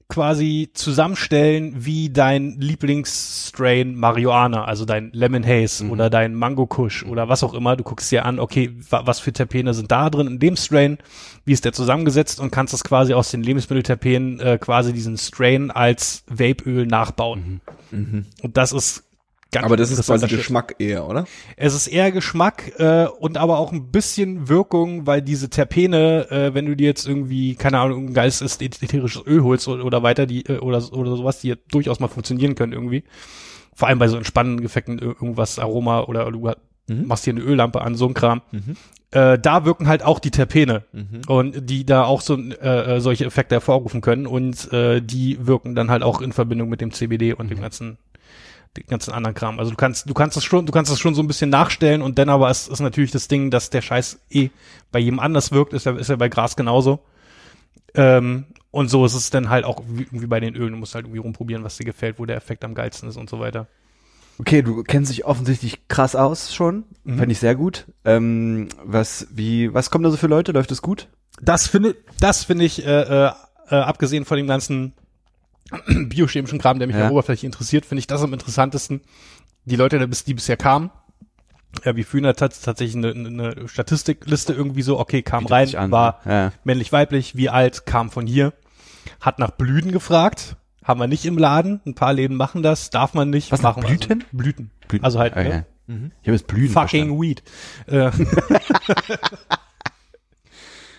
[0.08, 5.90] quasi zusammenstellen wie dein Lieblingsstrain Marihuana, also dein Lemon Haze Mhm.
[5.90, 7.76] oder dein Mango Kush oder was auch immer.
[7.76, 10.96] Du guckst dir an, okay, wa was für Terpene sind da drin in dem Strain,
[11.44, 15.70] wie ist der zusammengesetzt und kannst das quasi aus den Lebensmittelterpenen äh, quasi diesen Strain
[15.70, 17.60] als Vapeöl nachbauen.
[18.42, 19.04] Und das ist
[19.52, 19.66] ganz Mhm.
[19.66, 20.26] Aber das ist quasi.
[20.36, 21.24] Geschmack eher, oder?
[21.56, 26.54] Es ist eher Geschmack äh, und aber auch ein bisschen Wirkung, weil diese Terpene, äh,
[26.54, 30.26] wenn du dir jetzt irgendwie, keine Ahnung, ein geiles ätherisches Öl holst oder, oder weiter,
[30.26, 33.04] die äh, oder oder sowas, die ja durchaus mal funktionieren können irgendwie.
[33.74, 36.50] Vor allem bei so entspannenden Effekten, ir- irgendwas Aroma oder du
[36.88, 38.40] machst hier eine Öllampe an, so ein Kram.
[39.10, 40.84] Äh, da wirken halt auch die Terpene
[41.28, 45.74] und die da auch so äh, äh, solche Effekte hervorrufen können und äh, die wirken
[45.74, 47.98] dann halt auch in Verbindung mit dem CBD und dem ganzen
[48.80, 49.58] den ganzen anderen Kram.
[49.58, 52.02] Also du kannst, du kannst es schon, du kannst es schon so ein bisschen nachstellen
[52.02, 54.50] und dann aber ist, ist natürlich das Ding, dass der Scheiß eh
[54.92, 57.00] bei jedem anders wirkt, ist ja, ist ja bei Gras genauso.
[57.94, 60.72] Ähm, und so ist es dann halt auch wie, bei den Ölen.
[60.72, 63.30] Du musst halt irgendwie rumprobieren, was dir gefällt, wo der Effekt am geilsten ist und
[63.30, 63.66] so weiter.
[64.38, 66.84] Okay, du kennst dich offensichtlich krass aus schon.
[67.04, 67.18] Mhm.
[67.18, 67.86] Fand ich sehr gut.
[68.04, 70.52] Ähm, was, wie, was kommen da so für Leute?
[70.52, 71.08] Läuft es gut?
[71.40, 73.32] Das finde, das finde ich, äh, äh,
[73.70, 74.92] äh, abgesehen von dem ganzen
[76.08, 77.10] biochemischen Kram, der mich Ja.
[77.10, 79.00] oberflächlich interessiert, finde ich das am interessantesten.
[79.64, 80.90] Die Leute, die bis- die bisher kamen,
[81.84, 86.20] ja, wie Fühner hat tatsächlich eine, eine Statistikliste irgendwie so, okay, kam Bietet rein, war
[86.24, 86.52] Ja.
[86.64, 88.54] männlich, weiblich, wie alt, kam von hier,
[89.20, 93.12] hat nach Blüten gefragt, haben wir nicht im Laden, ein paar Läden machen das, darf
[93.12, 93.52] man nicht.
[93.52, 93.94] Was, machen also.
[93.94, 94.24] Blüten?
[94.32, 94.70] Blüten.
[94.88, 95.04] Blüten.
[95.04, 95.48] Also halt, Okay.
[95.48, 95.66] ne?
[96.22, 97.42] Ich habe jetzt Blüten fucking Weed.
[97.86, 98.10] Äh.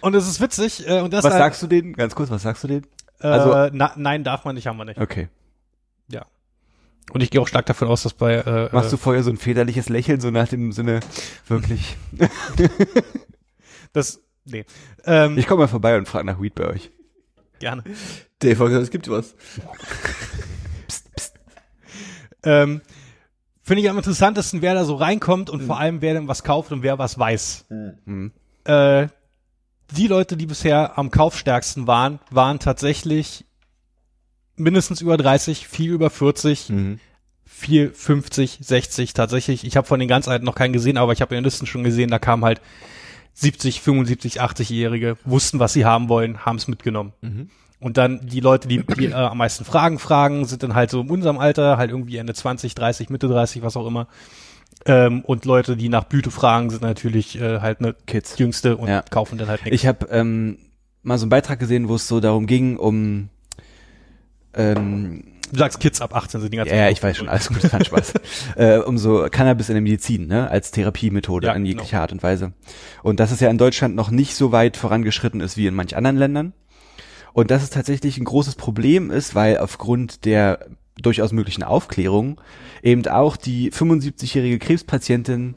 [0.02, 1.94] und es ist witzig, äh, und das Was halt, sagst du denen?
[1.94, 2.86] Ganz kurz, was sagst du denen?
[3.22, 5.00] Äh, also- na, nein, darf man nicht, haben wir nicht.
[5.00, 5.30] Okay.
[6.12, 6.26] Ja.
[7.12, 9.32] Und ich gehe auch stark davon aus, dass bei äh, Machst du äh, vorher so
[9.32, 11.00] ein väterliches Lächeln, so nach dem Sinne,
[11.48, 11.98] wirklich?
[13.94, 14.66] das nee.
[15.06, 16.92] Ähm, Ich komme mal vorbei und frage nach Weed bei euch.
[17.60, 17.84] gerne.
[18.40, 19.36] Dave hat gesagt, es gibt was.
[22.44, 22.82] Ähm,
[23.62, 26.72] Finde ich am interessantesten, wer da so reinkommt und vor allem wer denn was kauft
[26.72, 27.66] und wer was weiß.
[28.06, 28.32] Mhm.
[28.66, 29.08] Äh,
[29.92, 33.46] die Leute, die bisher am kaufstärksten waren, waren tatsächlich
[34.56, 37.00] mindestens über 30, viel über 40, Mhm.
[37.46, 39.64] viel 50, 60 tatsächlich.
[39.66, 41.66] Ich habe von den ganz Alten noch keinen gesehen, aber ich habe in den Listen
[41.66, 42.62] schon gesehen, da kamen halt
[43.34, 47.14] 70, 75, 80-Jährige, wussten, was sie haben wollen, haben es mitgenommen.
[47.80, 51.00] Und dann die Leute, die, die äh, am meisten Fragen fragen, sind dann halt so
[51.00, 54.08] in unserem Alter, halt irgendwie Ende 20, 30, Mitte 30, was auch immer.
[54.86, 58.38] Ähm, und Leute, die nach Blüte fragen, sind natürlich äh, halt eine Kids.
[58.38, 59.02] Jüngste und Ja.
[59.02, 59.76] kaufen dann halt nichts.
[59.76, 60.58] Ich habe ähm,
[61.04, 63.30] mal so einen Beitrag gesehen, wo es so darum ging, um
[64.54, 67.48] ähm, Du sagst Kids ab 18 sind die ganzen ja, ja, ich weiß schon, alles
[67.50, 68.14] gut, kein Spaß.
[68.56, 72.02] äh, um so Cannabis in der Medizin, ne, als Therapiemethode Ja, in jeglicher genau.
[72.02, 72.54] Art und Weise.
[73.02, 75.96] Und dass es ja in Deutschland noch nicht so weit vorangeschritten ist wie in manch
[75.96, 76.54] anderen Ländern.
[77.34, 80.68] Und dass es tatsächlich ein großes Problem ist, weil aufgrund der
[81.02, 82.40] durchaus möglichen Aufklärung
[82.84, 85.56] eben auch die 75-jährige Krebspatientin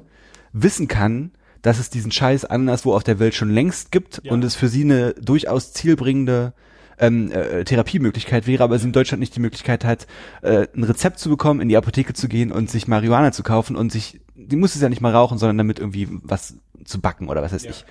[0.53, 1.33] wissen kann,
[1.63, 4.33] dass es diesen Scheiß anderswo auf der Welt schon längst gibt Ja.
[4.33, 6.53] und es für sie eine durchaus zielbringende
[6.99, 10.07] ähm, äh, Therapiemöglichkeit wäre, aber sie in Deutschland nicht die Möglichkeit hat,
[10.43, 13.77] äh, ein Rezept zu bekommen, in die Apotheke zu gehen und sich Marihuana zu kaufen
[13.77, 17.29] und sich, die muss es ja nicht mal rauchen, sondern damit irgendwie was zu backen
[17.29, 17.71] oder was weiß Ja.
[17.71, 17.85] ich.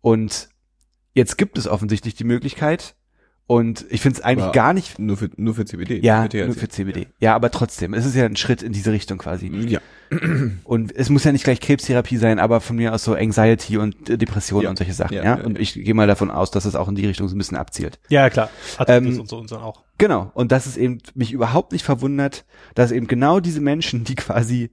[0.00, 0.48] Und
[1.14, 2.94] jetzt gibt es offensichtlich die Möglichkeit
[3.48, 5.98] und ich finde es eigentlich Aber gar nicht, Nur für, nur für CBD.
[6.04, 7.06] ja, für nur für CBD.
[7.18, 9.48] Ja, aber trotzdem, es ist ja ein Schritt in diese Richtung quasi.
[9.48, 9.80] Ja.
[10.64, 14.08] Und es muss ja nicht gleich Krebstherapie sein, aber von mir aus so Anxiety und
[14.08, 14.70] äh, Depression Ja.
[14.70, 15.22] und solche Sachen, ja.
[15.24, 17.34] Ja, ja, Und ich gehe mal davon aus, dass es auch in die Richtung so
[17.34, 17.98] ein bisschen abzielt.
[18.08, 18.50] ja, klar.
[18.78, 19.82] Hat Ähm, und so und so auch.
[19.98, 20.30] Genau.
[20.34, 22.44] Und dass es eben mich überhaupt nicht verwundert,
[22.74, 24.70] dass eben genau diese Menschen, die quasi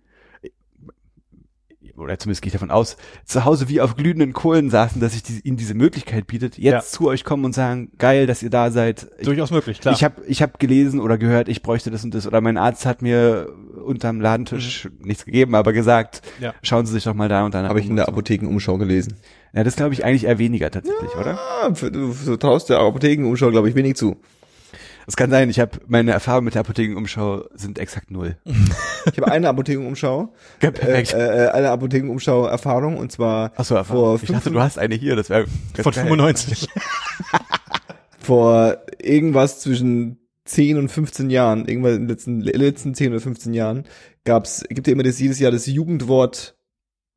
[1.97, 5.23] oder zumindest gehe ich davon aus, zu Hause wie auf glühenden Kohlen saßen, dass sich
[5.23, 6.81] die, ihnen diese Möglichkeit bietet, jetzt Ja.
[6.81, 9.07] zu euch kommen und sagen, geil, dass ihr da seid.
[9.19, 9.93] Ich, Durchaus möglich, klar.
[9.95, 12.85] ich habe ich hab gelesen oder gehört, ich bräuchte das und das oder mein Arzt
[12.85, 13.47] hat mir
[13.85, 16.43] unterm Ladentisch nichts gegeben, aber gesagt, Mhm.
[16.45, 16.53] Ja.
[16.63, 18.13] schauen Sie sich doch mal da und da Habe ich in der um.
[18.13, 19.15] Apothekenumschau gelesen.
[19.53, 21.39] Ja, das glaube ich eigentlich eher weniger tatsächlich, oder?
[21.39, 24.17] Ah, für, du, du traust der Apothekenumschau, glaube ich, wenig zu.
[25.05, 28.37] Das kann sein, ich habe meine Erfahrungen mit der Apothekenumschau sind exakt null.
[29.11, 30.33] Ich habe eine Apothekenumschau,
[30.63, 31.13] Ja, äh, perfekt.
[31.13, 35.45] äh, eine Apothekenumschau-Erfahrung und zwar Achso, vor, ich dachte, du hast eine hier, das wäre
[35.79, 36.67] Von 95.
[38.19, 43.53] vor irgendwas zwischen 10 und 15 Jahren, irgendwann in den letzten, letzten 10 oder 15
[43.53, 43.83] Jahren,
[44.23, 46.57] gab's, gibt ja immer das jedes Jahr das Jugendwort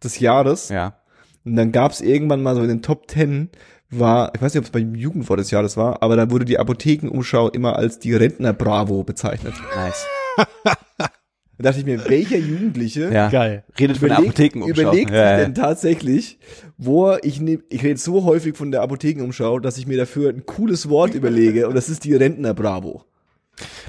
[0.02, 0.68] des Jahres.
[0.68, 1.00] Ja.
[1.44, 3.50] Und dann gab's irgendwann mal so in den Top 10
[3.90, 6.58] war, ich weiß nicht, ob es beim Jugendwort des Jahres war, aber da wurde die
[6.58, 9.54] Apothekenumschau immer als die Rentner Bravo bezeichnet.
[9.74, 10.06] Nice.
[11.60, 13.28] Da dachte ich mir, welcher Jugendliche Ja.
[13.30, 13.64] Geil.
[13.76, 14.80] Redet von der überlegt, Apothekenumschau.
[14.80, 15.36] überlegt ja, sich ja.
[15.38, 16.38] denn tatsächlich,
[16.76, 20.46] wo ich nehm, ich rede so häufig von der Apothekenumschau, dass ich mir dafür ein
[20.46, 23.02] cooles Wort überlege und das ist die Rentner Bravo.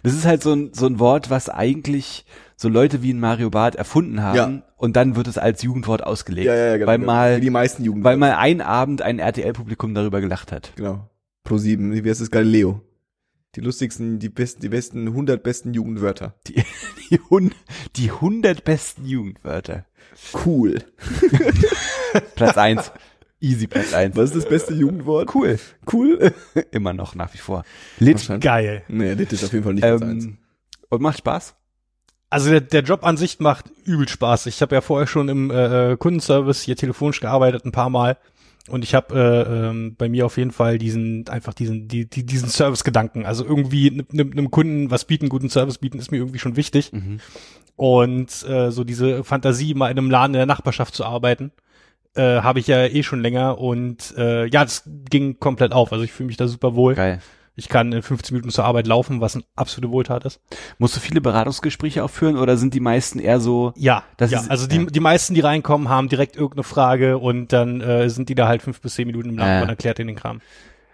[0.01, 3.51] Das ist halt so ein, so ein Wort, was eigentlich so Leute wie ein Mario
[3.51, 4.63] Barth erfunden haben Ja.
[4.79, 6.47] Und dann wird es als Jugendwort ausgelegt.
[6.49, 6.87] genau.
[6.87, 8.03] Weil mal, Wie die meisten Jugend.
[8.03, 10.73] weil mal ein Abend ein RTL-Publikum darüber gelacht hat.
[10.75, 11.09] genau.
[11.43, 12.81] Pro 7, wie heißt das Galileo?
[13.55, 16.35] Die lustigsten, die besten, die besten 100 besten Jugendwörter.
[16.47, 16.63] Die,
[17.09, 17.51] die, hun,
[17.95, 19.85] die 100 besten Jugendwörter.
[20.45, 20.77] Cool.
[22.35, 22.91] Platz eins,
[23.41, 24.15] Easy Platz eins.
[24.15, 25.33] Was ist das beste Jugendwort?
[25.33, 25.57] Cool.
[25.91, 26.33] Cool.
[26.71, 27.63] Immer noch, nach wie vor.
[27.99, 28.29] Lit.
[28.41, 28.83] Geil.
[28.87, 30.25] Nee, das ist auf jeden Fall nicht Platz eins.
[30.25, 30.37] Ähm,
[30.89, 31.55] und macht Spaß?
[32.29, 34.45] Also der, der Job an sich macht übel Spaß.
[34.45, 38.17] Ich habe ja vorher schon im äh, Kundenservice hier telefonisch gearbeitet ein paar Mal
[38.69, 42.25] und ich habe äh, ähm, bei mir auf jeden Fall diesen einfach diesen die, die,
[42.25, 43.25] diesen Service-Gedanken.
[43.25, 46.93] Also irgendwie einem ne, Kunden was bieten, guten Service bieten, ist mir irgendwie schon wichtig.
[46.93, 47.19] Mhm.
[47.75, 51.51] Und äh, so diese Fantasie, mal in einem Laden in der Nachbarschaft zu arbeiten,
[52.15, 55.91] äh, habe ich ja eh schon länger und äh, ja, das ging komplett auf.
[55.91, 56.95] Also ich fühle mich da super wohl.
[56.95, 57.21] Geil.
[57.59, 60.39] Ich kann in 15 Minuten zur Arbeit laufen, was eine absolute Wohltat ist.
[60.77, 64.39] Musst du viele Beratungsgespräche auch führen oder sind die meisten eher so, Ja, Das ja.
[64.39, 64.85] ist- also die, ja.
[64.85, 68.61] die meisten, die reinkommen, haben direkt irgendeine Frage und dann äh, sind die da halt
[68.61, 69.63] fünf bis zehn Minuten im Laden Äh.
[69.63, 70.41] und erklärt ihnen den Kram.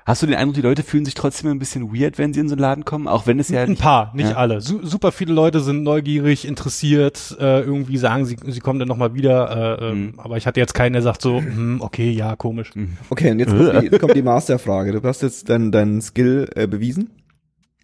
[0.05, 2.47] Hast du den Eindruck, die Leute fühlen sich trotzdem ein bisschen weird, wenn sie in
[2.47, 4.35] so einen Laden kommen, auch wenn es ja Ein paar, nicht Ja.
[4.37, 4.61] alle.
[4.61, 9.13] Su super viele Leute sind neugierig, interessiert, äh, irgendwie sagen, sie, sie kommen dann nochmal
[9.15, 9.79] wieder.
[9.81, 10.19] Äh, ähm, Mhm.
[10.19, 12.71] Aber ich hatte jetzt keinen, der sagt so, hm, okay, ja, komisch.
[13.09, 14.91] Okay, und jetzt kommt die, jetzt kommt die Masterfrage.
[14.91, 17.09] Du hast jetzt deinen deinen Skill äh, bewiesen.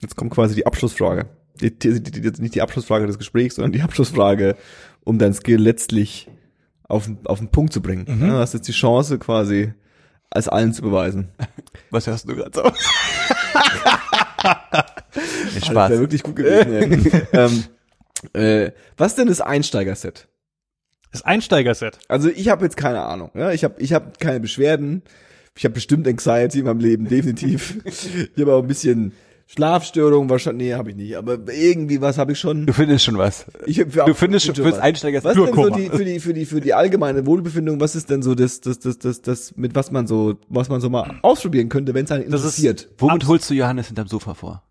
[0.02, 1.26] Jetzt kommt quasi die Abschlussfrage.
[1.60, 4.56] Die, die, die, die, nicht die Abschlussfrage des Gesprächs, sondern die Abschlussfrage,
[5.04, 6.28] um dein Skill letztlich
[6.84, 8.06] auf, den- auf den Punkt zu bringen.
[8.08, 8.22] Mhm.
[8.22, 9.74] Ja, du hast jetzt die Chance quasi
[10.32, 11.30] als allen zu beweisen.
[11.92, 12.64] Was hörst du gerade so?
[12.64, 12.74] Nee,
[15.56, 15.90] Das Spaß.
[15.92, 17.12] wäre wirklich gut gewesen.
[17.32, 17.46] ja.
[17.46, 17.64] ähm,
[18.34, 20.28] äh, was denn das Einsteigerset?
[21.12, 22.00] Das Einsteigerset.
[22.08, 23.32] Also ich habe jetzt keine Ahnung.
[23.34, 23.52] Ja?
[23.52, 25.02] Ich habe ich hab keine Beschwerden.
[25.58, 27.78] Ich habe bestimmt Anxiety in meinem Leben, definitiv.
[27.84, 29.14] ich habe auch ein bisschen
[29.54, 30.70] Schlafstörungen wahrscheinlich.
[30.70, 31.16] Nee, habe ich nicht.
[31.18, 32.66] Aber irgendwie was habe ich schon.
[32.66, 33.46] Du findest schon was.
[33.66, 34.80] Ich für Du findest schon fürs was.
[34.80, 37.80] Einsteiger Was denn so die, für die für die für die allgemeine Wohlbefinden?
[37.82, 40.80] Was ist denn so das das das das das mit was man so was man
[40.80, 42.90] so mal ausprobieren könnte, wenn es einen Das ist- interessiert?
[42.98, 44.64] Womit holst du Johannes hinterm Sofa vor?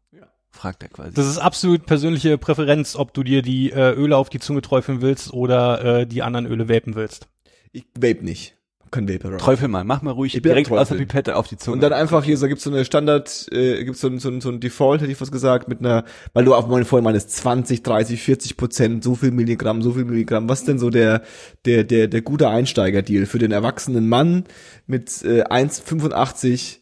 [0.52, 1.14] Fragt er quasi.
[1.14, 5.00] Das ist absolut persönliche Präferenz, ob du dir die äh, Öle auf die Zunge träufeln
[5.00, 7.28] willst oder äh, die anderen Öle vapen willst.
[7.72, 8.56] Ich vape nicht.
[8.90, 9.38] Kein Vapor.
[9.38, 10.96] Träufel mal, mach mal ruhig direkt am aus der.
[10.96, 11.74] Pipette auf die Zunge.
[11.74, 14.40] Und dann einfach hier, so gibt's so eine Standard, äh, gibt's so ein, so ein,
[14.40, 17.30] so ein Default, hätte ich was gesagt, mit einer, weil du auch mal vorhin meinst,
[17.30, 20.48] 20, 30, 40 Prozent, so viel Milligramm, so viel Milligramm.
[20.48, 21.22] Was ist denn so der,
[21.66, 24.44] der, der, der gute Einsteiger-Deal für den erwachsenen Mann
[24.86, 26.78] mit äh, 1,85,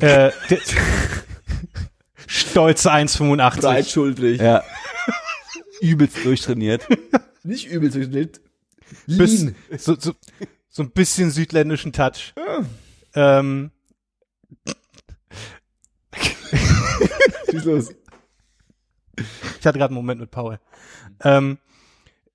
[0.00, 0.30] Äh,
[2.26, 3.60] Stolze 1,85.
[3.60, 4.62] breitschultrig, ja.
[5.80, 6.82] Übelst durchtrainiert.
[7.44, 8.40] nicht übel durchschnitt,
[9.06, 9.54] Bis, lean.
[9.78, 10.12] so, so,
[10.78, 12.34] so ein bisschen südländischen Touch.
[13.12, 13.72] Ähm,
[17.50, 17.90] Schieß los.
[19.16, 20.60] ich hatte gerade einen Moment mit Paul.
[21.24, 21.58] Ähm,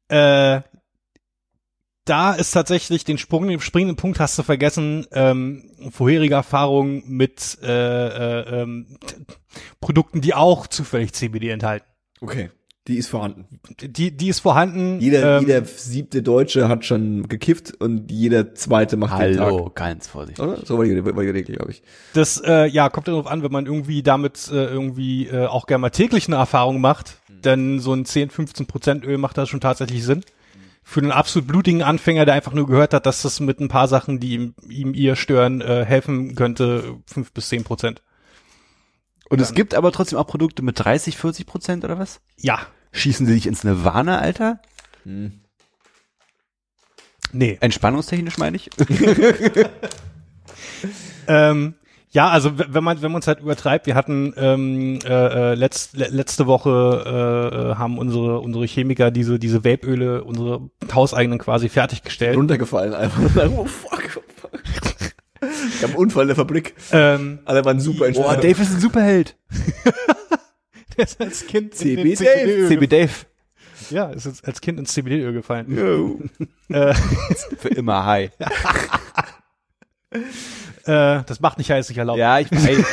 [0.10, 0.60] äh,
[2.04, 7.60] da ist tatsächlich den Sprung, den springenden Punkt hast du vergessen, ähm, vorherige Erfahrungen mit
[7.64, 9.00] äh, äh, ähm,
[9.80, 11.88] Produkten, die auch zufällig CBD enthalten.
[12.20, 12.50] Okay,
[12.88, 13.46] die ist vorhanden.
[13.80, 15.00] Die, die ist vorhanden.
[15.00, 20.08] Jeder, ähm, jeder siebte Deutsche hat schon gekifft und jeder zweite macht den Hallo, ganz
[20.08, 20.44] vorsichtig.
[20.44, 20.58] Tag.
[20.58, 20.66] Oder?
[20.66, 21.82] So war die, war die Regel, glaube ich.
[22.14, 25.80] Das äh, ja kommt darauf an, wenn man irgendwie damit äh, irgendwie äh, auch gerne
[25.80, 29.62] mal täglich eine Erfahrung macht, denn so ein 10, 15 Prozent Öl macht das schon
[29.62, 30.24] tatsächlich Sinn.
[30.84, 33.88] Für einen absolut blutigen Anfänger, der einfach nur gehört hat, dass das mit ein paar
[33.88, 38.02] Sachen, die ihm, ihm ihr stören, äh, helfen könnte, 5 bis 10 Prozent.
[39.34, 42.22] Und es gibt aber trotzdem auch Produkte mit 30, 40 Prozent oder was?
[42.38, 42.60] Ja,
[42.94, 44.60] Schießen sie dich ins Nirvana, Alter?
[47.32, 47.58] nee.
[47.60, 48.70] Entspannungstechnisch meine ich.
[51.26, 51.76] Ähm,
[52.12, 55.96] ja, also wenn man wenn man es halt übertreibt, wir hatten ähm, äh, äh, letzt,
[55.96, 56.70] le letzte Woche
[57.06, 62.36] äh, äh, haben unsere unsere Chemiker diese diese Vapeöle, unsere hauseigenen quasi fertiggestellt.
[62.36, 63.22] runtergefallen einfach.
[63.58, 64.22] Oh fuck,
[65.84, 66.76] Ich hab einen Unfall in der Fabrik.
[66.94, 68.44] Ähm, Alle waren super Boah, entspannt.
[68.44, 69.36] Dave ist ein Superheld.
[70.98, 72.68] der ist als Kind CB in den Dave.
[72.70, 73.12] CB Dave.
[73.90, 75.76] Ja, ist jetzt als Kind ins CBD-Öl gefallen.
[75.76, 76.20] Yo.
[76.70, 76.94] Äh,
[77.60, 78.32] Für immer high.
[80.10, 80.16] äh,
[80.86, 82.18] das macht nicht heiß, ich erlaubt.
[82.18, 82.86] Ja, ich weiß.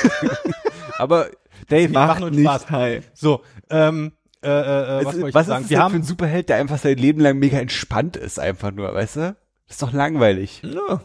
[0.99, 1.31] aber
[1.69, 2.71] Dave, uns nicht Spaß.
[2.71, 3.09] high.
[3.15, 4.13] So, ähm,
[4.43, 5.63] äh, äh, äh, was ich was sagen?
[5.63, 8.17] ist das Wir denn haben für ein Superheld, der einfach sein Leben lang mega entspannt
[8.19, 9.21] ist, einfach nur, weißt du?
[9.67, 10.61] Das ist doch langweilig.
[10.63, 11.01] Ja.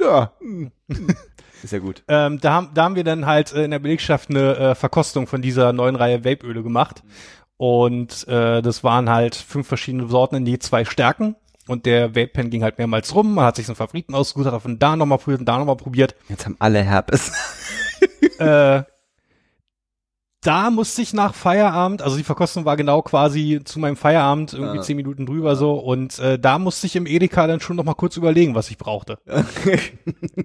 [0.00, 0.32] Ja.
[1.62, 2.04] Ist ja gut.
[2.06, 5.26] Ähm, da, haben, da haben wir dann halt äh, in der Belegschaft eine äh, Verkostung
[5.26, 7.02] von dieser neuen Reihe Vapeöle gemacht.
[7.56, 11.34] Und äh, das waren halt fünf verschiedene Sorten in je zwei Stärken.
[11.66, 13.34] Und der Vape-Pen ging halt mehrmals rum.
[13.34, 15.76] Man hat sich so einen Favoriten ausgesucht, hat von da nochmal probiert und da nochmal
[15.76, 16.14] probiert.
[16.28, 17.32] Jetzt haben alle Herpes.
[18.38, 18.82] äh,
[20.40, 24.78] da musste ich nach Feierabend, also die Verkostung war genau quasi zu meinem Feierabend, irgendwie
[24.78, 24.82] Ah.
[24.82, 25.72] zehn Minuten drüber so.
[25.74, 28.78] Und äh, da musste ich im Edeka dann schon noch mal kurz überlegen, was ich
[28.78, 29.18] brauchte.
[29.26, 29.80] okay,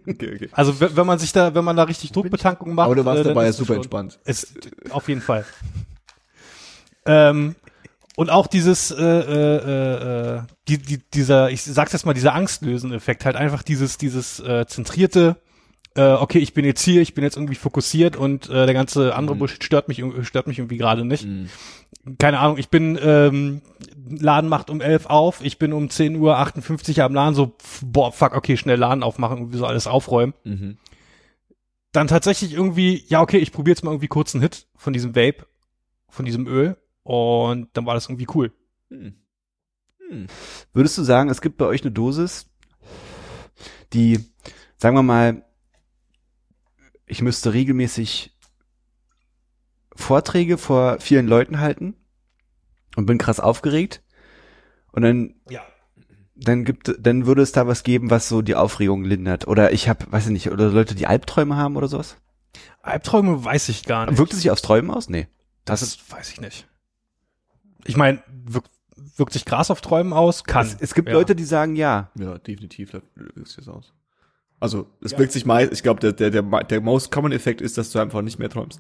[0.08, 0.50] okay.
[0.52, 2.86] Also wenn man sich da, wenn man da richtig Druckbetankung macht.
[2.88, 4.20] Aber du warst äh, dabei ist super entspannt.
[4.26, 4.54] Es,
[4.90, 5.46] auf jeden Fall.
[7.06, 7.56] ähm,
[8.16, 13.26] und auch dieses, äh, äh, äh, die, die, dieser, ich sag's jetzt mal, dieser Angstlösen-Effekt,
[13.26, 15.36] halt einfach dieses, dieses äh, zentrierte,
[15.96, 19.16] äh, okay, ich bin jetzt hier, ich bin jetzt irgendwie fokussiert und äh, der ganze
[19.16, 19.40] andere Mhm.
[19.40, 21.26] Bullshit stört mich, stört mich irgendwie gerade nicht.
[21.26, 21.50] Mhm.
[22.18, 23.62] Keine Ahnung, ich bin, ähm,
[24.10, 28.12] Laden macht um 11 auf, ich bin um 10 Uhr 58 am Laden, so, boah,
[28.12, 30.78] fuck, okay, schnell Laden aufmachen, irgendwie so alles aufräumen Mhm.
[31.94, 35.16] dann tatsächlich irgendwie, ja, okay, ich probiere jetzt mal irgendwie kurz einen Hit von diesem
[35.16, 35.46] Vape,
[36.10, 38.52] von diesem Öl und dann war das irgendwie cool.
[38.90, 39.14] Hm.
[40.10, 40.28] Hm.
[40.74, 42.48] Würdest du sagen, es gibt bei euch eine Dosis,
[43.94, 44.20] die,
[44.78, 45.44] sagen wir mal,
[47.14, 48.36] ich müsste regelmäßig
[49.96, 51.94] Vorträge vor vielen Leuten halten
[52.96, 54.02] und bin krass aufgeregt
[54.92, 55.62] und dann Ja.
[56.36, 59.88] dann gibt dann würde es da was geben, was so die Aufregung lindert oder ich
[59.88, 62.18] habe, weiß ich nicht, oder Leute, die Albträume haben oder sowas?
[62.82, 64.18] Albträume weiß ich gar nicht.
[64.18, 65.08] Wirkt es sich aufs Träumen aus?
[65.08, 65.28] Nee.
[65.66, 66.68] Das weiß ich nicht.
[67.86, 68.72] Ich meine, wirkt,
[69.18, 70.44] wirkt sich Gras auf Träumen aus?
[70.44, 70.66] Kann.
[70.66, 71.14] Es, es gibt ja.
[71.14, 72.10] Leute, die sagen ja.
[72.18, 73.94] Ja, definitiv da wirkt sich das aus.
[74.64, 77.78] Also, es wirkt sich meist, ich glaube, der, der, der, der most common Effekt ist,
[77.78, 78.80] dass du einfach nicht mehr träumst.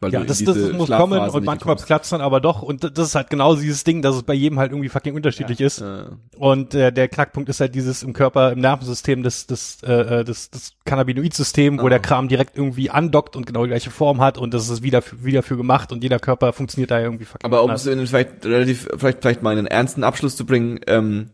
[0.00, 3.14] Weil Ja, das, das muss kommen und manchmal platzt dann aber doch und das ist
[3.14, 5.80] halt genau dieses Ding, dass es bei jedem halt irgendwie fucking unterschiedlich ist.
[5.80, 6.06] Äh,
[6.36, 10.24] Und äh, der Knackpunkt ist halt dieses im Körper, im Nervensystem, das, das, äh, äh,
[10.24, 11.88] das, das Cannabinoid-System, wo Ah.
[11.88, 15.02] der Kram direkt irgendwie andockt und genau die gleiche Form hat und das ist wieder,
[15.02, 18.44] für- wieder für gemacht und jeder Körper funktioniert da irgendwie fucking Aber um es vielleicht
[18.44, 21.30] relativ, vielleicht, vielleicht mal einen ernsten Abschluss zu bringen, ähm,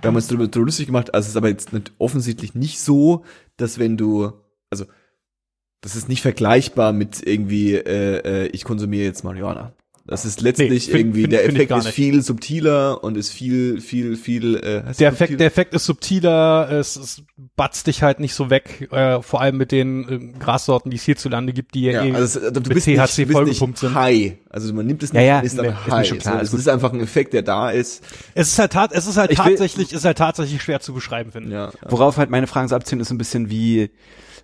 [0.00, 3.24] wir haben uns darüber, lustig gemacht, also es ist aber jetzt nicht, offensichtlich nicht so,
[3.56, 4.32] dass wenn du,
[4.70, 4.86] also
[5.80, 9.72] das ist nicht vergleichbar mit irgendwie, äh, äh, ich konsumiere jetzt Marihuana.
[10.08, 13.80] Das ist letztlich Nee, find- irgendwie, find- der Effekt ist viel subtiler und ist viel,
[13.80, 17.22] viel, viel, äh, Der Effekt, der Effekt ist subtiler, es, es
[17.56, 21.02] batzt dich halt nicht so weg, äh, vor allem mit den äh, Grassorten, die es
[21.02, 23.32] hierzulande gibt, die ja, ja, eh also es, du mit bist THC nicht, du bist
[23.32, 23.94] vollgepumpt sind.
[23.94, 24.34] high.
[24.48, 26.06] Also man nimmt es Ja, nicht, ja, und ist dann nee, ist mir high.
[26.06, 28.04] schon klar, so, es ist einfach ein Effekt, der da ist.
[28.34, 30.94] Es ist halt tat, es ist halt Ich will- tatsächlich, ist halt tatsächlich schwer zu
[30.94, 31.54] beschreiben, finde ich.
[31.54, 31.72] Ja, ja.
[31.90, 33.90] Worauf halt meine Fragen so abziehen, ist ein bisschen wie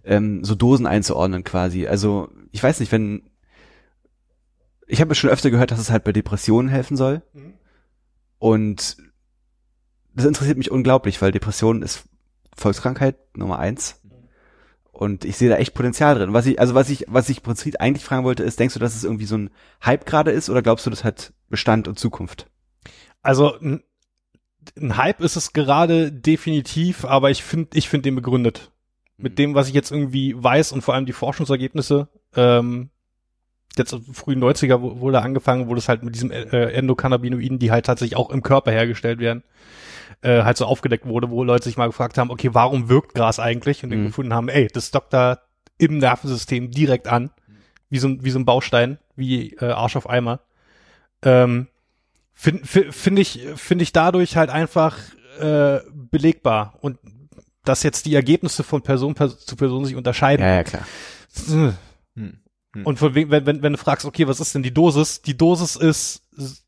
[0.04, 1.86] ähm, so Dosen einzuordnen quasi.
[1.86, 3.22] Also ich weiß nicht, wenn
[4.86, 7.22] ich habe schon öfter gehört, dass es halt bei Depressionen helfen soll.
[7.32, 7.54] Mhm.
[8.38, 8.96] Und
[10.14, 12.04] das interessiert mich unglaublich, weil Depression ist
[12.56, 14.00] Volkskrankheit Nummer eins.
[14.90, 16.32] Und ich sehe da echt Potenzial drin.
[16.32, 18.80] Was ich, also was ich, was ich im Prinzip eigentlich fragen wollte, ist, denkst du,
[18.80, 19.50] dass es irgendwie so ein
[19.84, 22.46] Hype gerade ist oder glaubst du, das hat Bestand und Zukunft?
[23.22, 23.82] Also ein,
[24.76, 28.70] ein Hype ist es gerade definitiv, aber ich finde, ich finde den begründet.
[29.16, 32.90] Mit dem, was ich jetzt irgendwie weiß und vor allem die Forschungsergebnisse, ähm,
[33.78, 36.42] jetzt frühen 90er wo- wurde angefangen, wo das halt mit diesem äh,
[36.72, 39.42] Endokannabinoiden, die halt tatsächlich auch im Körper hergestellt werden,
[40.22, 43.38] äh, halt so aufgedeckt wurde, wo Leute sich mal gefragt haben, okay, warum wirkt Gras
[43.40, 43.82] eigentlich?
[43.84, 44.06] Und dann Mhm.
[44.06, 45.38] gefunden haben, ey, das dockt da
[45.78, 47.30] im Nervensystem direkt an,
[47.90, 50.40] wie so, ein- wie so ein Baustein, wie äh, Arsch auf Eimer.
[51.24, 51.68] Ähm,
[52.34, 54.96] Finde find, find ich, finde ich dadurch halt einfach
[55.38, 56.78] äh, belegbar.
[56.80, 56.98] Und
[57.64, 60.44] dass jetzt die Ergebnisse von Person pers zu Person sich unterscheiden.
[60.44, 60.86] Ja, ja, klar.
[62.16, 62.38] Hm.
[62.74, 62.86] Hm.
[62.86, 65.22] Und von wegen, wenn, wenn, wenn du fragst, okay, was ist denn die Dosis?
[65.22, 66.22] Die Dosis ist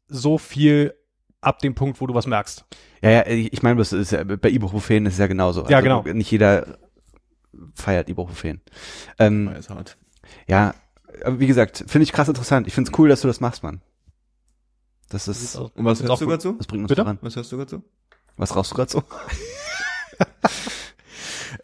[0.09, 0.95] so viel
[1.41, 2.65] ab dem Punkt, wo du was merkst.
[3.03, 5.63] Ja, ja, ich meine, das ist ja, bei Ibuprofen ist es ja genauso.
[5.63, 6.03] Also Ja, genau.
[6.03, 6.79] Nicht jeder
[7.75, 8.61] feiert Ibuprofen.
[9.19, 9.97] Ähm, jetzt hart.
[10.47, 10.75] ja,
[11.25, 12.67] aber wie gesagt, finde ich krass interessant.
[12.67, 13.81] Ich finde es cool, dass du das machst, Mann.
[15.11, 16.53] Das ist, Und was Ist hörst du so?
[16.53, 17.03] das bringt uns Bitte?
[17.03, 17.19] voran.
[17.21, 17.83] Was hörst du gerade so?
[18.37, 19.03] Was rauchst du gerade so?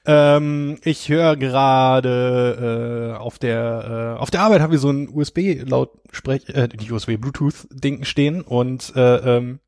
[0.04, 5.08] Ähm, ich höre gerade äh, auf der äh, auf der Arbeit haben wir so ein
[5.08, 9.60] USB Lautsprech äh, nicht USB Bluetooth Ding stehen und äh, ähm,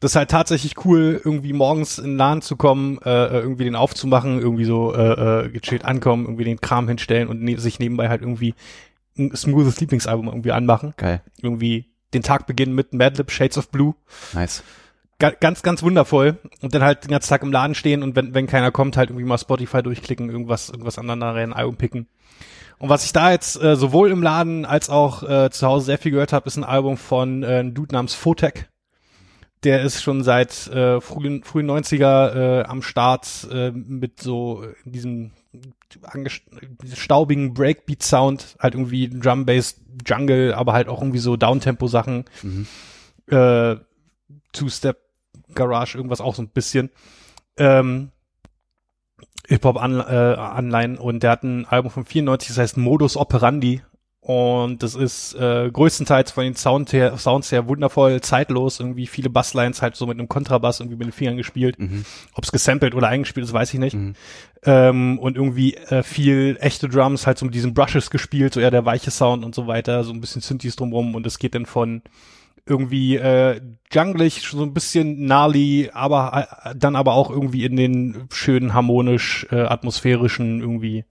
[0.00, 3.64] das ist halt tatsächlich cool, irgendwie morgens in den Laden zu kommen, äh, äh, irgendwie
[3.64, 7.78] den aufzumachen, irgendwie so äh, äh, gechillt ankommen, irgendwie den Kram hinstellen und ne sich
[7.78, 8.54] nebenbei halt irgendwie
[9.18, 10.92] ein smoothes Lieblingsalbum irgendwie anmachen.
[10.98, 11.22] Geil.
[11.40, 13.94] Irgendwie den Tag beginnen mit Madlib Shades of Blue
[14.34, 14.62] Nice.
[15.18, 16.38] Ga- ganz, ganz wundervoll.
[16.62, 19.10] Und dann halt den ganzen Tag im Laden stehen und wenn, wenn keiner kommt, halt
[19.10, 22.08] irgendwie mal Spotify durchklicken, irgendwas, irgendwas aneinander rennen, Album picken.
[22.78, 25.98] Und was ich da jetzt äh, sowohl im Laden als auch äh, zu Hause sehr
[25.98, 28.68] viel gehört habe, ist ein Album von äh, einem Dude namens Fotek.
[29.64, 35.32] Der ist schon seit äh, frühen, frühen 90er äh, am Start äh, mit so diesem
[36.94, 42.66] staubigen Breakbeat-Sound, halt irgendwie Drum Bass, Jungle, aber halt auch irgendwie so Downtempo-Sachen, Mhm.
[43.34, 43.76] äh,
[44.52, 44.98] Two-Step
[45.54, 46.90] Garage, irgendwas auch so ein bisschen.
[47.56, 48.10] Ähm,
[49.48, 53.80] Hip-Hop-Anleihen und der hat ein Album von 94, das heißt Modus Operandi
[54.26, 59.30] und das ist äh, größtenteils von den Sound her, Sounds her wundervoll, zeitlos, irgendwie viele
[59.30, 61.78] Basslines halt so mit einem Kontrabass irgendwie mit den Fingern gespielt.
[61.78, 62.04] Mhm.
[62.34, 63.94] Ob es gesampelt oder eingespielt ist, weiß ich nicht.
[63.94, 64.14] Mhm.
[64.64, 68.72] Ähm, und irgendwie äh, viel echte Drums, halt so mit diesen Brushes gespielt, so eher
[68.72, 71.66] der weiche Sound und so weiter, so ein bisschen Synthes drumrum und es geht dann
[71.66, 72.02] von
[72.66, 73.60] irgendwie äh,
[73.92, 79.46] junglig, so ein bisschen gnarly, aber äh, dann aber auch irgendwie in den schönen harmonisch
[79.50, 81.04] äh, atmosphärischen irgendwie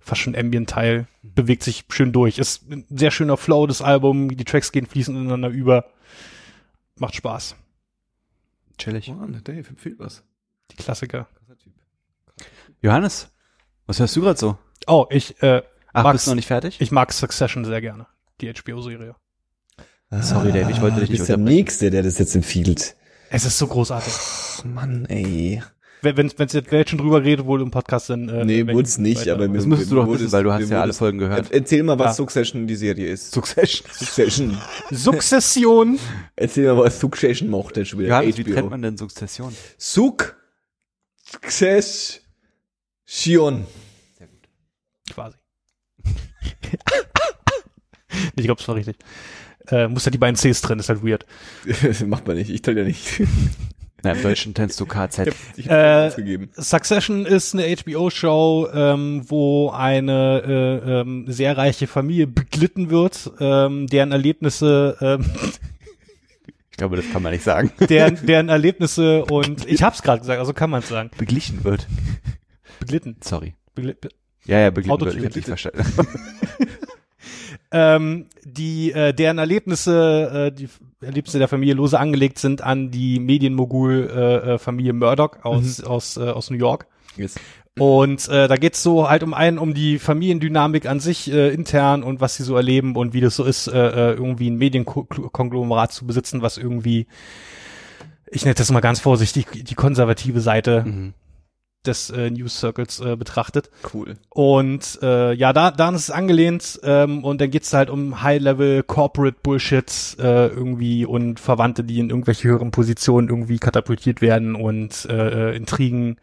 [0.00, 2.38] fast schon Ambient-Teil bewegt sich schön durch.
[2.38, 5.86] Ist ein sehr schöner Flow des Albums, die Tracks gehen fließend ineinander über.
[6.96, 7.56] Macht Spaß.
[8.78, 9.08] Chillig.
[9.08, 10.22] Mann, Dave empfiehlt was.
[10.70, 11.26] Die Klassiker.
[12.82, 13.30] Johannes,
[13.86, 14.58] was hörst du gerade so?
[14.86, 15.62] Oh, ich äh,
[15.92, 16.80] Ach, Mag's- bist du noch nicht fertig?
[16.80, 18.06] ich mag Succession sehr gerne,
[18.40, 19.14] die HBO-Serie.
[20.22, 21.56] Sorry, Dave, ich wollte dich du nicht bist der unterbrechen.
[21.56, 22.96] Nächste, der das jetzt empfiehlt.
[23.30, 24.12] Es ist so großartig.
[24.16, 25.62] Ach, Mann, ey.
[26.02, 28.66] Wenn wenn's, wenn's jetzt, wer jetzt schon drüber redet, wohl im Podcast, dann äh, Nee,
[28.66, 29.32] wenn- wurd's nicht, weiter.
[29.34, 31.50] aber mir- Das müsstest du doch wissen, weil du hast mir ja alle Folgen gehört.
[31.50, 32.14] Erzähl mal, was Ja.
[32.14, 33.32] Succession die Serie ist.
[33.32, 33.90] Succession.
[33.90, 34.58] Succession.
[34.90, 35.98] Sukzession.
[36.36, 38.10] Erzähl mal, was Succession macht denn schon wieder.
[38.10, 39.54] Johannes, wie trennt man denn Sukzession?
[41.24, 43.66] Succession.
[45.10, 45.36] Quasi.
[48.36, 48.96] ich glaube, es war richtig.
[49.68, 51.24] Äh, muss ja die beiden Cs drin, ist halt weird.
[52.06, 53.22] Macht man nicht, ich teile ja nicht.
[54.02, 55.32] Na, im Deutschen tennst du KZ.
[55.56, 56.50] Ich Äh, habe aufgegeben.
[56.54, 60.42] Succession ist eine HBO-Show, ähm, wo eine
[60.84, 65.24] äh, ähm, sehr reiche Familie beglitten wird, ähm, deren Erlebnisse, ähm,
[66.70, 67.70] Ich glaube, das kann man nicht sagen.
[67.88, 71.08] deren, deren Erlebnisse und ich hab's gerade gesagt, also kann man es sagen.
[71.16, 71.86] Beglichen wird.
[72.80, 73.16] Beglitten.
[73.22, 73.54] Sorry.
[73.76, 73.94] Begli
[74.44, 75.22] Ja, ja, beglichen Autotune.
[75.22, 75.36] wird.
[75.36, 76.08] Ich hab dich verstanden.
[77.70, 80.68] Ähm, die äh, deren Erlebnisse, äh, die
[81.00, 86.22] Erlebnisse der Familie lose angelegt sind an die Medienmogul äh, äh, Murdoch aus aus äh,
[86.22, 86.86] aus New York.
[87.16, 87.36] Yes.
[87.78, 92.04] Und äh, da geht's so halt um einen, um die Familiendynamik an sich äh, intern
[92.04, 95.90] und was sie so erleben und wie das so ist, äh, äh, irgendwie ein Medienkonglomerat
[95.90, 97.08] zu besitzen, was irgendwie,
[98.30, 101.14] ich nenne das mal ganz vorsichtig, die konservative Seite Mhm.
[101.86, 103.70] Des äh, News Circles äh, betrachtet.
[103.92, 104.16] Cool.
[104.30, 108.82] Und äh, ja, da, daran ist es angelehnt ähm, und dann geht's halt um High-Level
[108.82, 115.06] Corporate Bullshit äh, irgendwie und Verwandte, die in irgendwelche höheren Positionen irgendwie katapultiert werden und
[115.10, 116.16] äh, äh, Intrigen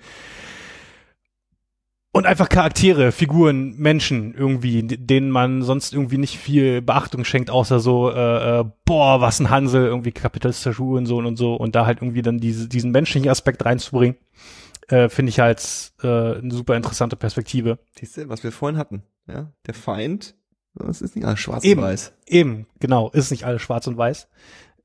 [2.14, 7.80] und einfach Charaktere, Figuren, Menschen irgendwie, denen man sonst irgendwie nicht viel Beachtung schenkt, außer
[7.80, 12.02] so, äh, äh, boah, was ein Hansel, irgendwie kapitalistischer Hurensohn und so und da halt
[12.02, 14.18] irgendwie dann diese, diesen menschlichen Aspekt reinzubringen,
[14.92, 17.80] äh, finde ich halt äh, eine super interessante Perspektive.
[17.98, 19.52] Siehst du, was wir vorhin hatten, ja?
[19.66, 20.36] Der Feind,
[20.76, 21.82] das ist nicht alles schwarz Eben.
[21.82, 22.14] und weiß.
[22.28, 24.28] Eben, genau, ist nicht alles schwarz und weiß.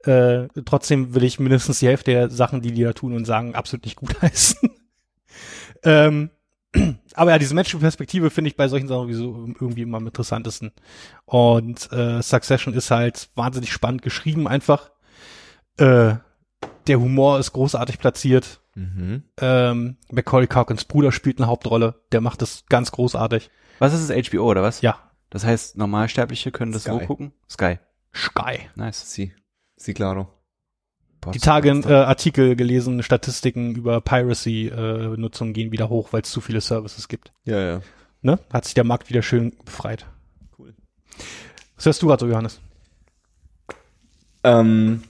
[0.05, 3.55] Äh, trotzdem will ich mindestens die Hälfte der Sachen, die die da tun und sagen,
[3.55, 4.71] absolut nicht gut heißen.
[5.83, 6.31] ähm,
[7.15, 10.73] aber ja, diese menschliche Perspektive finde ich bei solchen Sachen sowieso irgendwie immer am interessantesten.
[11.25, 14.91] Und äh, Succession ist halt wahnsinnig spannend geschrieben einfach.
[15.79, 16.15] Äh,
[16.87, 18.61] der Humor ist großartig platziert.
[18.77, 19.23] Mhm.
[19.41, 22.03] Ähm, Macaulay Culkins Bruder spielt eine Hauptrolle.
[22.13, 23.51] Der macht das ganz großartig.
[23.79, 24.81] Was ist es, HBO oder was?
[24.83, 24.99] Ja,
[25.31, 27.07] Das heißt, Normalsterbliche können das wo Sky.
[27.07, 27.33] gucken?
[27.51, 27.79] Sky.
[28.15, 28.61] Sky.
[28.77, 29.13] Nice.
[29.13, 29.33] Sie.
[29.77, 30.29] Sie, claro.
[31.21, 36.41] Boah, Die Tage äh, Artikel gelesen, Statistiken über Piracy-Nutzung gehen wieder hoch, weil es zu
[36.41, 37.33] viele Services gibt.
[37.45, 37.81] Ja, ja.
[38.23, 38.39] Ne?
[38.53, 40.07] Hat sich der Markt wieder schön befreit.
[40.59, 40.75] Cool.
[41.77, 42.61] Was hörst du gerade so, Johannes?
[44.45, 45.03] Ähm,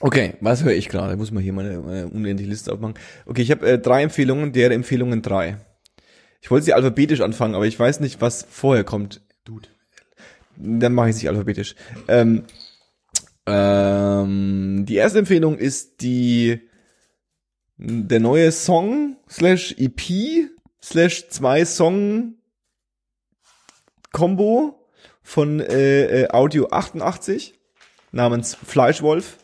[0.00, 1.16] okay, was höre ich gerade?
[1.16, 2.94] Muss mal hier meine, meine unendliche Liste aufmachen.
[3.26, 5.58] Okay, ich habe äh, drei Empfehlungen, deren Empfehlungen drei.
[6.42, 9.20] Ich wollte sie alphabetisch anfangen, aber ich weiß nicht, was vorher kommt.
[9.44, 9.68] Dude.
[10.56, 11.74] Dann mache ich nicht alphabetisch.
[12.08, 12.44] Ähm,
[13.46, 16.60] ähm, die erste Empfehlung ist die
[17.76, 20.50] der neue Song slash EP
[20.82, 22.34] slash zwei Song
[24.12, 24.86] Combo
[25.22, 27.54] von äh, äh, Audio 88
[28.12, 29.38] namens Fleischwolf.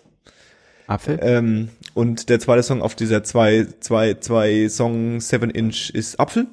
[0.87, 1.19] Apfel?
[1.23, 6.47] Ähm, und der zweite Song auf dieser zwei, zwei, zwei Song 7 Inch ist Apfel.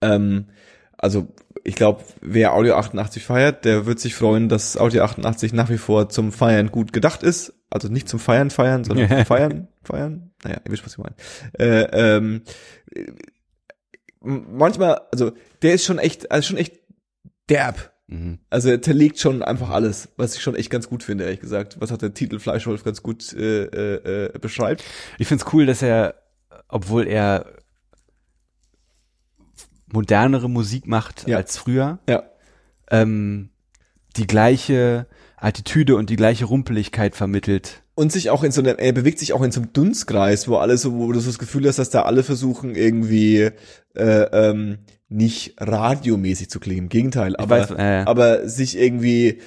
[0.00, 0.46] Ähm,
[0.98, 1.28] also
[1.64, 5.78] ich glaube, wer Audio 88 feiert, der wird sich freuen, dass Audio 88 nach wie
[5.78, 7.54] vor zum Feiern gut gedacht ist.
[7.70, 10.32] Also nicht zum Feiern feiern, sondern zum Feiern feiern.
[10.42, 11.14] Naja, ihr wisst, was ich meine.
[11.58, 12.42] Äh, ähm,
[12.94, 13.06] äh,
[14.20, 15.32] manchmal, also
[15.62, 16.80] der ist schon echt, also schon echt
[17.48, 17.91] derb.
[18.12, 18.38] Mhm.
[18.50, 21.76] Also er zerlegt schon einfach alles, was ich schon echt ganz gut finde, ehrlich gesagt.
[21.80, 24.84] Was hat der Titel Fleischwolf ganz gut äh, äh, äh, beschreibt.
[25.18, 26.14] Ich find's cool, dass er,
[26.68, 27.46] obwohl er
[29.90, 31.36] modernere Musik macht Ja.
[31.38, 32.22] als früher, Ja.
[32.90, 33.50] ähm,
[34.16, 35.06] die gleiche
[35.36, 37.82] Attitüde und die gleiche Rumpeligkeit vermittelt.
[37.94, 40.56] Und sich auch in so einer, er bewegt sich auch in so einem Dunstkreis, wo
[40.56, 43.50] alle so, wo du so das Gefühl hast, dass da alle versuchen, irgendwie
[43.94, 44.78] äh, ähm,
[45.12, 46.84] nicht radiomäßig zu klingen.
[46.84, 49.40] Im Gegenteil, aber, weiß, äh, aber sich irgendwie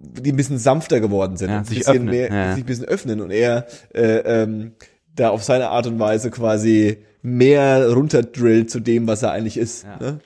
[0.00, 2.54] die ein bisschen sanfter geworden sind, Ja, sich bisschen öffnen, mehr, ja.
[2.54, 4.72] sich ein bisschen öffnen und er äh, ähm,
[5.14, 9.84] da auf seine Art und Weise quasi mehr runterdrillt zu dem, was er eigentlich ist.
[9.84, 9.96] Ja.
[9.98, 10.20] Ne?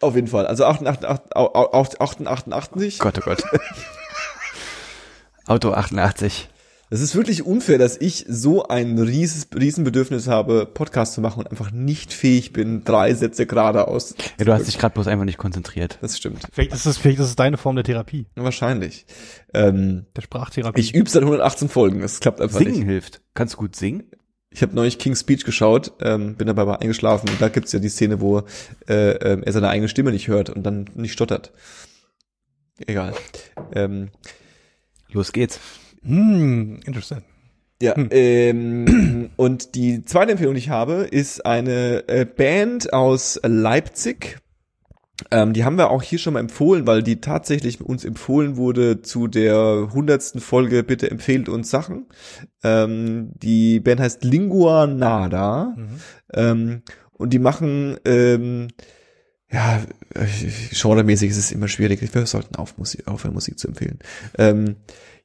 [0.00, 0.46] Auf jeden Fall.
[0.46, 3.42] Also 88, 88, 88, Gott, oh Gott.
[5.46, 6.48] Auto 88.
[6.90, 11.50] Das ist wirklich unfair, dass ich so ein rieses, Riesenbedürfnis habe, Podcast zu machen und
[11.50, 14.14] einfach nicht fähig bin, drei Sätze geradeaus.
[14.38, 15.98] Ja, du hast dich gerade bloß einfach nicht konzentriert.
[16.02, 16.42] Das stimmt.
[16.52, 19.06] Vielleicht ist es, vielleicht ist es deine Form der Therapie, Wahrscheinlich.
[19.54, 20.80] Ähm, der Sprachtherapie.
[20.80, 22.00] ich übe seit 118 Folgen.
[22.00, 22.84] Das klappt einfach Singen nicht.
[22.84, 23.22] hilft.
[23.34, 24.04] Kannst du gut singen?
[24.50, 27.80] Ich habe neulich King's Speech geschaut, ähm, bin dabei aber eingeschlafen und da gibt's ja
[27.80, 28.42] die Szene, wo
[28.88, 31.52] äh, ähm, er seine eigene Stimme nicht hört und dann nicht stottert.
[32.86, 33.14] Egal.
[33.74, 34.10] Ähm,
[35.10, 35.58] Los geht's.
[36.04, 37.24] Hm, interessant.
[37.82, 44.38] Ja, ähm, und die zweite Empfehlung, die ich habe, ist eine äh, Band aus Leipzig.
[45.30, 49.02] Ähm, die haben wir auch hier schon mal empfohlen, weil die tatsächlich uns empfohlen wurde
[49.02, 50.82] zu der hundertsten Folge.
[50.82, 52.06] Bitte empfehlt uns Sachen.
[52.62, 55.76] Ähm, die Band heißt Lingua Nada.
[56.32, 56.82] Ähm,
[57.12, 58.68] und die machen, ähm,
[59.50, 59.82] ja,
[60.14, 60.26] äh,
[60.72, 62.00] genremäßig ist es immer schwierig.
[62.12, 64.00] Wir sollten auf Musik, aufhören, Musik zu empfehlen.
[64.36, 64.76] Ähm,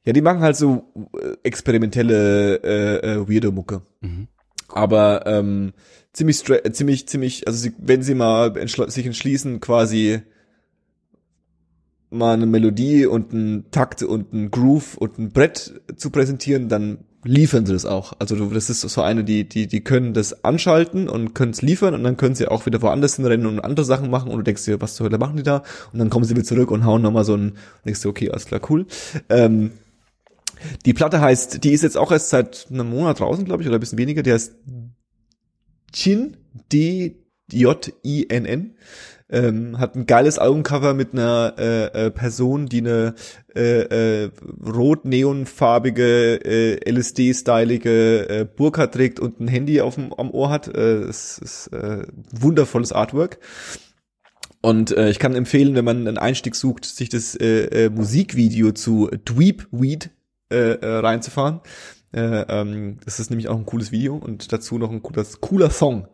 [0.04, 3.82] ja, die machen halt so äh, experimentelle äh, äh, weirde Mucke.
[4.00, 4.28] Mhm.
[4.68, 5.72] Aber ähm,
[6.12, 10.22] ziemlich stra- äh, ziemlich ziemlich also sie, wenn sie mal entschl sich entschließen quasi
[12.10, 16.98] mal eine Melodie und einen Takt und einen Groove und ein Brett zu präsentieren, dann
[17.22, 18.14] liefern sie das auch.
[18.18, 21.94] Also das ist so eine, die die die können das anschalten und können es liefern
[21.94, 24.64] und dann können sie auch wieder woanders hinrennen und andere Sachen machen und du denkst
[24.64, 25.62] dir, was zur Hölle machen die da?
[25.92, 27.52] Und dann kommen sie wieder zurück und hauen nochmal so ein,
[27.84, 28.86] denkst du, okay, alles klar, cool.
[29.28, 29.72] Ähm,
[30.84, 33.78] die Platte heißt, die ist jetzt auch erst seit einem Monat draußen, glaube ich, oder
[33.78, 34.22] ein bisschen weniger.
[34.22, 34.54] Die heißt
[35.92, 36.36] Chin,
[36.72, 37.56] D-J-I-N-N.
[39.32, 43.14] Ähm, hat ein geiles Albumcover mit einer äh, äh, Person, die eine
[43.54, 44.30] äh, äh,
[44.66, 50.66] rot-neonfarbige, äh, LSD-stylige äh, Burka trägt und ein Handy auf dem, am Ohr hat.
[50.66, 53.38] Äh, es ist äh, wundervolles Artwork.
[54.62, 58.72] Und äh, ich kann empfehlen, wenn man einen Einstieg sucht, sich das äh, äh, Musikvideo
[58.72, 60.10] zu Dweep Weed
[60.50, 61.60] äh, äh, reinzufahren.
[62.12, 65.70] Äh, ähm, das ist nämlich auch ein cooles Video und dazu noch ein cooler, cooler
[65.70, 66.08] Song.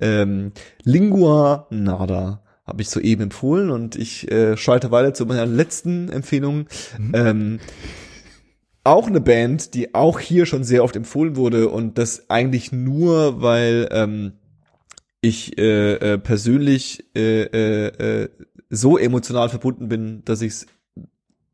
[0.00, 0.52] Ähm,
[0.84, 6.66] Lingua Nada habe ich soeben empfohlen und ich äh, schalte weiter zu meiner letzten Empfehlung.
[7.14, 7.60] Ähm,
[8.84, 13.40] auch eine Band, die auch hier schon sehr oft empfohlen wurde und das eigentlich nur,
[13.40, 14.32] weil ähm,
[15.20, 17.86] ich äh, äh, persönlich äh, äh,
[18.22, 18.28] äh,
[18.70, 20.66] so emotional verbunden bin, dass ich es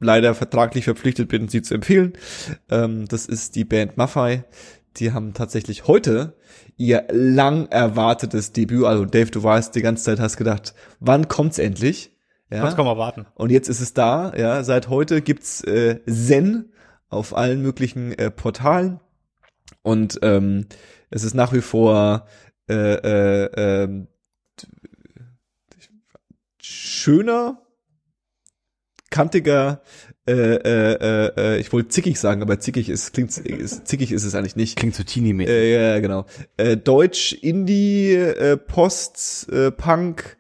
[0.02, 2.14] leider vertraglich verpflichtet bin, sie zu empfehlen.
[2.70, 4.44] Ähm, das ist die Band Maffei.
[4.96, 6.36] Die haben tatsächlich heute
[6.76, 9.10] ihr lang erwartetes Debütalbum.
[9.10, 12.14] Dave, du weißt, die ganze Zeit hast gedacht, wann kommt's endlich?
[12.50, 12.62] Ja.
[12.62, 13.26] Was kann man warten?
[13.34, 16.72] Und jetzt ist es da, ja, seit heute gibt's äh, Zen
[17.08, 19.00] auf allen möglichen äh, Portalen
[19.82, 20.66] und ähm,
[21.10, 22.26] es ist nach wie vor
[22.68, 24.08] äh, äh, ähm,
[26.60, 27.60] schöner,
[29.12, 29.80] kantiger,
[30.26, 34.24] äh, äh, äh, äh, ich wollte zickig sagen, aber zickig ist, klingt, ist, zickig ist
[34.24, 34.76] es eigentlich nicht.
[34.76, 36.26] Klingt so teeny Äh, ja, genau.
[36.56, 40.36] Äh, Deutsch, Indie, äh, Post, äh, Punk,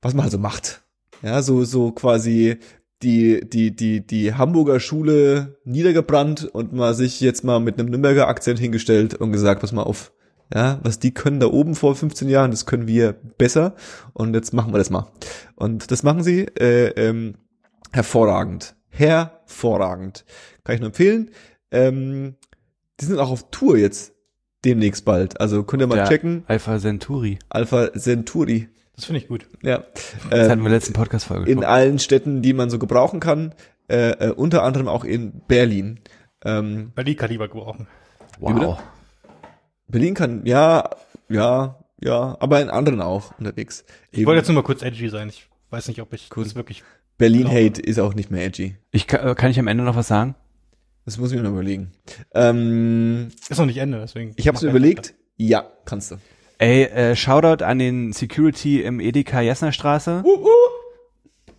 [0.00, 0.82] was man also macht.
[1.22, 2.56] Ja, so, so quasi
[3.02, 8.28] die, die, die, die Hamburger Schule niedergebrannt und mal sich jetzt mal mit einem Nürnberger
[8.28, 10.12] Akzent hingestellt und gesagt, pass mal auf.
[10.54, 13.74] Ja, was die können da oben vor 15 Jahren, das können wir besser.
[14.12, 15.10] Und jetzt machen wir das mal.
[15.54, 17.36] Und das machen sie äh, ähm,
[17.92, 18.74] hervorragend.
[18.88, 20.24] Hervorragend.
[20.64, 21.30] Kann ich nur empfehlen.
[21.70, 22.36] Ähm,
[23.00, 24.12] die sind auch auf Tour jetzt
[24.64, 25.40] demnächst bald.
[25.40, 26.44] Also könnt ihr mal Der checken.
[26.46, 27.38] Alpha Centauri.
[27.48, 28.68] Alpha Centauri.
[28.94, 29.46] Das finde ich gut.
[29.62, 29.84] Ja.
[30.30, 33.54] Das hatten Ähm, wir letzten Podcast-Folge in allen Städten, die man so gebrauchen kann.
[33.88, 36.00] Äh, äh, unter anderem auch in Berlin.
[36.44, 37.88] Ähm, Berlin kann lieber gebrauchen.
[38.38, 38.80] Wow.
[39.88, 40.90] Berlin kann, ja,
[41.28, 43.84] ja, ja, aber in anderen auch unterwegs.
[44.10, 45.28] Ich wollte jetzt nur mal kurz edgy sein.
[45.28, 46.82] Ich weiß nicht, ob ich das wirklich.
[47.22, 47.52] Berlin Genau.
[47.54, 48.74] Hate ist auch nicht mehr edgy.
[48.90, 50.34] Ich kann, äh, kann ich am Ende noch was sagen?
[51.04, 51.92] Das muss ich mir noch überlegen.
[52.34, 54.32] Ähm, Ist noch nicht Ende, deswegen.
[54.36, 55.14] ich habe es überlegt.
[55.36, 56.16] Ja, kannst du.
[56.58, 60.24] Ey, äh, Shoutout an den Security im Edeka Jessner Straße.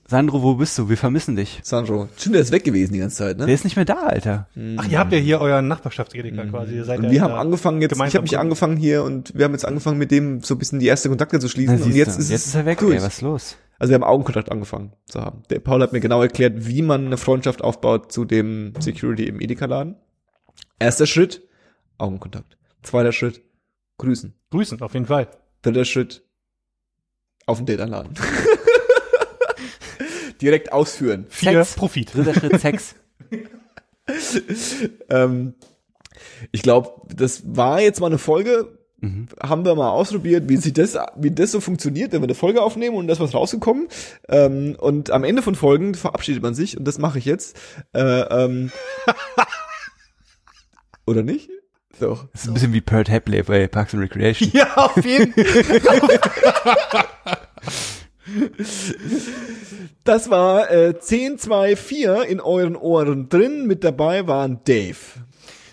[0.05, 0.89] Sandro, wo bist du?
[0.89, 1.61] Wir vermissen dich.
[1.63, 2.09] Sandro.
[2.17, 3.53] Stimmt, der ist weg gewesen die ganze Zeit, Der ne?
[3.53, 4.47] ist nicht mehr da, Alter.
[4.77, 6.75] Ach, ihr habt ja hier euren Nachbarschaftsedeka quasi.
[6.75, 9.45] Ihr seid Und ja wir haben angefangen jetzt, ich habe mich angefangen hier und wir
[9.45, 11.95] haben jetzt angefangen mit dem so ein bisschen die erste Kontakte zu schließen Na, und
[11.95, 13.55] jetzt du, ist jetzt es ist er weg, ey, was ist los?
[13.79, 15.43] Also wir haben Augenkontakt angefangen zu haben.
[15.49, 19.41] Der Paul hat mir genau erklärt, wie man eine Freundschaft aufbaut zu dem Security im
[19.41, 19.95] Edeka-Laden.
[20.79, 21.47] Erster Schritt,
[21.97, 22.57] Augenkontakt.
[22.81, 23.41] Zweiter Schritt,
[23.97, 24.33] grüßen.
[24.51, 25.29] Grüßen, auf jeden Fall.
[25.61, 26.23] Dritter Schritt,
[27.45, 28.13] auf den Date einladen.
[30.41, 31.25] Direkt ausführen.
[31.29, 31.75] Vier, Sex.
[31.75, 32.13] Profit.
[32.13, 32.95] Dritter Schritt Sex.
[35.09, 35.53] Ähm,
[36.51, 39.27] ich glaube, das war jetzt mal eine Folge, Mhm.
[39.41, 42.61] haben wir mal ausprobiert, wie sich das, wie das so funktioniert, wenn wir eine Folge
[42.61, 43.89] aufnehmen und da ist was rausgekommen.
[44.29, 47.59] Ähm, und am Ende von Folgen verabschiedet man sich und das mache ich jetzt.
[47.91, 48.71] Äh, ähm,
[51.05, 51.49] oder nicht?
[51.99, 52.29] Doch.
[52.31, 54.49] Das ist ein bisschen wie Pert Hapley bei Parks and Recreation.
[54.53, 55.33] Ja, auf jeden
[60.05, 63.67] Das war äh, 10, 2, 4 in euren Ohren drin.
[63.67, 64.95] Mit dabei waren Dave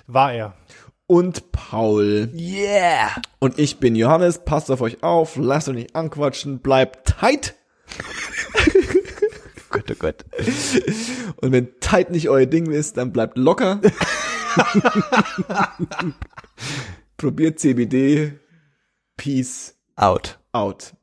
[0.08, 0.54] War er.
[1.10, 2.30] Und Paul.
[2.32, 3.10] Yeah!
[3.40, 4.44] Und ich bin Johannes.
[4.44, 5.34] Passt auf euch auf.
[5.34, 6.60] Lasst euch nicht anquatschen.
[6.60, 7.56] Bleibt tight.
[9.70, 10.24] Gott, oh Gott.
[11.40, 13.80] Und wenn tight nicht euer Ding ist, dann bleibt locker.
[17.16, 18.38] Probiert CBD.
[19.16, 20.38] Peace Out.
[20.52, 20.94] out.